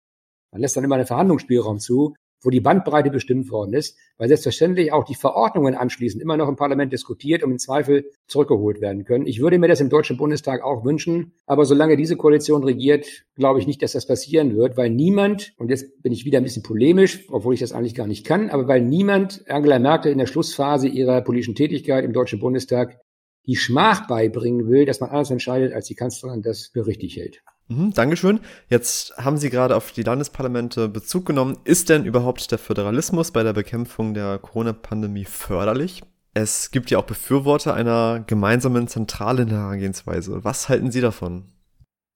man 0.53 0.61
lässt 0.61 0.77
dann 0.77 0.85
immer 0.85 0.95
einen 0.95 1.07
Verhandlungsspielraum 1.07 1.81
zu, 1.81 2.15
wo 2.43 2.51
die 2.51 2.61
Bandbreite 2.61 3.11
bestimmt 3.11 3.51
worden 3.51 3.73
ist, 3.73 3.97
weil 4.19 4.29
selbstverständlich 4.29 4.93
auch 4.93 5.05
die 5.05 5.15
Verordnungen 5.15 5.75
anschließend 5.75 6.23
immer 6.23 6.37
noch 6.37 6.49
im 6.49 6.57
Parlament 6.57 6.93
diskutiert 6.93 7.43
und 7.43 7.53
im 7.53 7.59
Zweifel 7.59 8.11
zurückgeholt 8.27 8.81
werden 8.81 9.05
können. 9.05 9.27
Ich 9.27 9.41
würde 9.41 9.59
mir 9.59 9.69
das 9.69 9.81
im 9.81 9.89
Deutschen 9.89 10.17
Bundestag 10.17 10.63
auch 10.63 10.85
wünschen, 10.85 11.33
aber 11.47 11.65
solange 11.65 11.97
diese 11.97 12.17
Koalition 12.17 12.65
regiert, 12.65 13.25
glaube 13.37 13.61
ich 13.61 13.67
nicht, 13.67 13.81
dass 13.83 13.93
das 13.93 14.07
passieren 14.07 14.57
wird, 14.57 14.77
weil 14.77 14.91
niemand, 14.91 15.55
und 15.57 15.71
jetzt 15.71 16.03
bin 16.03 16.13
ich 16.13 16.25
wieder 16.25 16.39
ein 16.39 16.45
bisschen 16.45 16.63
polemisch, 16.63 17.27
obwohl 17.31 17.55
ich 17.55 17.61
das 17.61 17.73
eigentlich 17.73 17.95
gar 17.95 18.07
nicht 18.07 18.27
kann, 18.27 18.51
aber 18.51 18.69
weil 18.69 18.83
niemand 18.83 19.45
Angela 19.49 19.79
Merkel 19.79 20.13
in 20.13 20.19
der 20.19 20.27
Schlussphase 20.27 20.89
ihrer 20.89 21.23
politischen 21.23 21.55
Tätigkeit 21.55 22.05
im 22.05 22.13
Deutschen 22.13 22.41
Bundestag 22.41 22.99
die 23.47 23.57
Schmach 23.57 24.07
beibringen 24.07 24.69
will, 24.69 24.85
dass 24.85 25.01
man 25.01 25.11
anders 25.11 25.31
entscheidet, 25.31 25.73
als 25.73 25.87
die 25.87 25.97
Kanzlerin 25.97 26.43
das 26.43 26.69
für 26.73 26.87
richtig 26.87 27.17
hält. 27.17 27.43
Mhm, 27.73 27.93
Dankeschön. 27.95 28.41
Jetzt 28.69 29.17
haben 29.17 29.39
Sie 29.39 29.49
gerade 29.49 29.77
auf 29.77 29.93
die 29.93 30.03
Landesparlamente 30.03 30.89
Bezug 30.89 31.25
genommen. 31.25 31.59
Ist 31.65 31.89
denn 31.89 32.05
überhaupt 32.05 32.51
der 32.51 32.59
Föderalismus 32.59 33.31
bei 33.31 33.43
der 33.43 33.53
Bekämpfung 33.53 34.15
der 34.15 34.39
Corona-Pandemie 34.39 35.25
förderlich? 35.25 36.03
Es 36.35 36.71
gibt 36.71 36.91
ja 36.91 36.99
auch 36.99 37.05
Befürworter 37.05 37.75
einer 37.75 38.25
gemeinsamen 38.27 38.89
zentralen 38.89 39.49
Herangehensweise. 39.49 40.45
Was 40.45 40.69
halten 40.69 40.91
Sie 40.91 41.01
davon? 41.01 41.45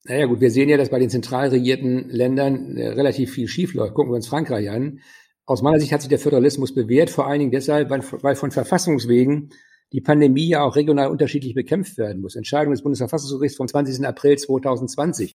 Naja 0.05 0.25
gut, 0.25 0.41
wir 0.41 0.51
sehen 0.51 0.69
ja, 0.69 0.77
dass 0.77 0.89
bei 0.89 0.99
den 0.99 1.09
zentral 1.09 1.49
regierten 1.49 2.09
Ländern 2.09 2.77
äh, 2.77 2.89
relativ 2.89 3.31
viel 3.33 3.47
schiefläuft. 3.47 3.93
Gucken 3.93 4.11
wir 4.11 4.15
uns 4.15 4.27
Frankreich 4.27 4.69
an. 4.69 4.99
Aus 5.45 5.61
meiner 5.61 5.79
Sicht 5.79 5.91
hat 5.91 6.01
sich 6.01 6.09
der 6.09 6.19
Föderalismus 6.19 6.73
bewährt, 6.73 7.09
vor 7.09 7.27
allen 7.27 7.39
Dingen 7.39 7.51
deshalb, 7.51 7.89
weil, 7.89 8.01
weil 8.21 8.35
von 8.35 8.51
Verfassungswegen 8.51 9.49
die 9.93 10.01
Pandemie 10.01 10.49
ja 10.49 10.63
auch 10.63 10.75
regional 10.75 11.07
unterschiedlich 11.07 11.53
bekämpft 11.53 11.97
werden 11.97 12.21
muss. 12.21 12.35
Entscheidung 12.35 12.71
des 12.71 12.83
Bundesverfassungsgerichts 12.83 13.57
vom 13.57 13.67
20. 13.67 14.05
April 14.05 14.37
2020 14.37 15.35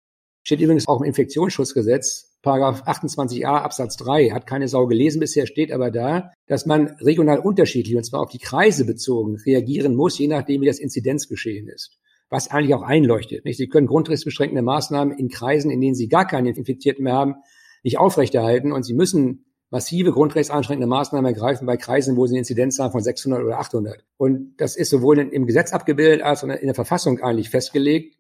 Steht 0.48 0.62
übrigens 0.62 0.88
auch 0.88 1.02
im 1.02 1.08
Infektionsschutzgesetz, 1.08 2.38
Paragraph 2.42 2.84
28a 2.84 3.64
Absatz 3.64 3.98
3, 3.98 4.30
hat 4.30 4.48
keine 4.48 4.70
Sau 4.70 4.88
gelesen 4.88 5.20
bisher, 5.20 5.46
steht 5.46 5.74
aber 5.74 5.92
da, 5.92 6.32
dass 6.48 6.66
man 6.66 6.96
regional 7.02 7.40
unterschiedlich, 7.40 7.98
und 7.98 8.06
zwar 8.06 8.22
auf 8.22 8.30
die 8.30 8.38
Kreise 8.38 8.86
bezogen, 8.86 9.36
reagieren 9.46 9.94
muss, 9.94 10.18
je 10.18 10.30
nachdem, 10.30 10.62
wie 10.62 10.66
das 10.66 10.80
Inzidenzgeschehen 10.80 11.68
ist. 11.68 11.98
Was 12.30 12.50
eigentlich 12.50 12.76
auch 12.76 12.84
einleuchtet. 12.84 13.44
Nicht? 13.44 13.58
Sie 13.58 13.68
können 13.68 13.88
grundrechtsbeschränkende 13.88 14.62
Maßnahmen 14.62 15.18
in 15.18 15.28
Kreisen, 15.28 15.70
in 15.70 15.82
denen 15.82 15.96
Sie 15.96 16.08
gar 16.08 16.26
keine 16.26 16.52
Infizierten 16.52 17.04
mehr 17.04 17.16
haben, 17.16 17.36
nicht 17.84 17.98
aufrechterhalten 17.98 18.72
und 18.72 18.84
Sie 18.84 18.94
müssen 18.94 19.44
massive 19.70 20.14
grundrechtseinschränkende 20.14 20.88
Maßnahmen 20.88 21.26
ergreifen 21.26 21.66
bei 21.66 21.76
Kreisen, 21.76 22.16
wo 22.16 22.26
sie 22.26 22.36
eine 22.36 22.40
Inzidenz 22.40 22.80
haben 22.80 22.94
von 22.94 23.04
600 23.04 23.44
oder 23.44 23.60
800. 23.60 24.06
Und 24.16 24.54
das 24.58 24.78
ist 24.78 24.92
sowohl 24.92 25.20
im 25.20 25.46
Gesetz 25.46 25.74
abgebildet 25.74 26.22
als 26.22 26.46
auch 26.46 26.48
in 26.48 26.68
der 26.68 26.74
Verfassung 26.74 27.20
eigentlich 27.20 27.50
festgelegt. 27.50 28.17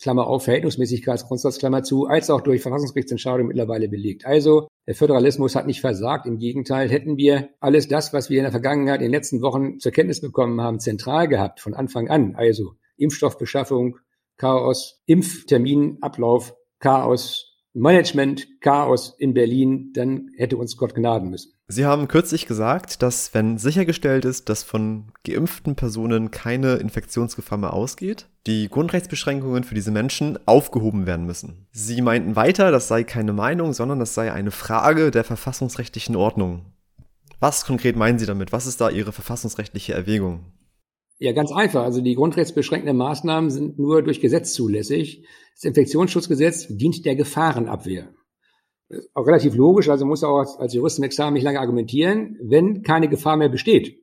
Klammer 0.00 0.26
auf, 0.26 0.44
Verhältnismäßigkeitsgrundsatz, 0.44 1.58
Klammer 1.58 1.82
zu, 1.82 2.06
als 2.06 2.30
auch 2.30 2.40
durch 2.40 2.62
Verfassungsgerichtsentscheidung 2.62 3.46
mittlerweile 3.46 3.88
belegt. 3.88 4.26
Also 4.26 4.68
der 4.86 4.94
Föderalismus 4.94 5.54
hat 5.54 5.66
nicht 5.66 5.80
versagt. 5.80 6.26
Im 6.26 6.38
Gegenteil, 6.38 6.88
hätten 6.88 7.16
wir 7.16 7.50
alles 7.60 7.88
das, 7.88 8.12
was 8.12 8.30
wir 8.30 8.38
in 8.38 8.44
der 8.44 8.52
Vergangenheit, 8.52 9.00
in 9.00 9.06
den 9.06 9.12
letzten 9.12 9.42
Wochen 9.42 9.78
zur 9.78 9.92
Kenntnis 9.92 10.20
bekommen 10.20 10.60
haben, 10.60 10.80
zentral 10.80 11.28
gehabt, 11.28 11.60
von 11.60 11.74
Anfang 11.74 12.08
an. 12.08 12.34
Also 12.36 12.74
Impfstoffbeschaffung, 12.96 13.98
Chaos, 14.36 15.02
Impfterminablauf, 15.06 16.54
Chaos, 16.78 17.48
Management, 17.74 18.60
Chaos 18.60 19.14
in 19.18 19.34
Berlin, 19.34 19.92
dann 19.94 20.30
hätte 20.36 20.56
uns 20.56 20.76
Gott 20.76 20.94
gnaden 20.94 21.30
müssen. 21.30 21.52
Sie 21.68 21.84
haben 21.84 22.08
kürzlich 22.08 22.46
gesagt, 22.46 23.02
dass 23.02 23.34
wenn 23.34 23.58
sichergestellt 23.58 24.24
ist, 24.24 24.48
dass 24.48 24.62
von 24.62 25.12
geimpften 25.24 25.76
Personen 25.76 26.30
keine 26.30 26.76
Infektionsgefahr 26.76 27.58
mehr 27.58 27.74
ausgeht, 27.74 28.26
die 28.48 28.68
Grundrechtsbeschränkungen 28.68 29.62
für 29.62 29.74
diese 29.74 29.90
Menschen 29.90 30.38
aufgehoben 30.46 31.06
werden 31.06 31.26
müssen. 31.26 31.68
Sie 31.70 32.00
meinten 32.00 32.34
weiter, 32.34 32.70
das 32.70 32.88
sei 32.88 33.04
keine 33.04 33.34
Meinung, 33.34 33.74
sondern 33.74 34.00
das 34.00 34.14
sei 34.14 34.32
eine 34.32 34.50
Frage 34.50 35.10
der 35.10 35.22
verfassungsrechtlichen 35.22 36.16
Ordnung. 36.16 36.64
Was 37.40 37.66
konkret 37.66 37.94
meinen 37.94 38.18
Sie 38.18 38.26
damit? 38.26 38.50
Was 38.50 38.66
ist 38.66 38.80
da 38.80 38.90
Ihre 38.90 39.12
verfassungsrechtliche 39.12 39.92
Erwägung? 39.92 40.40
Ja, 41.18 41.32
ganz 41.32 41.52
einfach. 41.52 41.82
Also 41.82 42.00
die 42.00 42.14
grundrechtsbeschränkenden 42.14 42.96
Maßnahmen 42.96 43.50
sind 43.50 43.78
nur 43.78 44.02
durch 44.02 44.20
Gesetz 44.20 44.54
zulässig. 44.54 45.26
Das 45.54 45.64
Infektionsschutzgesetz 45.64 46.68
dient 46.68 47.04
der 47.04 47.16
Gefahrenabwehr. 47.16 48.08
Auch 49.12 49.26
relativ 49.26 49.54
logisch, 49.54 49.90
also 49.90 50.06
muss 50.06 50.24
auch 50.24 50.58
als 50.58 50.72
Jurist 50.72 50.98
im 50.98 51.04
Examen 51.04 51.34
nicht 51.34 51.42
lange 51.42 51.60
argumentieren. 51.60 52.38
Wenn 52.42 52.82
keine 52.82 53.08
Gefahr 53.08 53.36
mehr 53.36 53.50
besteht, 53.50 53.98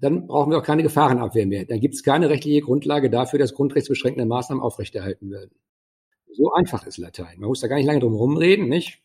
dann 0.00 0.26
brauchen 0.26 0.50
wir 0.50 0.58
auch 0.58 0.64
keine 0.64 0.82
Gefahrenabwehr 0.82 1.46
mehr. 1.46 1.64
Dann 1.66 1.80
gibt 1.80 1.94
es 1.94 2.02
keine 2.02 2.30
rechtliche 2.30 2.62
Grundlage 2.62 3.10
dafür, 3.10 3.38
dass 3.38 3.54
grundrechtsbeschränkende 3.54 4.26
Maßnahmen 4.26 4.62
aufrechterhalten 4.62 5.30
werden. 5.30 5.50
So 6.32 6.52
einfach 6.52 6.86
ist 6.86 6.96
Latein. 6.96 7.38
Man 7.38 7.48
muss 7.48 7.60
da 7.60 7.68
gar 7.68 7.76
nicht 7.76 7.86
lange 7.86 8.00
drum 8.00 8.14
rumreden, 8.14 8.68
nicht? 8.68 9.02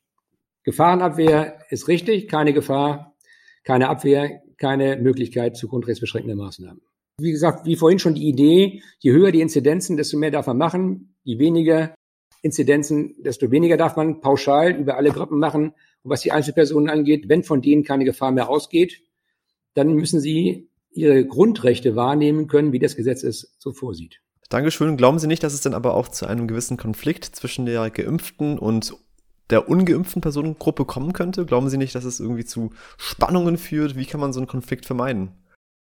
Gefahrenabwehr 0.64 1.60
ist 1.70 1.88
richtig, 1.88 2.28
keine 2.28 2.54
Gefahr, 2.54 3.16
keine 3.64 3.90
Abwehr, 3.90 4.42
keine 4.58 4.98
Möglichkeit 4.98 5.58
zu 5.58 5.68
grundrechtsbeschränkenden 5.68 6.38
Maßnahmen. 6.38 6.82
Wie 7.20 7.32
gesagt, 7.32 7.66
wie 7.66 7.76
vorhin 7.76 8.00
schon 8.00 8.16
die 8.16 8.28
Idee, 8.28 8.82
je 9.00 9.12
höher 9.12 9.32
die 9.32 9.42
Inzidenzen, 9.42 9.98
desto 9.98 10.18
mehr 10.18 10.32
darf 10.32 10.48
man 10.48 10.58
machen, 10.58 11.16
je 11.24 11.40
weniger 11.40 11.94
Inzidenzen, 12.42 13.16
desto 13.24 13.52
weniger 13.52 13.78
darf 13.78 13.96
man 13.96 14.22
pauschal 14.22 14.76
über 14.76 14.98
alle 14.98 15.12
Gruppen 15.12 15.40
machen. 15.40 15.74
Und 16.04 16.12
was 16.12 16.22
die 16.22 16.32
Einzelpersonen 16.32 16.90
angeht, 16.90 17.28
wenn 17.28 17.44
von 17.44 17.62
denen 17.62 17.84
keine 17.84 18.06
Gefahr 18.06 18.32
mehr 18.32 18.50
ausgeht, 18.50 19.02
dann 19.74 19.94
müssen 19.94 20.20
sie 20.20 20.70
ihre 20.96 21.26
Grundrechte 21.26 21.96
wahrnehmen 21.96 22.48
können, 22.48 22.72
wie 22.72 22.80
das 22.80 22.96
Gesetz 22.96 23.24
es 23.24 23.56
so 23.60 23.74
vorsieht. 23.74 24.22
Dankeschön. 24.50 24.98
Glauben 24.98 25.20
Sie 25.20 25.28
nicht, 25.28 25.44
dass 25.44 25.54
es 25.54 25.62
dann 25.62 25.74
aber 25.74 25.96
auch 25.96 26.08
zu 26.08 26.28
einem 26.28 26.48
gewissen 26.48 26.78
Konflikt 26.78 27.26
zwischen 27.26 27.66
der 27.66 27.90
geimpften 27.90 28.60
und 28.60 28.96
der 29.50 29.70
ungeimpften 29.70 30.22
Personengruppe 30.22 30.86
kommen 30.86 31.14
könnte? 31.14 31.46
Glauben 31.46 31.70
Sie 31.70 31.78
nicht, 31.78 31.96
dass 31.96 32.06
es 32.06 32.20
irgendwie 32.20 32.46
zu 32.46 32.72
Spannungen 32.98 33.58
führt? 33.58 33.96
Wie 33.96 34.06
kann 34.06 34.20
man 34.20 34.34
so 34.34 34.40
einen 34.40 34.48
Konflikt 34.48 34.86
vermeiden? 34.86 35.32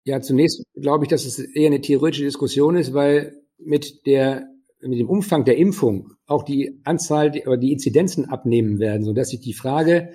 Ja, 0.05 0.21
zunächst 0.21 0.63
glaube 0.75 1.05
ich, 1.05 1.09
dass 1.09 1.25
es 1.25 1.39
eher 1.39 1.67
eine 1.67 1.81
theoretische 1.81 2.25
Diskussion 2.25 2.75
ist, 2.75 2.93
weil 2.93 3.41
mit 3.57 4.05
der 4.05 4.47
mit 4.81 4.99
dem 4.99 5.09
Umfang 5.09 5.45
der 5.45 5.57
Impfung 5.57 6.11
auch 6.25 6.43
die 6.43 6.81
Anzahl 6.83 7.31
oder 7.45 7.57
die 7.57 7.71
Inzidenzen 7.71 8.25
abnehmen 8.25 8.79
werden, 8.79 9.03
so 9.03 9.13
dass 9.13 9.29
sich 9.29 9.39
die 9.39 9.53
Frage, 9.53 10.13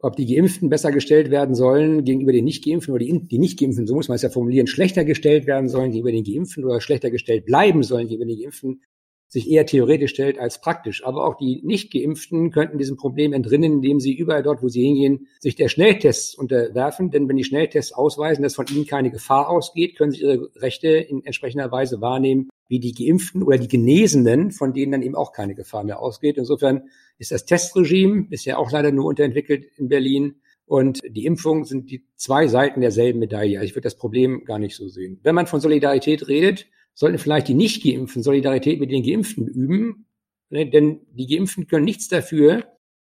ob 0.00 0.16
die 0.16 0.26
Geimpften 0.26 0.68
besser 0.68 0.92
gestellt 0.92 1.30
werden 1.30 1.54
sollen 1.54 2.04
gegenüber 2.04 2.32
den 2.32 2.44
Nicht-Geimpften 2.44 2.94
oder 2.94 3.04
die, 3.04 3.26
die 3.26 3.38
Nicht-Geimpften, 3.38 3.86
so 3.86 3.94
muss 3.94 4.08
man 4.08 4.16
es 4.16 4.22
ja 4.22 4.30
formulieren, 4.30 4.66
schlechter 4.66 5.04
gestellt 5.04 5.46
werden 5.46 5.68
sollen 5.68 5.90
gegenüber 5.90 6.12
den 6.12 6.24
Geimpften 6.24 6.64
oder 6.64 6.80
schlechter 6.80 7.10
gestellt 7.10 7.46
bleiben 7.46 7.82
sollen 7.82 8.06
gegenüber 8.06 8.30
den 8.30 8.40
Geimpften, 8.40 8.82
sich 9.28 9.50
eher 9.50 9.66
theoretisch 9.66 10.12
stellt 10.12 10.38
als 10.38 10.60
praktisch. 10.60 11.04
Aber 11.04 11.26
auch 11.26 11.36
die 11.36 11.60
Nicht-Geimpften 11.62 12.50
könnten 12.50 12.78
diesem 12.78 12.96
Problem 12.96 13.32
entrinnen, 13.32 13.74
indem 13.74 14.00
sie 14.00 14.14
überall 14.14 14.42
dort, 14.42 14.62
wo 14.62 14.68
sie 14.68 14.82
hingehen, 14.82 15.28
sich 15.38 15.54
der 15.54 15.68
Schnelltests 15.68 16.34
unterwerfen. 16.34 17.10
Denn 17.10 17.28
wenn 17.28 17.36
die 17.36 17.44
Schnelltests 17.44 17.92
ausweisen, 17.92 18.42
dass 18.42 18.54
von 18.54 18.66
ihnen 18.70 18.86
keine 18.86 19.10
Gefahr 19.10 19.50
ausgeht, 19.50 19.96
können 19.96 20.12
sie 20.12 20.22
ihre 20.22 20.50
Rechte 20.56 20.88
in 20.88 21.24
entsprechender 21.24 21.70
Weise 21.70 22.00
wahrnehmen, 22.00 22.48
wie 22.68 22.80
die 22.80 22.94
Geimpften 22.94 23.42
oder 23.42 23.58
die 23.58 23.68
Genesenen, 23.68 24.50
von 24.50 24.72
denen 24.72 24.92
dann 24.92 25.02
eben 25.02 25.14
auch 25.14 25.32
keine 25.32 25.54
Gefahr 25.54 25.84
mehr 25.84 26.00
ausgeht. 26.00 26.38
Insofern 26.38 26.88
ist 27.18 27.30
das 27.30 27.44
Testregime 27.44 28.24
bisher 28.24 28.58
auch 28.58 28.70
leider 28.70 28.92
nur 28.92 29.06
unterentwickelt 29.06 29.66
in 29.76 29.88
Berlin. 29.88 30.36
Und 30.66 31.00
die 31.08 31.24
Impfung 31.24 31.64
sind 31.64 31.90
die 31.90 32.04
zwei 32.16 32.46
Seiten 32.46 32.82
derselben 32.82 33.18
Medaille. 33.20 33.58
Also 33.58 33.66
ich 33.66 33.74
würde 33.74 33.86
das 33.86 33.96
Problem 33.96 34.44
gar 34.44 34.58
nicht 34.58 34.76
so 34.76 34.88
sehen. 34.88 35.18
Wenn 35.22 35.34
man 35.34 35.46
von 35.46 35.60
Solidarität 35.60 36.28
redet, 36.28 36.66
sollten 36.98 37.18
vielleicht 37.18 37.46
die 37.46 37.54
Nicht-Geimpften 37.54 38.24
Solidarität 38.24 38.80
mit 38.80 38.90
den 38.90 39.04
Geimpften 39.04 39.46
üben, 39.46 40.06
ne? 40.50 40.68
denn 40.68 41.06
die 41.12 41.28
Geimpften 41.28 41.68
können 41.68 41.84
nichts 41.84 42.08
dafür, 42.08 42.64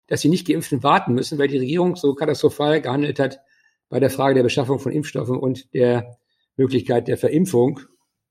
dass 0.05 0.21
die 0.21 0.29
Nicht-Geimpften 0.29 0.83
warten 0.83 1.15
müssen, 1.15 1.39
weil 1.39 1.47
die 1.47 1.57
Regierung 1.57 1.95
so 1.95 2.13
katastrophal 2.13 2.81
gehandelt 2.81 3.17
hat 3.17 3.39
bei 3.89 3.99
der 3.99 4.11
Frage 4.11 4.35
der 4.35 4.43
Beschaffung 4.43 4.77
von 4.77 4.91
Impfstoffen 4.91 5.35
und 5.35 5.73
der 5.73 6.19
Möglichkeit 6.55 7.07
der 7.07 7.17
Verimpfung. 7.17 7.79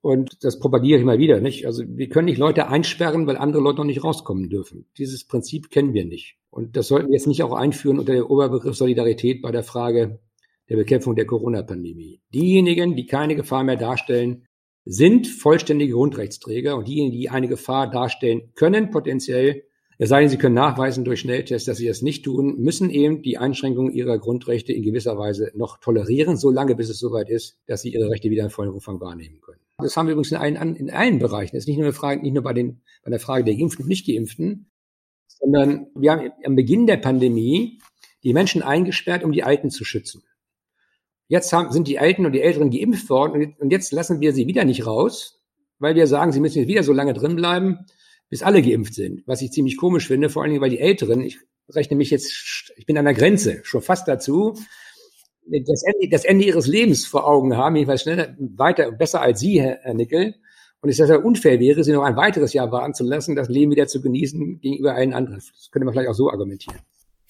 Und 0.01 0.45
das 0.45 0.61
propagiere 0.61 1.01
ich 1.01 1.05
mal 1.05 1.19
wieder, 1.19 1.41
nicht? 1.41 1.67
Also 1.67 1.83
wir 1.89 2.09
können 2.09 2.27
nicht 2.27 2.39
Leute 2.39 2.69
einsperren, 2.69 3.27
weil 3.27 3.37
andere 3.37 3.61
Leute 3.61 3.79
noch 3.79 3.85
nicht 3.85 4.05
rauskommen 4.05 4.49
dürfen. 4.49 4.87
Dieses 4.97 5.27
Prinzip 5.27 5.71
kennen 5.71 5.93
wir 5.93 6.05
nicht. 6.05 6.37
Und 6.51 6.77
das 6.77 6.87
sollten 6.87 7.09
wir 7.09 7.15
jetzt 7.15 7.27
nicht 7.27 7.43
auch 7.43 7.53
einführen 7.53 7.99
unter 7.99 8.13
der 8.13 8.31
Oberbegriff 8.31 8.77
Solidarität 8.77 9.43
bei 9.43 9.51
der 9.51 9.65
Frage 9.65 10.21
der 10.69 10.77
Bekämpfung 10.77 11.17
der 11.17 11.27
Corona-Pandemie. 11.27 12.21
Diejenigen, 12.33 12.95
die 12.95 13.07
keine 13.07 13.35
Gefahr 13.35 13.65
mehr 13.65 13.77
darstellen, 13.77 14.45
sind 14.91 15.27
vollständige 15.27 15.93
Grundrechtsträger 15.93 16.75
und 16.75 16.89
diejenigen, 16.89 17.13
die 17.13 17.29
eine 17.29 17.47
Gefahr 17.47 17.91
darstellen 17.91 18.53
können, 18.55 18.91
potenziell, 18.91 19.65
es 19.99 20.09
sei 20.09 20.21
denn, 20.21 20.31
sie 20.31 20.39
können 20.39 20.55
nachweisen 20.55 21.05
durch 21.05 21.21
Schnelltests, 21.21 21.67
dass 21.67 21.77
sie 21.77 21.89
das 21.89 22.01
nicht 22.01 22.25
tun, 22.25 22.57
müssen 22.59 22.89
eben 22.89 23.21
die 23.21 23.37
Einschränkungen 23.37 23.93
ihrer 23.93 24.19
Grundrechte 24.19 24.73
in 24.73 24.83
gewisser 24.83 25.19
Weise 25.19 25.53
noch 25.55 25.79
tolerieren, 25.79 26.39
solange 26.39 26.75
bis 26.75 26.89
es 26.89 26.99
soweit 26.99 27.29
ist, 27.29 27.59
dass 27.67 27.83
sie 27.83 27.93
ihre 27.93 28.09
Rechte 28.09 28.31
wieder 28.31 28.45
in 28.45 28.51
vollem 28.51 28.73
Umfang 28.73 28.99
wahrnehmen 29.01 29.43
können. 29.43 29.61
Das 29.77 29.95
haben 29.97 30.07
wir 30.07 30.13
übrigens 30.13 30.33
in 30.33 30.39
allen, 30.39 30.77
in 30.77 30.91
allen 30.91 31.19
Bereichen. 31.19 31.55
Das 31.55 31.65
ist 31.65 31.69
nicht 31.69 31.77
nur 31.77 31.87
eine 31.87 31.93
Frage, 31.93 32.23
nicht 32.23 32.33
nur 32.33 32.43
bei, 32.43 32.55
den, 32.55 32.81
bei 33.05 33.11
der 33.11 33.21
Frage 33.21 33.45
der 33.45 33.57
Geimpften 33.57 33.83
und 33.83 33.89
Nicht-Geimpften, 33.89 34.71
sondern 35.27 35.89
wir 35.95 36.13
haben 36.13 36.31
am 36.45 36.57
Beginn 36.57 36.87
der 36.87 36.97
Pandemie 36.97 37.79
die 38.23 38.33
Menschen 38.33 38.63
eingesperrt, 38.63 39.23
um 39.23 39.33
die 39.33 39.43
Alten 39.43 39.69
zu 39.69 39.85
schützen. 39.85 40.23
Jetzt 41.29 41.53
haben, 41.53 41.71
sind 41.73 41.89
die 41.89 41.99
Alten 41.99 42.27
und 42.27 42.33
die 42.33 42.41
Älteren 42.41 42.71
geimpft 42.71 43.09
worden 43.11 43.55
und 43.59 43.71
jetzt 43.71 43.93
lassen 43.93 44.21
wir 44.21 44.33
sie 44.33 44.47
wieder 44.47 44.65
nicht 44.65 44.87
raus, 44.87 45.41
weil 45.79 45.95
wir 45.95 46.07
sagen, 46.07 46.33
sie 46.33 46.41
müssen 46.41 46.59
jetzt 46.59 46.69
wieder 46.69 46.83
so 46.83 46.93
lange 46.93 47.13
drin 47.13 47.37
bleiben, 47.37 47.87
bis 48.31 48.43
alle 48.43 48.63
geimpft 48.63 48.95
sind. 48.95 49.23
Was 49.27 49.43
ich 49.43 49.53
ziemlich 49.53 49.77
komisch 49.77 50.07
finde, 50.07 50.31
vor 50.31 50.43
allen 50.43 50.51
Dingen, 50.51 50.63
weil 50.63 50.71
die 50.71 50.81
Älteren, 50.81 51.21
ich 51.21 51.39
rechne 51.69 51.97
mich 51.97 52.11
jetzt, 52.11 52.73
ich 52.77 52.87
bin 52.87 52.97
an 52.97 53.05
der 53.05 53.15
Grenze, 53.15 53.61
schon 53.63 53.83
fast 53.83 54.09
dazu, 54.09 54.55
das 55.51 55.83
Ende, 55.83 56.09
das 56.11 56.25
Ende 56.25 56.45
ihres 56.45 56.67
Lebens 56.67 57.07
vor 57.07 57.27
Augen 57.27 57.57
haben, 57.57 57.77
jedenfalls 57.77 58.03
schneller, 58.03 58.35
weiter, 58.39 58.91
besser 58.93 59.21
als 59.21 59.41
Sie, 59.41 59.61
Herr 59.61 59.95
Nickel. 59.95 60.35
Und 60.81 60.91
es 60.91 60.99
deshalb 60.99 61.25
unfair 61.25 61.59
wäre, 61.59 61.83
sie 61.83 61.93
noch 61.93 62.05
ein 62.05 62.17
weiteres 62.17 62.53
Jahr 62.53 62.71
warten 62.71 62.95
zu 62.95 63.03
lassen, 63.03 63.35
das 63.35 63.49
Leben 63.49 63.73
wieder 63.73 63.89
zu 63.89 64.01
genießen 64.01 64.61
gegenüber 64.61 64.95
allen 64.95 65.13
anderen. 65.13 65.39
Das 65.39 65.71
könnte 65.73 65.85
man 65.85 65.93
vielleicht 65.93 66.09
auch 66.09 66.15
so 66.15 66.31
argumentieren. 66.31 66.79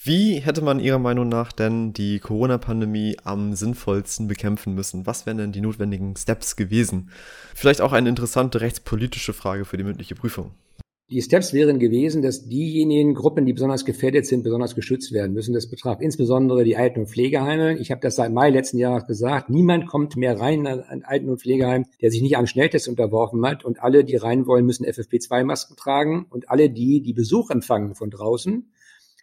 Wie 0.00 0.34
hätte 0.34 0.62
man 0.62 0.78
Ihrer 0.78 1.00
Meinung 1.00 1.28
nach 1.28 1.50
denn 1.50 1.92
die 1.92 2.20
Corona-Pandemie 2.20 3.16
am 3.24 3.54
sinnvollsten 3.54 4.28
bekämpfen 4.28 4.74
müssen? 4.74 5.06
Was 5.06 5.26
wären 5.26 5.38
denn 5.38 5.50
die 5.50 5.61
notwendigen 5.61 6.14
Steps 6.14 6.54
gewesen? 6.54 7.11
Vielleicht 7.52 7.80
auch 7.80 7.92
eine 7.92 8.08
interessante 8.08 8.61
rechtspolitische 8.61 9.32
Frage 9.32 9.64
für 9.64 9.76
die 9.76 9.82
mündliche 9.82 10.14
Prüfung. 10.14 10.52
Die 11.11 11.20
Steps 11.20 11.52
wären 11.52 11.80
gewesen, 11.80 12.22
dass 12.22 12.48
diejenigen 12.48 13.14
Gruppen, 13.14 13.44
die 13.44 13.54
besonders 13.54 13.84
gefährdet 13.84 14.26
sind, 14.26 14.44
besonders 14.44 14.76
geschützt 14.76 15.11
werden 15.12 15.32
müssen. 15.32 15.52
Das 15.52 15.68
betraf 15.68 16.00
insbesondere 16.00 16.62
die 16.62 16.77
Alten- 16.77 17.00
und 17.00 17.06
Pflegeheime. 17.08 17.77
Ich 17.79 17.90
habe 17.90 18.00
das 18.00 18.14
seit 18.14 18.31
Mai 18.31 18.50
letzten 18.50 18.79
Jahres 18.79 19.06
gesagt. 19.06 19.50
Niemand 19.50 19.88
kommt 19.88 20.16
mehr 20.16 20.38
rein 20.38 20.60
in 20.60 20.66
ein 20.66 21.04
Alten- 21.04 21.31
und 21.31 21.40
Pflegeheim, 21.40 21.87
der 22.00 22.12
sich 22.12 22.23
nicht 22.23 22.37
einem 22.37 22.46
Schnelltest 22.46 22.88
unterworfen 22.88 23.44
hat. 23.44 23.64
Und 23.64 23.83
alle, 23.83 24.04
die 24.04 24.16
rein 24.16 24.46
wollen, 24.46 24.64
müssen 24.64 24.87
FFP2-Masken 24.87 25.77
tragen. 25.77 26.27
Und 26.31 26.50
alle 26.50 26.70
die, 26.70 27.00
die 27.00 27.14
Besuch 27.14 27.50
empfangen 27.50 27.96
von 27.96 28.10
draußen, 28.10 28.70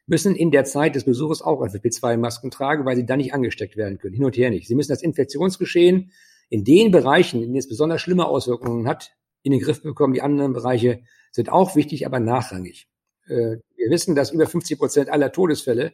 müssen 0.07 0.35
in 0.35 0.51
der 0.51 0.65
Zeit 0.65 0.95
des 0.95 1.03
Besuches 1.03 1.41
auch 1.41 1.61
FFP2-Masken 1.61 2.51
tragen, 2.51 2.85
weil 2.85 2.95
sie 2.95 3.05
dann 3.05 3.17
nicht 3.17 3.33
angesteckt 3.33 3.75
werden 3.75 3.97
können. 3.97 4.13
Hin 4.13 4.25
und 4.25 4.37
her 4.37 4.49
nicht. 4.49 4.67
Sie 4.67 4.75
müssen 4.75 4.91
das 4.91 5.01
Infektionsgeschehen 5.01 6.11
in 6.49 6.63
den 6.63 6.91
Bereichen, 6.91 7.37
in 7.37 7.47
denen 7.47 7.57
es 7.57 7.67
besonders 7.67 8.01
schlimme 8.01 8.27
Auswirkungen 8.27 8.87
hat, 8.87 9.15
in 9.41 9.51
den 9.51 9.61
Griff 9.61 9.81
bekommen. 9.81 10.13
Die 10.13 10.21
anderen 10.21 10.53
Bereiche 10.53 11.01
sind 11.31 11.49
auch 11.49 11.75
wichtig, 11.75 12.05
aber 12.05 12.19
nachrangig. 12.19 12.87
Äh, 13.27 13.57
wir 13.75 13.89
wissen, 13.89 14.15
dass 14.15 14.31
über 14.31 14.47
50 14.47 14.77
Prozent 14.77 15.09
aller 15.09 15.31
Todesfälle 15.31 15.93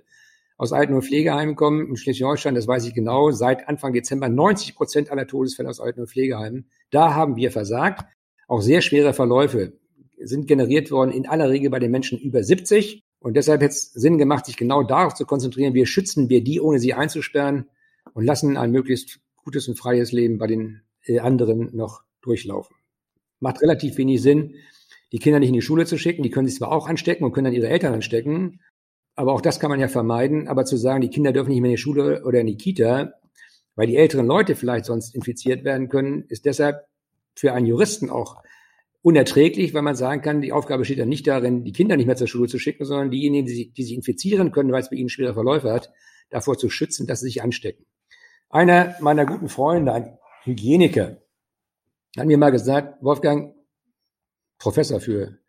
aus 0.57 0.73
Alten- 0.73 0.93
und 0.93 1.03
Pflegeheimen 1.03 1.55
kommen. 1.55 1.87
In 1.87 1.95
Schleswig-Holstein, 1.95 2.55
das 2.55 2.67
weiß 2.67 2.85
ich 2.85 2.93
genau, 2.93 3.31
seit 3.31 3.67
Anfang 3.67 3.93
Dezember 3.93 4.29
90 4.29 4.75
Prozent 4.75 5.09
aller 5.09 5.27
Todesfälle 5.27 5.69
aus 5.69 5.79
Alten- 5.79 6.01
und 6.01 6.09
Pflegeheimen. 6.09 6.69
Da 6.91 7.15
haben 7.15 7.35
wir 7.35 7.51
versagt. 7.51 8.05
Auch 8.47 8.61
sehr 8.61 8.81
schwere 8.81 9.13
Verläufe 9.13 9.73
sind 10.17 10.47
generiert 10.47 10.91
worden, 10.91 11.11
in 11.11 11.25
aller 11.25 11.49
Regel 11.49 11.69
bei 11.69 11.79
den 11.79 11.89
Menschen 11.89 12.19
über 12.19 12.43
70. 12.43 13.03
Und 13.21 13.35
deshalb 13.35 13.61
hätte 13.61 13.73
es 13.73 13.93
Sinn 13.93 14.17
gemacht, 14.17 14.47
sich 14.47 14.57
genau 14.57 14.81
darauf 14.81 15.13
zu 15.13 15.25
konzentrieren, 15.25 15.75
wie 15.75 15.85
schützen 15.85 16.27
wir 16.29 16.43
die, 16.43 16.59
ohne 16.59 16.79
sie 16.79 16.95
einzusperren 16.95 17.69
und 18.13 18.25
lassen 18.25 18.57
ein 18.57 18.71
möglichst 18.71 19.19
gutes 19.37 19.67
und 19.67 19.77
freies 19.77 20.11
Leben 20.11 20.39
bei 20.39 20.47
den 20.47 20.81
äh, 21.05 21.19
anderen 21.19 21.69
noch 21.75 22.01
durchlaufen. 22.21 22.75
Macht 23.39 23.61
relativ 23.61 23.97
wenig 23.97 24.21
Sinn, 24.21 24.55
die 25.11 25.19
Kinder 25.19 25.39
nicht 25.39 25.49
in 25.49 25.53
die 25.53 25.61
Schule 25.61 25.85
zu 25.85 25.97
schicken. 25.97 26.23
Die 26.23 26.31
können 26.31 26.47
sich 26.47 26.57
zwar 26.57 26.71
auch 26.71 26.87
anstecken 26.87 27.23
und 27.23 27.31
können 27.31 27.45
dann 27.45 27.53
ihre 27.53 27.69
Eltern 27.69 27.93
anstecken, 27.93 28.59
aber 29.15 29.33
auch 29.33 29.41
das 29.41 29.59
kann 29.59 29.69
man 29.69 29.79
ja 29.79 29.87
vermeiden. 29.87 30.47
Aber 30.47 30.65
zu 30.65 30.77
sagen, 30.77 31.01
die 31.01 31.09
Kinder 31.09 31.31
dürfen 31.31 31.51
nicht 31.51 31.61
mehr 31.61 31.69
in 31.69 31.75
die 31.75 31.81
Schule 31.81 32.23
oder 32.23 32.39
in 32.39 32.47
die 32.47 32.57
Kita, 32.57 33.13
weil 33.75 33.87
die 33.87 33.97
älteren 33.97 34.25
Leute 34.25 34.55
vielleicht 34.55 34.85
sonst 34.85 35.13
infiziert 35.13 35.63
werden 35.63 35.89
können, 35.89 36.25
ist 36.29 36.45
deshalb 36.45 36.87
für 37.35 37.53
einen 37.53 37.67
Juristen 37.67 38.09
auch 38.09 38.41
unerträglich, 39.01 39.73
weil 39.73 39.81
man 39.81 39.95
sagen 39.95 40.21
kann, 40.21 40.41
die 40.41 40.51
Aufgabe 40.51 40.85
steht 40.85 40.99
ja 40.99 41.05
nicht 41.05 41.25
darin, 41.27 41.63
die 41.63 41.71
Kinder 41.71 41.97
nicht 41.97 42.05
mehr 42.05 42.15
zur 42.15 42.27
Schule 42.27 42.47
zu 42.47 42.59
schicken, 42.59 42.85
sondern 42.85 43.11
diejenigen, 43.11 43.47
die 43.47 43.53
sich, 43.53 43.73
die 43.73 43.83
sich 43.83 43.95
infizieren 43.95 44.51
können, 44.51 44.71
weil 44.71 44.81
es 44.81 44.89
bei 44.89 44.95
ihnen 44.95 45.09
schwere 45.09 45.33
Verläufe 45.33 45.71
hat, 45.71 45.91
davor 46.29 46.57
zu 46.57 46.69
schützen, 46.69 47.07
dass 47.07 47.21
sie 47.21 47.27
sich 47.27 47.41
anstecken. 47.41 47.85
Einer 48.49 48.95
meiner 49.01 49.25
guten 49.25 49.49
Freunde, 49.49 49.93
ein 49.93 50.17
Hygieniker, 50.43 51.21
hat 52.17 52.27
mir 52.27 52.37
mal 52.37 52.51
gesagt, 52.51 53.01
Wolfgang, 53.01 53.55
Professor 54.59 54.99
für 54.99 55.39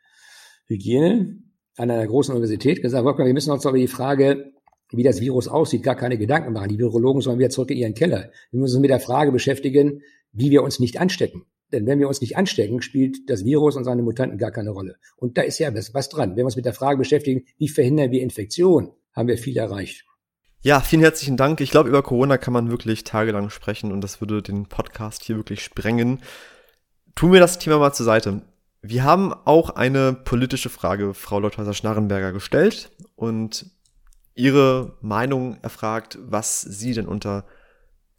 Hygiene 0.67 1.43
an 1.77 1.91
einer 1.91 2.07
großen 2.07 2.35
Universität, 2.35 2.81
gesagt, 2.81 3.05
Wolfgang, 3.05 3.27
wir 3.27 3.35
müssen 3.35 3.51
uns 3.51 3.65
über 3.65 3.77
die 3.77 3.89
Frage, 3.89 4.53
wie 4.91 5.03
das 5.03 5.21
Virus 5.21 5.49
aussieht, 5.49 5.83
gar 5.83 5.97
keine 5.97 6.19
Gedanken 6.19 6.53
machen. 6.53 6.69
Die 6.69 6.79
Virologen 6.79 7.23
sollen 7.23 7.39
wieder 7.39 7.51
zurück 7.51 7.71
in 7.71 7.79
ihren 7.79 7.95
Keller. 7.95 8.31
Wir 8.51 8.61
müssen 8.61 8.77
uns 8.77 8.83
mit 8.83 8.91
der 8.91 9.01
Frage 9.01 9.33
beschäftigen, 9.33 10.03
wie 10.33 10.51
wir 10.51 10.63
uns 10.63 10.81
nicht 10.81 11.01
anstecken. 11.01 11.47
Denn 11.73 11.87
wenn 11.87 11.99
wir 11.99 12.09
uns 12.09 12.21
nicht 12.21 12.37
anstecken, 12.37 12.83
spielt 12.83 13.31
das 13.31 13.45
Virus 13.45 13.77
und 13.77 13.85
seine 13.85 14.03
Mutanten 14.03 14.39
gar 14.39 14.51
keine 14.51 14.71
Rolle. 14.71 14.97
Und 15.17 15.39
da 15.39 15.43
ist 15.43 15.59
ja 15.59 15.75
was, 15.75 15.95
was 15.95 16.09
dran. 16.09 16.31
Wenn 16.31 16.39
wir 16.39 16.45
uns 16.45 16.57
mit 16.57 16.67
der 16.67 16.75
Frage 16.75 16.99
beschäftigen, 16.99 17.45
wie 17.59 17.69
verhindern 17.69 18.11
wir 18.11 18.23
Infektion, 18.23 18.93
haben 19.15 19.29
wir 19.29 19.39
viel 19.39 19.57
erreicht. 19.57 20.05
Ja, 20.61 20.81
vielen 20.81 21.03
herzlichen 21.03 21.37
Dank. 21.37 21.61
Ich 21.61 21.71
glaube, 21.71 21.89
über 21.89 22.03
Corona 22.03 22.39
kann 22.39 22.53
man 22.53 22.71
wirklich 22.71 23.03
tagelang 23.03 23.51
sprechen 23.51 23.91
und 23.91 24.01
das 24.03 24.21
würde 24.21 24.43
den 24.43 24.67
Podcast 24.67 25.25
hier 25.25 25.37
wirklich 25.37 25.65
sprengen. 25.65 26.21
Tun 27.15 27.33
wir 27.33 27.41
das 27.41 27.59
Thema 27.59 27.79
mal 27.79 27.93
zur 27.93 28.07
Seite. 28.07 28.43
Wir 28.81 29.03
haben 29.03 29.33
auch 29.33 29.71
eine 29.71 30.13
politische 30.13 30.69
Frage 30.69 31.15
Frau 31.15 31.41
Leuthäuser-Schnarrenberger 31.41 32.33
gestellt 32.33 32.91
und 33.17 33.67
ihre 34.35 34.99
Meinung 35.01 35.59
erfragt, 35.63 36.19
was 36.23 36.61
sie 36.61 36.95
denn 36.95 37.07
unter 37.07 37.45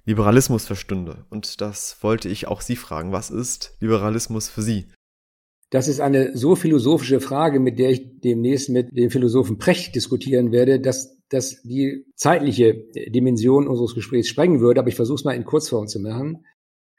Liberalismus 0.06 0.66
verstünde. 0.66 1.26
Und 1.30 1.62
das 1.62 1.98
wollte 2.02 2.30
ich 2.30 2.48
auch 2.48 2.62
Sie 2.62 2.76
fragen. 2.76 3.12
Was 3.12 3.30
ist 3.30 3.76
Liberalismus 3.80 4.50
für 4.50 4.62
Sie? 4.62 4.88
Das 5.70 5.88
ist 5.88 6.02
eine 6.02 6.38
so 6.38 6.56
philosophische 6.56 7.20
Frage, 7.20 7.60
mit 7.60 7.80
der 7.80 7.90
ich 7.90 8.20
demnächst 8.20 8.70
mit 8.70 8.96
dem 8.96 9.10
Philosophen 9.10 9.58
Precht 9.58 9.96
diskutieren 9.96 10.52
werde, 10.52 10.80
dass 10.80 11.18
das 11.30 11.64
die 11.64 12.06
zeitliche 12.16 12.76
Dimension 13.08 13.68
unseres 13.68 13.96
Gesprächs 13.96 14.28
sprengen 14.28 14.60
würde. 14.60 14.82
Aber 14.82 14.90
ich 14.90 14.96
versuche 14.96 15.16
es 15.16 15.24
mal 15.24 15.36
in 15.36 15.46
Kurzform 15.46 15.88
zu 15.88 16.00
machen. 16.00 16.46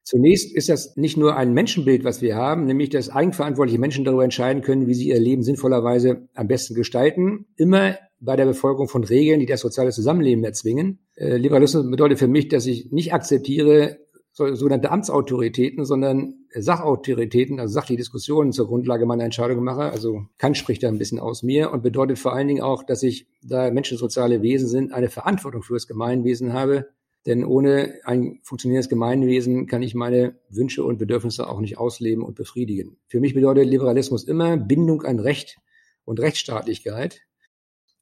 Zunächst 0.03 0.55
ist 0.55 0.69
das 0.69 0.97
nicht 0.97 1.17
nur 1.17 1.37
ein 1.37 1.55
Menschenbild, 1.55 2.05
was 2.05 2.21
wir 2.21 2.37
haben, 2.37 2.67
nämlich 2.67 2.91
dass 2.91 3.09
eigenverantwortliche 3.09 3.79
Menschen 3.79 4.05
darüber 4.05 4.25
entscheiden 4.25 4.63
können, 4.63 4.87
wie 4.87 4.95
sie 4.95 5.09
ihr 5.09 5.21
Leben 5.21 5.43
sinnvollerweise 5.43 6.29
am 6.35 6.49
besten 6.49 6.75
gestalten. 6.75 7.47
Immer 7.57 7.97
bei 8.25 8.37
der 8.37 8.47
Befolgung 8.47 8.89
von 8.89 9.05
Regeln, 9.05 9.41
die 9.41 9.47
das 9.47 9.61
soziale 9.61 9.91
Zusammenleben 9.91 10.45
erzwingen. 10.45 10.99
Äh, 11.15 11.37
Liberalismus 11.37 11.91
bedeutet 11.91 12.19
für 12.19 12.29
mich, 12.29 12.49
dass 12.49 12.67
ich 12.67 12.91
nicht 12.91 13.13
akzeptiere 13.13 13.99
so, 14.33 14.53
sogenannte 14.55 14.91
Amtsautoritäten, 14.91 15.85
sondern 15.85 16.35
Sachautoritäten, 16.53 17.61
also 17.61 17.73
sachliche 17.73 17.99
Diskussionen 17.99 18.53
zur 18.53 18.67
Grundlage 18.67 19.07
meiner 19.07 19.25
Entscheidung 19.25 19.63
mache. 19.63 19.83
Also 19.83 20.27
Kant 20.39 20.57
spricht 20.57 20.83
da 20.83 20.89
ein 20.89 20.99
bisschen 20.99 21.21
aus 21.21 21.45
mir 21.45 21.71
und 21.73 21.83
bedeutet 21.83 22.19
vor 22.19 22.33
allen 22.33 22.49
Dingen 22.49 22.63
auch, 22.63 22.83
dass 22.83 23.05
ich, 23.05 23.29
da 23.43 23.71
Menschen 23.71 23.97
soziale 23.97 24.43
Wesen 24.43 24.69
sind, 24.69 24.93
eine 24.93 25.09
Verantwortung 25.09 25.63
für 25.63 25.75
das 25.75 25.87
Gemeinwesen 25.87 26.53
habe. 26.53 26.89
Denn 27.27 27.45
ohne 27.45 27.95
ein 28.05 28.41
funktionierendes 28.43 28.91
Gemeinwesen 28.91 29.67
kann 29.67 29.83
ich 29.83 29.95
meine 29.95 30.35
Wünsche 30.51 30.85
und 30.85 30.99
Bedürfnisse 30.99 31.49
auch 31.49 31.61
nicht 31.61 31.79
ausleben 31.79 32.23
und 32.23 32.35
befriedigen. 32.35 32.99
Für 33.07 33.21
mich 33.21 33.35
bedeutet 33.35 33.67
Liberalismus 33.67 34.25
immer 34.25 34.57
Bindung 34.57 35.03
an 35.03 35.21
Recht 35.21 35.59
und 36.05 36.21
Rechtsstaatlichkeit. 36.21 37.23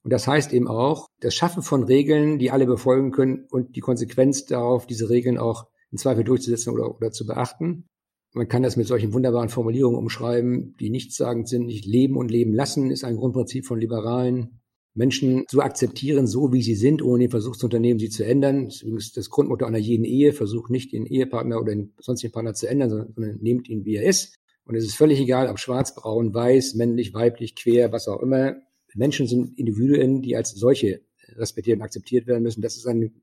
Und 0.04 0.12
das 0.12 0.26
heißt 0.26 0.52
eben 0.52 0.68
auch, 0.68 1.08
das 1.20 1.34
Schaffen 1.34 1.62
von 1.62 1.84
Regeln, 1.84 2.38
die 2.38 2.50
alle 2.50 2.66
befolgen 2.66 3.12
können 3.12 3.46
und 3.50 3.76
die 3.76 3.80
Konsequenz 3.80 4.46
darauf, 4.46 4.86
diese 4.86 5.10
Regeln 5.10 5.38
auch 5.38 5.66
im 5.90 5.98
Zweifel 5.98 6.24
durchzusetzen 6.24 6.72
oder, 6.72 6.96
oder 6.96 7.12
zu 7.12 7.26
beachten. 7.26 7.86
Man 8.34 8.48
kann 8.48 8.62
das 8.62 8.76
mit 8.76 8.86
solchen 8.86 9.12
wunderbaren 9.12 9.50
Formulierungen 9.50 9.98
umschreiben, 9.98 10.74
die 10.80 10.90
nichtssagend 10.90 11.48
sind. 11.48 11.66
Nicht 11.66 11.84
leben 11.84 12.16
und 12.16 12.30
leben 12.30 12.54
lassen 12.54 12.90
ist 12.90 13.04
ein 13.04 13.16
Grundprinzip 13.16 13.66
von 13.66 13.78
Liberalen. 13.78 14.58
Menschen 14.94 15.44
zu 15.48 15.60
akzeptieren, 15.60 16.26
so 16.26 16.52
wie 16.52 16.62
sie 16.62 16.74
sind, 16.74 17.02
ohne 17.02 17.24
den 17.24 17.30
Versuch 17.30 17.56
zu 17.56 17.66
unternehmen, 17.66 17.98
sie 17.98 18.10
zu 18.10 18.24
ändern. 18.24 18.66
Das 18.66 18.82
ist 18.82 19.16
das 19.16 19.30
Grundmotto 19.30 19.64
einer 19.64 19.78
jeden 19.78 20.04
Ehe. 20.04 20.32
Versucht 20.32 20.70
nicht 20.70 20.92
den 20.92 21.06
Ehepartner 21.06 21.60
oder 21.60 21.74
den 21.74 21.94
sonstigen 21.98 22.32
Partner 22.32 22.54
zu 22.54 22.68
ändern, 22.68 22.90
sondern 22.90 23.38
nehmt 23.40 23.68
ihn, 23.68 23.84
wie 23.84 23.96
er 23.96 24.04
ist. 24.04 24.36
Und 24.64 24.76
es 24.76 24.84
ist 24.84 24.96
völlig 24.96 25.20
egal, 25.20 25.48
ob 25.48 25.58
schwarz, 25.58 25.94
braun, 25.94 26.34
weiß, 26.34 26.74
männlich, 26.74 27.14
weiblich, 27.14 27.54
quer, 27.54 27.92
was 27.92 28.08
auch 28.08 28.20
immer. 28.20 28.56
Menschen 28.94 29.26
sind 29.26 29.58
Individuen, 29.58 30.22
die 30.22 30.36
als 30.36 30.50
solche 30.50 31.02
respektiert 31.36 31.78
und 31.78 31.82
akzeptiert 31.82 32.26
werden 32.26 32.42
müssen. 32.42 32.62
Das 32.62 32.76
ist 32.76 32.86
ein 32.86 33.22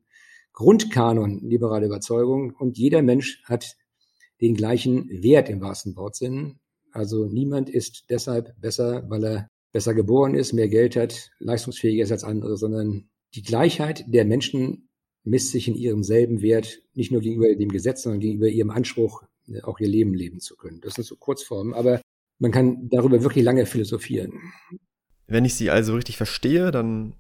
Grundkanon 0.54 1.42
liberaler 1.48 1.86
Überzeugung. 1.86 2.56
Und 2.58 2.78
jeder 2.78 3.02
Mensch 3.02 3.42
hat 3.44 3.76
den 4.42 4.56
gleichen 4.56 5.10
Wert 5.10 5.50
im 5.50 5.62
wahrsten 5.62 5.96
Wortsinn. 5.96 6.60
Also 6.92 7.26
niemand 7.26 7.70
ist 7.70 8.06
deshalb 8.10 8.60
besser, 8.60 9.06
weil 9.10 9.24
er 9.24 9.50
besser 9.72 9.94
geboren 9.94 10.34
ist, 10.34 10.54
mehr 10.54 10.68
Geld 10.68 10.96
hat, 10.96 11.30
leistungsfähiger 11.40 12.04
ist 12.04 12.12
als 12.12 12.24
andere, 12.24 12.58
sondern 12.58 13.10
die 13.36 13.44
Gleichheit 13.44 14.06
der 14.08 14.26
Menschen 14.26 14.90
misst 15.24 15.52
sich 15.52 15.68
in 15.68 15.76
ihrem 15.76 16.04
selben 16.04 16.42
Wert, 16.42 16.82
nicht 16.94 17.12
nur 17.12 17.22
gegenüber 17.22 17.54
dem 17.54 17.70
Gesetz, 17.70 18.02
sondern 18.04 18.20
gegenüber 18.20 18.48
ihrem 18.48 18.72
Anspruch, 18.72 19.24
auch 19.64 19.80
ihr 19.80 19.88
Leben 19.88 20.14
leben 20.14 20.40
zu 20.40 20.56
können. 20.56 20.82
Das 20.82 20.96
sind 20.96 21.04
so 21.04 21.16
Kurzformen, 21.16 21.74
aber 21.74 22.02
man 22.40 22.52
kann 22.52 22.88
darüber 22.90 23.22
wirklich 23.22 23.44
lange 23.44 23.66
philosophieren. 23.66 24.34
Wenn 25.30 25.46
ich 25.46 25.56
Sie 25.56 25.70
also 25.70 25.94
richtig 25.94 26.18
verstehe, 26.18 26.72
dann 26.72 27.14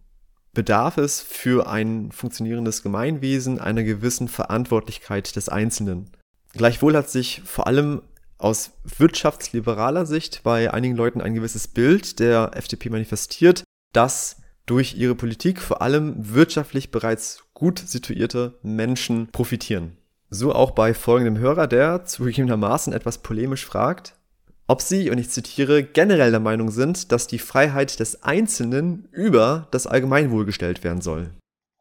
bedarf 0.53 0.97
es 0.97 1.22
für 1.22 1.70
ein 1.70 2.12
funktionierendes 2.12 2.82
Gemeinwesen 2.82 3.60
einer 3.60 3.84
gewissen 3.84 4.28
Verantwortlichkeit 4.28 5.36
des 5.36 5.47
Einzelnen. 5.47 6.10
Gleichwohl 6.53 6.97
hat 6.97 7.10
sich 7.10 7.43
vor 7.45 7.68
allem 7.68 8.01
aus 8.39 8.72
wirtschaftsliberaler 8.84 10.07
Sicht 10.07 10.41
bei 10.43 10.74
einigen 10.74 10.95
Leuten 10.95 11.22
ein 11.22 11.36
gewisses 11.36 11.68
Bild 11.68 12.20
der 12.20 12.51
FDP 12.55 12.89
manifestiert, 12.89 13.64
dass 13.93 14.38
durch 14.66 14.95
ihre 14.95 15.16
Politik 15.16 15.62
vor 15.62 15.82
allem 15.82 16.16
wirtschaftlich 16.18 16.89
bereits 16.89 17.43
gut 17.53 17.80
situierte 17.80 18.57
Menschen 18.64 19.28
profitieren. 19.32 19.97
So 20.30 20.53
auch 20.53 20.72
bei 20.72 20.93
folgendem 20.93 21.38
Hörer, 21.38 21.68
der 21.68 22.05
zugegebenermaßen 22.05 22.93
etwas 22.93 23.20
polemisch 23.20 23.66
fragt, 23.66 24.16
ob 24.70 24.82
sie, 24.82 25.10
und 25.10 25.18
ich 25.18 25.30
zitiere, 25.30 25.84
generell 25.84 26.30
der 26.30 26.40
Meinung 26.40 26.70
sind, 26.70 27.12
dass 27.12 27.26
die 27.26 27.40
Freiheit 27.40 28.00
des 28.00 28.22
Einzelnen 28.24 29.10
über 29.12 29.68
das 29.72 29.88
Allgemeinwohl 29.88 30.46
gestellt 30.46 30.84
werden 30.84 31.02
soll. 31.02 31.32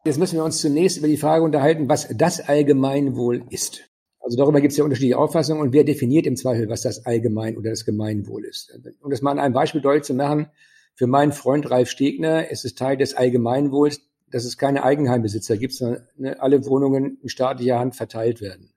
Jetzt 0.05 0.17
müssen 0.17 0.37
wir 0.37 0.43
uns 0.43 0.57
zunächst 0.57 0.97
über 0.97 1.07
die 1.07 1.17
Frage 1.17 1.43
unterhalten, 1.43 1.87
was 1.87 2.07
das 2.15 2.39
Allgemeinwohl 2.39 3.43
ist. 3.51 3.83
Also 4.19 4.37
darüber 4.37 4.59
gibt 4.59 4.71
es 4.71 4.77
ja 4.77 4.83
unterschiedliche 4.83 5.19
Auffassungen 5.19 5.61
und 5.61 5.71
wer 5.71 5.83
definiert 5.83 6.25
im 6.25 6.35
Zweifel, 6.35 6.67
was 6.67 6.81
das 6.81 7.05
Allgemein 7.05 7.57
oder 7.57 7.69
das 7.69 7.85
Gemeinwohl 7.85 8.43
ist. 8.45 8.75
Um 9.01 9.11
das 9.11 9.21
mal 9.21 9.31
an 9.31 9.39
einem 9.39 9.53
Beispiel 9.53 9.81
deutlich 9.81 10.03
zu 10.03 10.15
machen, 10.15 10.47
für 10.95 11.05
meinen 11.05 11.31
Freund 11.31 11.69
Ralf 11.69 11.91
Stegner 11.91 12.49
ist 12.49 12.65
es 12.65 12.73
Teil 12.73 12.97
des 12.97 13.13
Allgemeinwohls, 13.13 14.01
dass 14.31 14.45
es 14.45 14.57
keine 14.57 14.83
Eigenheimbesitzer 14.83 15.57
gibt, 15.57 15.73
sondern 15.73 16.07
ne, 16.17 16.41
alle 16.41 16.65
Wohnungen 16.65 17.19
in 17.21 17.29
staatlicher 17.29 17.77
Hand 17.77 17.95
verteilt 17.95 18.41
werden. 18.41 18.71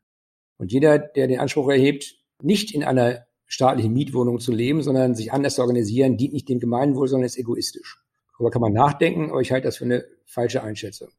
Und 0.58 0.70
jeder, 0.70 0.98
der 0.98 1.28
den 1.28 1.40
Anspruch 1.40 1.70
erhebt, 1.70 2.16
nicht 2.42 2.74
in 2.74 2.84
einer 2.84 3.26
staatlichen 3.52 3.92
Mietwohnung 3.92 4.40
zu 4.40 4.50
leben, 4.50 4.82
sondern 4.82 5.14
sich 5.14 5.30
anders 5.30 5.56
zu 5.56 5.60
organisieren, 5.60 6.16
dient 6.16 6.32
nicht 6.32 6.48
dem 6.48 6.58
Gemeinwohl, 6.58 7.06
sondern 7.06 7.26
ist 7.26 7.36
egoistisch. 7.36 8.00
Darüber 8.32 8.50
kann 8.50 8.62
man 8.62 8.72
nachdenken, 8.72 9.30
aber 9.30 9.42
ich 9.42 9.52
halte 9.52 9.66
das 9.66 9.76
für 9.76 9.84
eine 9.84 10.06
falsche 10.24 10.62
Einschätzung. 10.62 11.10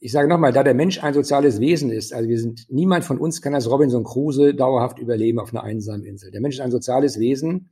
Ich 0.00 0.12
sage 0.12 0.28
nochmal, 0.28 0.54
da 0.54 0.62
der 0.62 0.72
Mensch 0.72 1.02
ein 1.02 1.12
soziales 1.12 1.60
Wesen 1.60 1.90
ist, 1.90 2.14
also 2.14 2.26
wir 2.26 2.38
sind, 2.38 2.70
niemand 2.70 3.04
von 3.04 3.18
uns 3.18 3.42
kann 3.42 3.54
als 3.54 3.68
Robinson 3.68 4.02
Crusoe 4.02 4.54
dauerhaft 4.54 4.98
überleben 4.98 5.40
auf 5.40 5.52
einer 5.52 5.62
einsamen 5.62 6.06
Insel. 6.06 6.30
Der 6.30 6.40
Mensch 6.40 6.54
ist 6.54 6.62
ein 6.62 6.70
soziales 6.70 7.18
Wesen, 7.18 7.68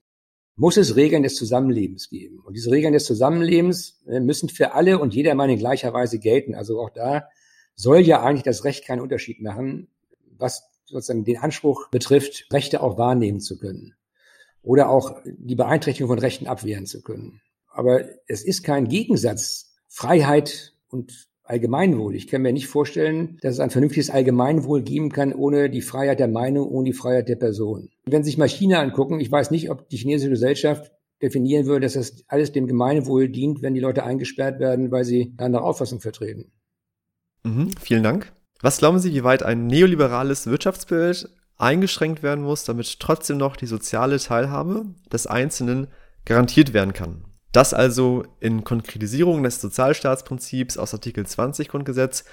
muss 0.56 0.76
es 0.76 0.94
Regeln 0.94 1.22
des 1.22 1.36
Zusammenlebens 1.36 2.10
geben. 2.10 2.40
Und 2.40 2.58
diese 2.58 2.70
Regeln 2.70 2.92
des 2.92 3.06
Zusammenlebens 3.06 4.02
äh, 4.06 4.20
müssen 4.20 4.50
für 4.50 4.74
alle 4.74 4.98
und 4.98 5.14
jedermann 5.14 5.48
in 5.48 5.58
gleicher 5.58 5.94
Weise 5.94 6.18
gelten. 6.18 6.54
Also 6.54 6.78
auch 6.80 6.90
da 6.90 7.28
soll 7.76 8.00
ja 8.00 8.22
eigentlich 8.22 8.42
das 8.42 8.64
Recht 8.64 8.84
keinen 8.84 9.00
Unterschied 9.00 9.40
machen, 9.40 9.88
was 10.36 10.69
sozusagen 10.90 11.24
den 11.24 11.38
Anspruch 11.38 11.88
betrifft, 11.90 12.46
Rechte 12.52 12.82
auch 12.82 12.98
wahrnehmen 12.98 13.40
zu 13.40 13.58
können 13.58 13.94
oder 14.62 14.90
auch 14.90 15.16
die 15.24 15.54
Beeinträchtigung 15.54 16.08
von 16.08 16.18
Rechten 16.18 16.46
abwehren 16.46 16.86
zu 16.86 17.02
können. 17.02 17.40
Aber 17.68 18.04
es 18.26 18.44
ist 18.44 18.62
kein 18.62 18.88
Gegensatz. 18.88 19.74
Freiheit 19.88 20.74
und 20.88 21.28
Allgemeinwohl. 21.42 22.14
Ich 22.14 22.28
kann 22.28 22.42
mir 22.42 22.52
nicht 22.52 22.68
vorstellen, 22.68 23.38
dass 23.42 23.54
es 23.54 23.60
ein 23.60 23.70
vernünftiges 23.70 24.10
Allgemeinwohl 24.10 24.82
geben 24.82 25.10
kann 25.10 25.32
ohne 25.32 25.68
die 25.68 25.80
Freiheit 25.80 26.20
der 26.20 26.28
Meinung, 26.28 26.68
ohne 26.68 26.84
die 26.84 26.92
Freiheit 26.92 27.28
der 27.28 27.36
Person. 27.36 27.90
Wenn 28.04 28.22
Sie 28.22 28.30
sich 28.30 28.38
mal 28.38 28.48
China 28.48 28.80
angucken, 28.80 29.18
ich 29.18 29.32
weiß 29.32 29.50
nicht, 29.50 29.70
ob 29.70 29.88
die 29.88 29.96
chinesische 29.96 30.30
Gesellschaft 30.30 30.92
definieren 31.20 31.66
würde, 31.66 31.86
dass 31.86 31.94
das 31.94 32.24
alles 32.28 32.52
dem 32.52 32.66
Gemeinwohl 32.66 33.28
dient, 33.28 33.62
wenn 33.62 33.74
die 33.74 33.80
Leute 33.80 34.04
eingesperrt 34.04 34.60
werden, 34.60 34.90
weil 34.90 35.04
sie 35.04 35.34
eine 35.36 35.46
andere 35.46 35.62
Auffassung 35.64 36.00
vertreten. 36.00 36.52
Mhm, 37.42 37.70
vielen 37.80 38.02
Dank. 38.02 38.32
Was 38.62 38.78
glauben 38.78 38.98
Sie, 38.98 39.12
wie 39.12 39.24
weit 39.24 39.42
ein 39.42 39.66
neoliberales 39.66 40.46
Wirtschaftsbild 40.46 41.28
eingeschränkt 41.56 42.22
werden 42.22 42.44
muss, 42.44 42.64
damit 42.64 43.00
trotzdem 43.00 43.38
noch 43.38 43.56
die 43.56 43.66
soziale 43.66 44.18
Teilhabe 44.18 44.84
des 45.10 45.26
Einzelnen 45.26 45.88
garantiert 46.24 46.72
werden 46.72 46.92
kann? 46.92 47.24
Dass 47.52 47.74
also 47.74 48.24
in 48.38 48.62
Konkretisierung 48.62 49.42
des 49.42 49.60
Sozialstaatsprinzips 49.60 50.76
aus 50.76 50.94
Artikel 50.94 51.26
20 51.26 51.68
Grundgesetz 51.68 52.24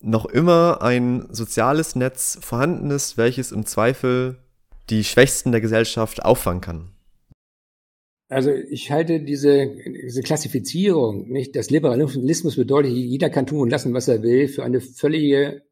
noch 0.00 0.26
immer 0.26 0.82
ein 0.82 1.26
soziales 1.30 1.96
Netz 1.96 2.38
vorhanden 2.40 2.90
ist, 2.90 3.16
welches 3.16 3.52
im 3.52 3.66
Zweifel 3.66 4.38
die 4.88 5.04
Schwächsten 5.04 5.52
der 5.52 5.60
Gesellschaft 5.60 6.24
auffangen 6.24 6.60
kann. 6.60 6.95
Also 8.28 8.50
ich 8.50 8.90
halte 8.90 9.20
diese, 9.20 9.68
diese 9.86 10.22
Klassifizierung, 10.22 11.28
nicht, 11.28 11.54
dass 11.54 11.70
Liberalismus 11.70 12.56
bedeutet, 12.56 12.92
jeder 12.92 13.30
kann 13.30 13.46
tun 13.46 13.60
und 13.60 13.70
lassen, 13.70 13.94
was 13.94 14.08
er 14.08 14.22
will, 14.22 14.48
für 14.48 14.64
eine 14.64 14.80
völlige 14.80 15.62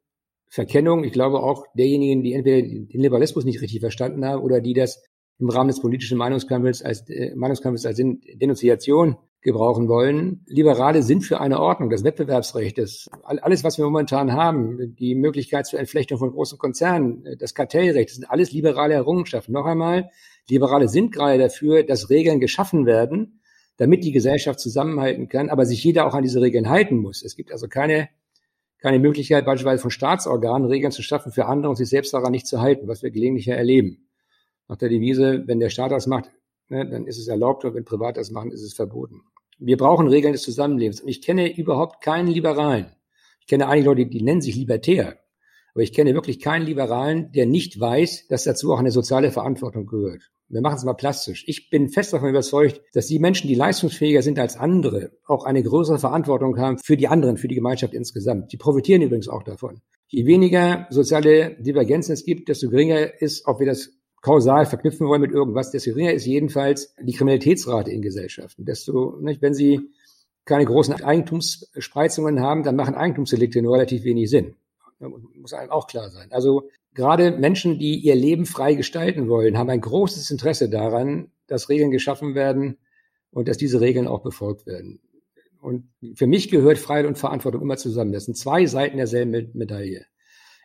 Verkennung. 0.48 1.02
Ich 1.02 1.12
glaube 1.12 1.40
auch 1.40 1.66
derjenigen, 1.74 2.22
die 2.22 2.32
entweder 2.32 2.62
den 2.62 2.88
Liberalismus 2.90 3.44
nicht 3.44 3.60
richtig 3.60 3.80
verstanden 3.80 4.24
haben 4.24 4.42
oder 4.42 4.60
die 4.60 4.72
das 4.72 5.02
im 5.40 5.48
Rahmen 5.48 5.68
des 5.68 5.80
politischen 5.80 6.16
Meinungskampfes 6.16 6.82
als, 6.82 7.08
äh, 7.08 7.34
Meinungskampfes 7.34 7.86
als 7.86 7.96
Denunziation 7.96 9.16
gebrauchen 9.40 9.88
wollen. 9.88 10.44
Liberale 10.46 11.02
sind 11.02 11.22
für 11.22 11.40
eine 11.40 11.60
Ordnung, 11.60 11.90
das 11.90 12.04
Wettbewerbsrecht, 12.04 12.78
das, 12.78 13.10
alles, 13.24 13.64
was 13.64 13.78
wir 13.78 13.84
momentan 13.84 14.32
haben, 14.32 14.96
die 14.96 15.16
Möglichkeit 15.16 15.66
zur 15.66 15.80
Entflechtung 15.80 16.18
von 16.18 16.30
großen 16.30 16.56
Konzernen, 16.56 17.24
das 17.38 17.54
Kartellrecht, 17.54 18.10
das 18.10 18.16
sind 18.16 18.30
alles 18.30 18.52
liberale 18.52 18.94
Errungenschaften. 18.94 19.52
Noch 19.52 19.66
einmal, 19.66 20.10
Liberale 20.48 20.88
sind 20.88 21.12
gerade 21.12 21.38
dafür, 21.38 21.82
dass 21.82 22.10
Regeln 22.10 22.40
geschaffen 22.40 22.86
werden, 22.86 23.40
damit 23.76 24.04
die 24.04 24.12
Gesellschaft 24.12 24.60
zusammenhalten 24.60 25.28
kann, 25.28 25.50
aber 25.50 25.66
sich 25.66 25.82
jeder 25.82 26.06
auch 26.06 26.14
an 26.14 26.22
diese 26.22 26.40
Regeln 26.40 26.68
halten 26.68 26.98
muss. 26.98 27.22
Es 27.22 27.34
gibt 27.34 27.50
also 27.50 27.66
keine, 27.66 28.08
keine 28.78 28.98
Möglichkeit, 28.98 29.44
beispielsweise 29.44 29.82
von 29.82 29.90
Staatsorganen 29.90 30.68
Regeln 30.68 30.92
zu 30.92 31.02
schaffen 31.02 31.32
für 31.32 31.46
andere 31.46 31.70
und 31.70 31.76
sich 31.76 31.88
selbst 31.88 32.14
daran 32.14 32.32
nicht 32.32 32.46
zu 32.46 32.60
halten, 32.60 32.86
was 32.86 33.02
wir 33.02 33.10
gelegentlich 33.10 33.48
erleben 33.48 34.04
nach 34.68 34.76
der 34.76 34.88
Devise, 34.88 35.44
wenn 35.46 35.60
der 35.60 35.70
Staat 35.70 35.92
das 35.92 36.06
macht, 36.06 36.30
ne, 36.68 36.88
dann 36.88 37.06
ist 37.06 37.18
es 37.18 37.28
erlaubt 37.28 37.64
und 37.64 37.74
wenn 37.74 37.84
Privat 37.84 38.16
das 38.16 38.30
machen, 38.30 38.50
ist 38.50 38.62
es 38.62 38.74
verboten. 38.74 39.22
Wir 39.58 39.76
brauchen 39.76 40.08
Regeln 40.08 40.32
des 40.32 40.42
Zusammenlebens. 40.42 41.00
Und 41.00 41.08
ich 41.08 41.22
kenne 41.22 41.56
überhaupt 41.56 42.02
keinen 42.02 42.28
Liberalen. 42.28 42.86
Ich 43.40 43.46
kenne 43.46 43.68
einige 43.68 43.88
Leute, 43.88 44.06
die 44.06 44.22
nennen 44.22 44.40
sich 44.40 44.56
libertär. 44.56 45.18
Aber 45.74 45.82
ich 45.82 45.92
kenne 45.92 46.14
wirklich 46.14 46.38
keinen 46.38 46.66
Liberalen, 46.66 47.32
der 47.32 47.46
nicht 47.46 47.78
weiß, 47.78 48.28
dass 48.28 48.44
dazu 48.44 48.72
auch 48.72 48.78
eine 48.78 48.92
soziale 48.92 49.32
Verantwortung 49.32 49.86
gehört. 49.86 50.30
Wir 50.48 50.60
machen 50.60 50.76
es 50.76 50.84
mal 50.84 50.94
plastisch. 50.94 51.42
Ich 51.48 51.68
bin 51.68 51.88
fest 51.88 52.12
davon 52.12 52.28
überzeugt, 52.28 52.80
dass 52.92 53.06
die 53.06 53.18
Menschen, 53.18 53.48
die 53.48 53.56
leistungsfähiger 53.56 54.22
sind 54.22 54.38
als 54.38 54.56
andere, 54.56 55.10
auch 55.26 55.44
eine 55.44 55.62
größere 55.62 55.98
Verantwortung 55.98 56.58
haben 56.58 56.78
für 56.78 56.96
die 56.96 57.08
anderen, 57.08 57.38
für 57.38 57.48
die 57.48 57.56
Gemeinschaft 57.56 57.92
insgesamt. 57.92 58.52
Die 58.52 58.56
profitieren 58.56 59.02
übrigens 59.02 59.28
auch 59.28 59.42
davon. 59.42 59.80
Je 60.06 60.26
weniger 60.26 60.86
soziale 60.90 61.56
Divergenzen 61.60 62.12
es 62.12 62.24
gibt, 62.24 62.48
desto 62.48 62.68
geringer 62.68 63.20
ist, 63.20 63.46
ob 63.46 63.58
wir 63.58 63.66
das 63.66 63.90
kausal 64.22 64.66
verknüpfen 64.66 65.08
wollen 65.08 65.22
mit 65.22 65.32
irgendwas, 65.32 65.70
desto 65.70 65.90
geringer 65.90 66.12
ist 66.12 66.24
jedenfalls 66.24 66.94
die 67.02 67.12
Kriminalitätsrate 67.12 67.90
in 67.90 68.00
Gesellschaften. 68.00 68.64
Desto, 68.64 69.18
nicht, 69.20 69.42
wenn 69.42 69.54
Sie 69.54 69.90
keine 70.44 70.66
großen 70.66 71.02
Eigentumsspreizungen 71.02 72.40
haben, 72.40 72.62
dann 72.62 72.76
machen 72.76 72.94
Eigentumsdelikte 72.94 73.60
nur 73.60 73.74
relativ 73.74 74.04
wenig 74.04 74.30
Sinn. 74.30 74.54
Muss 74.98 75.52
einem 75.52 75.70
auch 75.70 75.86
klar 75.86 76.10
sein. 76.10 76.30
Also 76.32 76.68
gerade 76.94 77.32
Menschen, 77.32 77.78
die 77.78 77.96
ihr 77.98 78.14
Leben 78.14 78.46
frei 78.46 78.74
gestalten 78.74 79.28
wollen, 79.28 79.58
haben 79.58 79.70
ein 79.70 79.80
großes 79.80 80.30
Interesse 80.30 80.70
daran, 80.70 81.30
dass 81.46 81.68
Regeln 81.68 81.90
geschaffen 81.90 82.34
werden 82.34 82.78
und 83.30 83.48
dass 83.48 83.58
diese 83.58 83.80
Regeln 83.80 84.06
auch 84.06 84.22
befolgt 84.22 84.66
werden. 84.66 85.00
Und 85.60 85.88
für 86.14 86.26
mich 86.26 86.50
gehört 86.50 86.78
Freiheit 86.78 87.06
und 87.06 87.18
Verantwortung 87.18 87.62
immer 87.62 87.76
zusammen. 87.76 88.12
Das 88.12 88.26
sind 88.26 88.36
zwei 88.36 88.66
Seiten 88.66 88.98
derselben 88.98 89.50
Medaille. 89.54 90.06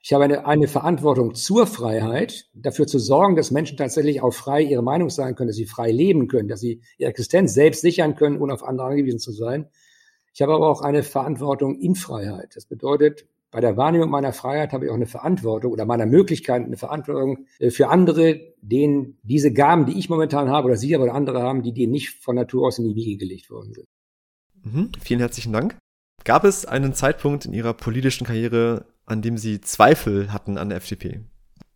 Ich 0.01 0.13
habe 0.13 0.23
eine, 0.23 0.45
eine 0.45 0.67
Verantwortung 0.67 1.35
zur 1.35 1.67
Freiheit, 1.67 2.47
dafür 2.53 2.87
zu 2.87 2.99
sorgen, 2.99 3.35
dass 3.35 3.51
Menschen 3.51 3.77
tatsächlich 3.77 4.21
auch 4.21 4.33
frei 4.33 4.61
ihre 4.61 4.83
Meinung 4.83 5.09
sagen 5.09 5.35
können, 5.35 5.49
dass 5.49 5.57
sie 5.57 5.65
frei 5.65 5.91
leben 5.91 6.27
können, 6.27 6.47
dass 6.47 6.61
sie 6.61 6.81
ihre 6.97 7.09
Existenz 7.09 7.53
selbst 7.53 7.81
sichern 7.81 8.15
können, 8.15 8.41
ohne 8.41 8.53
auf 8.53 8.63
andere 8.63 8.87
angewiesen 8.87 9.19
zu 9.19 9.31
sein. 9.31 9.67
Ich 10.33 10.41
habe 10.41 10.53
aber 10.53 10.69
auch 10.69 10.81
eine 10.81 11.03
Verantwortung 11.03 11.79
in 11.79 11.95
Freiheit. 11.95 12.55
Das 12.55 12.65
bedeutet, 12.65 13.25
bei 13.51 13.61
der 13.61 13.77
Wahrnehmung 13.77 14.09
meiner 14.09 14.33
Freiheit 14.33 14.73
habe 14.73 14.85
ich 14.85 14.91
auch 14.91 14.95
eine 14.95 15.07
Verantwortung 15.07 15.71
oder 15.71 15.85
meiner 15.85 16.05
Möglichkeit 16.05 16.63
eine 16.63 16.77
Verantwortung 16.77 17.47
äh, 17.59 17.71
für 17.71 17.89
andere, 17.89 18.53
denen 18.61 19.17
diese 19.23 19.51
Gaben, 19.51 19.85
die 19.85 19.97
ich 19.97 20.09
momentan 20.09 20.49
habe 20.49 20.67
oder 20.67 20.77
Sie 20.77 20.93
aber 20.93 21.05
oder 21.05 21.15
andere 21.15 21.41
haben, 21.41 21.63
die 21.63 21.73
denen 21.73 21.91
nicht 21.91 22.21
von 22.23 22.35
Natur 22.35 22.67
aus 22.67 22.79
in 22.79 22.85
die 22.85 22.95
Wiege 22.95 23.17
gelegt 23.17 23.49
worden 23.49 23.73
sind. 23.73 23.85
Mhm, 24.63 24.91
vielen 25.01 25.19
herzlichen 25.19 25.53
Dank. 25.53 25.77
Gab 26.25 26.43
es 26.43 26.65
einen 26.65 26.93
Zeitpunkt 26.93 27.45
in 27.45 27.53
Ihrer 27.53 27.73
politischen 27.73 28.27
Karriere, 28.27 28.85
an 29.05 29.21
dem 29.21 29.37
sie 29.37 29.61
Zweifel 29.61 30.31
hatten 30.31 30.57
an 30.57 30.69
der 30.69 30.77
FDP. 30.77 31.21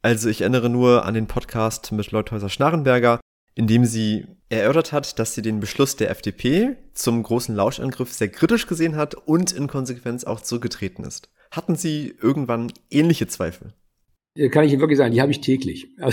Also 0.01 0.30
ich 0.30 0.41
erinnere 0.41 0.69
nur 0.69 1.05
an 1.05 1.13
den 1.13 1.28
Podcast 1.28 1.91
mit 1.91 2.11
Leuthäuser-Schnarrenberger, 2.11 3.19
in 3.55 3.67
dem 3.67 3.86
sie 3.86 4.26
erörtert 4.49 4.91
hat, 4.91 5.17
dass 5.17 5.34
sie 5.34 5.41
den 5.41 5.59
Beschluss 5.59 5.95
der 5.95 6.09
FDP 6.09 6.76
zum 6.93 7.24
großen 7.24 7.55
Lauschangriff 7.55 8.11
sehr 8.11 8.30
kritisch 8.30 8.67
gesehen 8.67 8.95
hat 8.95 9.15
und 9.15 9.51
in 9.51 9.67
Konsequenz 9.67 10.24
auch 10.24 10.41
zurückgetreten 10.41 11.05
ist. 11.05 11.30
Hatten 11.54 11.76
Sie 11.76 12.16
irgendwann 12.20 12.74
ähnliche 12.89 13.28
Zweifel? 13.28 13.74
Kann 14.49 14.66
ich 14.66 14.72
Ihnen 14.72 14.82
wirklich 14.82 14.97
sagen, 14.97 15.14
die 15.14 15.22
habe 15.22 15.32
ich 15.32 15.39
täglich. 15.39 15.88
auch 16.01 16.12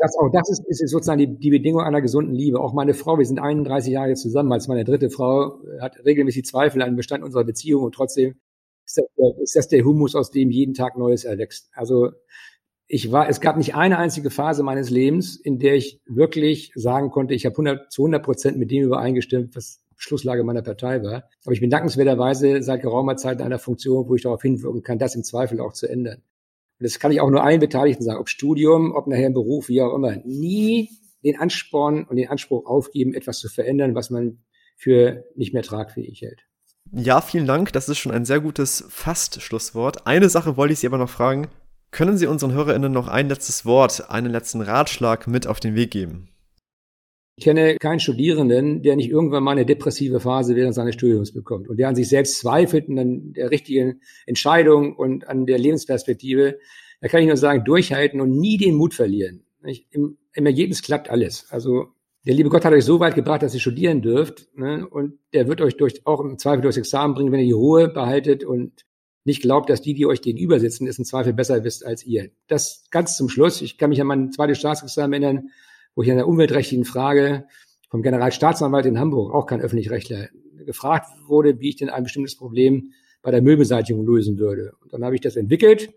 das, 0.00 0.16
auch 0.16 0.30
das 0.32 0.48
ist, 0.48 0.64
ist 0.66 0.90
sozusagen 0.90 1.18
die, 1.18 1.38
die 1.38 1.50
Bedingung 1.50 1.82
einer 1.82 2.00
gesunden 2.00 2.34
Liebe. 2.34 2.58
Auch 2.58 2.72
meine 2.72 2.94
Frau, 2.94 3.18
wir 3.18 3.26
sind 3.26 3.38
31 3.38 3.92
Jahre 3.92 4.14
zusammen, 4.14 4.50
als 4.50 4.66
meine 4.66 4.84
dritte 4.84 5.10
Frau, 5.10 5.58
hat 5.78 6.02
regelmäßig 6.06 6.46
Zweifel 6.46 6.80
an 6.80 6.92
den 6.92 6.96
Bestand 6.96 7.22
unserer 7.22 7.44
Beziehung 7.44 7.84
und 7.84 7.94
trotzdem 7.94 8.36
ist 8.86 8.96
das, 8.96 9.04
der, 9.18 9.42
ist 9.42 9.56
das 9.56 9.68
der 9.68 9.84
Humus, 9.84 10.14
aus 10.14 10.30
dem 10.30 10.50
jeden 10.50 10.72
Tag 10.72 10.96
Neues 10.96 11.24
erwächst. 11.24 11.68
Also 11.74 12.12
ich 12.86 13.12
war, 13.12 13.28
es 13.28 13.42
gab 13.42 13.58
nicht 13.58 13.74
eine 13.74 13.98
einzige 13.98 14.30
Phase 14.30 14.62
meines 14.62 14.88
Lebens, 14.88 15.36
in 15.36 15.58
der 15.58 15.74
ich 15.74 16.00
wirklich 16.06 16.72
sagen 16.76 17.10
konnte, 17.10 17.34
ich 17.34 17.44
habe 17.44 17.52
100, 17.52 17.92
zu 17.92 18.04
100 18.04 18.24
Prozent 18.24 18.56
mit 18.56 18.70
dem 18.70 18.84
übereingestimmt, 18.84 19.54
was 19.54 19.82
Schlusslage 20.00 20.44
meiner 20.44 20.62
Partei 20.62 21.02
war. 21.02 21.24
Aber 21.44 21.52
ich 21.52 21.60
bin 21.60 21.70
dankenswerterweise 21.70 22.62
seit 22.62 22.82
geraumer 22.82 23.16
Zeit 23.16 23.38
in 23.38 23.46
einer 23.46 23.58
Funktion, 23.58 24.08
wo 24.08 24.14
ich 24.14 24.22
darauf 24.22 24.40
hinwirken 24.40 24.82
kann, 24.82 24.98
das 24.98 25.14
im 25.14 25.22
Zweifel 25.22 25.60
auch 25.60 25.74
zu 25.74 25.88
ändern. 25.88 26.22
Und 26.78 26.84
das 26.84 26.98
kann 26.98 27.12
ich 27.12 27.20
auch 27.20 27.28
nur 27.28 27.44
allen 27.44 27.60
Beteiligten 27.60 28.02
sagen, 28.02 28.18
ob 28.18 28.30
Studium, 28.30 28.94
ob 28.94 29.06
nachher 29.06 29.26
im 29.26 29.34
Beruf, 29.34 29.68
wie 29.68 29.82
auch 29.82 29.94
immer. 29.94 30.16
Nie 30.24 30.88
den 31.22 31.38
Ansporn 31.38 32.04
und 32.04 32.16
den 32.16 32.30
Anspruch 32.30 32.64
aufgeben, 32.64 33.12
etwas 33.12 33.38
zu 33.38 33.50
verändern, 33.50 33.94
was 33.94 34.08
man 34.08 34.38
für 34.76 35.24
nicht 35.36 35.52
mehr 35.52 35.62
tragfähig 35.62 36.22
hält. 36.22 36.40
Ja, 36.92 37.20
vielen 37.20 37.46
Dank. 37.46 37.72
Das 37.74 37.90
ist 37.90 37.98
schon 37.98 38.12
ein 38.12 38.24
sehr 38.24 38.40
gutes 38.40 38.84
Fast-Schlusswort. 38.88 40.06
Eine 40.06 40.30
Sache 40.30 40.56
wollte 40.56 40.72
ich 40.72 40.80
Sie 40.80 40.86
aber 40.86 40.96
noch 40.96 41.10
fragen. 41.10 41.48
Können 41.90 42.16
Sie 42.16 42.26
unseren 42.26 42.52
HörerInnen 42.54 42.90
noch 42.90 43.08
ein 43.08 43.28
letztes 43.28 43.66
Wort, 43.66 44.08
einen 44.10 44.32
letzten 44.32 44.62
Ratschlag 44.62 45.26
mit 45.26 45.46
auf 45.46 45.60
den 45.60 45.74
Weg 45.74 45.90
geben? 45.90 46.30
Ich 47.36 47.44
kenne 47.44 47.76
keinen 47.76 48.00
Studierenden, 48.00 48.82
der 48.82 48.96
nicht 48.96 49.08
irgendwann 49.08 49.42
mal 49.42 49.52
eine 49.52 49.64
depressive 49.64 50.20
Phase 50.20 50.56
während 50.56 50.74
seines 50.74 50.94
Studiums 50.94 51.32
bekommt 51.32 51.68
und 51.68 51.78
der 51.78 51.88
an 51.88 51.94
sich 51.94 52.08
selbst 52.08 52.38
zweifelt 52.38 52.88
und 52.88 52.98
an 52.98 53.32
der 53.32 53.50
richtigen 53.50 54.00
Entscheidung 54.26 54.94
und 54.94 55.26
an 55.26 55.46
der 55.46 55.58
Lebensperspektive. 55.58 56.58
Da 57.00 57.08
kann 57.08 57.22
ich 57.22 57.28
nur 57.28 57.36
sagen, 57.36 57.64
durchhalten 57.64 58.20
und 58.20 58.38
nie 58.38 58.58
den 58.58 58.74
Mut 58.74 58.92
verlieren. 58.92 59.42
Im, 59.90 60.18
Im 60.34 60.46
Ergebnis 60.46 60.82
klappt 60.82 61.08
alles. 61.08 61.46
Also 61.50 61.88
der 62.26 62.34
liebe 62.34 62.50
Gott 62.50 62.64
hat 62.64 62.72
euch 62.74 62.84
so 62.84 63.00
weit 63.00 63.14
gebracht, 63.14 63.42
dass 63.42 63.54
ihr 63.54 63.60
studieren 63.60 64.02
dürft. 64.02 64.48
Ne? 64.54 64.86
Und 64.86 65.18
der 65.32 65.48
wird 65.48 65.62
euch 65.62 65.76
durch, 65.76 66.06
auch 66.06 66.20
im 66.20 66.38
Zweifel 66.38 66.60
durchs 66.60 66.76
Examen 66.76 67.14
bringen, 67.14 67.32
wenn 67.32 67.40
ihr 67.40 67.46
die 67.46 67.52
Ruhe 67.52 67.88
behaltet 67.88 68.44
und 68.44 68.84
nicht 69.24 69.42
glaubt, 69.42 69.70
dass 69.70 69.80
die, 69.82 69.94
die 69.94 70.06
euch 70.06 70.22
gegenüber 70.22 70.60
sitzen, 70.60 70.86
es 70.86 70.98
im 70.98 71.04
Zweifel 71.04 71.32
besser 71.32 71.64
wisst 71.64 71.84
als 71.84 72.04
ihr. 72.04 72.30
Das 72.46 72.84
ganz 72.90 73.16
zum 73.16 73.28
Schluss. 73.28 73.62
Ich 73.62 73.78
kann 73.78 73.90
mich 73.90 74.00
an 74.00 74.06
mein 74.06 74.32
zweites 74.32 74.58
Staatsexamen 74.58 75.22
erinnern, 75.22 75.50
wo 75.94 76.02
ich 76.02 76.10
an 76.10 76.16
der 76.16 76.28
umweltrechtlichen 76.28 76.84
Frage 76.84 77.46
vom 77.88 78.02
Generalstaatsanwalt 78.02 78.86
in 78.86 78.98
Hamburg, 78.98 79.34
auch 79.34 79.46
kein 79.46 79.60
Öffentlich-Rechtler, 79.60 80.28
gefragt 80.64 81.06
wurde, 81.26 81.58
wie 81.60 81.70
ich 81.70 81.76
denn 81.76 81.88
ein 81.88 82.04
bestimmtes 82.04 82.36
Problem 82.36 82.92
bei 83.22 83.30
der 83.30 83.42
Müllbeseitigung 83.42 84.06
lösen 84.06 84.38
würde. 84.38 84.72
Und 84.82 84.92
dann 84.92 85.04
habe 85.04 85.14
ich 85.14 85.20
das 85.20 85.36
entwickelt. 85.36 85.92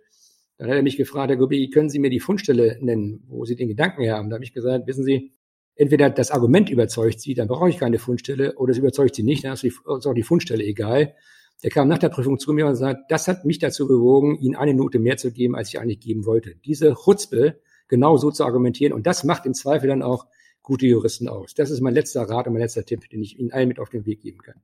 Dann 0.57 0.69
hat 0.69 0.75
er 0.75 0.83
mich 0.83 0.97
gefragt, 0.97 1.29
Herr 1.29 1.37
Gobi, 1.37 1.69
können 1.69 1.89
Sie 1.89 1.99
mir 1.99 2.09
die 2.09 2.19
Fundstelle 2.19 2.77
nennen, 2.81 3.23
wo 3.27 3.45
Sie 3.45 3.55
den 3.55 3.67
Gedanken 3.67 4.09
haben? 4.09 4.29
Da 4.29 4.35
habe 4.35 4.43
ich 4.43 4.53
gesagt, 4.53 4.87
wissen 4.87 5.03
Sie, 5.03 5.33
entweder 5.75 6.09
das 6.09 6.31
Argument 6.31 6.69
überzeugt 6.69 7.19
sie, 7.19 7.33
dann 7.33 7.47
brauche 7.47 7.69
ich 7.69 7.77
keine 7.77 7.99
Fundstelle, 7.99 8.55
oder 8.55 8.71
es 8.71 8.77
überzeugt 8.77 9.15
sie 9.15 9.23
nicht, 9.23 9.43
dann 9.43 9.53
ist, 9.53 9.65
auch 9.85 10.13
die 10.13 10.23
Fundstelle 10.23 10.63
egal. 10.63 11.15
Der 11.63 11.69
kam 11.69 11.87
nach 11.87 11.97
der 11.97 12.09
Prüfung 12.09 12.39
zu 12.39 12.53
mir 12.53 12.67
und 12.67 12.75
sagt, 12.75 13.09
das 13.09 13.27
hat 13.27 13.45
mich 13.45 13.59
dazu 13.59 13.87
bewogen, 13.87 14.37
Ihnen 14.39 14.55
eine 14.55 14.73
Note 14.73 14.99
mehr 14.99 15.17
zu 15.17 15.31
geben, 15.31 15.55
als 15.55 15.69
ich 15.69 15.79
eigentlich 15.79 16.01
geben 16.01 16.25
wollte. 16.25 16.55
Diese 16.65 16.93
Chutzpe 16.93 17.61
genau 17.93 18.17
so 18.17 18.31
zu 18.31 18.43
argumentieren 18.43 18.91
und 18.91 19.05
das 19.05 19.23
macht 19.23 19.45
im 19.45 19.53
Zweifel 19.53 19.87
dann 19.87 20.01
auch 20.01 20.25
gute 20.63 20.87
Juristen 20.87 21.29
aus. 21.29 21.53
Das 21.53 21.69
ist 21.69 21.79
mein 21.79 21.93
letzter 21.93 22.27
Rat 22.27 22.47
und 22.47 22.53
mein 22.53 22.63
letzter 22.63 22.83
Tipp, 22.83 23.07
den 23.11 23.21
ich 23.21 23.37
Ihnen 23.37 23.51
allen 23.51 23.67
mit 23.67 23.77
auf 23.77 23.89
den 23.89 24.07
Weg 24.07 24.21
geben 24.21 24.39
kann. 24.39 24.55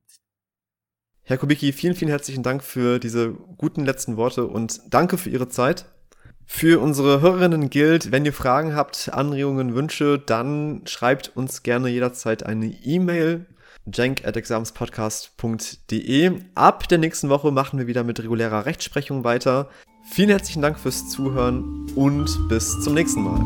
Herr 1.21 1.37
Kubicki, 1.37 1.71
vielen, 1.71 1.93
vielen 1.93 2.09
herzlichen 2.09 2.41
Dank 2.41 2.63
für 2.63 2.97
diese 2.97 3.33
guten 3.57 3.85
letzten 3.85 4.17
Worte 4.17 4.47
und 4.47 4.81
danke 4.89 5.19
für 5.19 5.29
Ihre 5.29 5.47
Zeit. 5.47 5.85
Für 6.47 6.81
unsere 6.81 7.21
Hörerinnen 7.21 7.69
gilt, 7.69 8.11
wenn 8.11 8.25
ihr 8.25 8.33
Fragen 8.33 8.73
habt, 8.73 9.13
Anregungen, 9.13 9.75
Wünsche, 9.75 10.17
dann 10.17 10.81
schreibt 10.87 11.37
uns 11.37 11.61
gerne 11.61 11.89
jederzeit 11.89 12.41
eine 12.41 12.65
E-Mail 12.65 13.45
jank.examspodcast.de. 13.85 16.31
Ab 16.55 16.87
der 16.87 16.97
nächsten 16.97 17.29
Woche 17.29 17.51
machen 17.51 17.77
wir 17.77 17.85
wieder 17.85 18.03
mit 18.03 18.23
regulärer 18.23 18.65
Rechtsprechung 18.65 19.23
weiter. 19.23 19.69
Vielen 20.03 20.29
herzlichen 20.29 20.61
Dank 20.61 20.79
fürs 20.79 21.09
Zuhören 21.09 21.91
und 21.95 22.29
bis 22.49 22.79
zum 22.81 22.93
nächsten 22.93 23.23
Mal. 23.23 23.41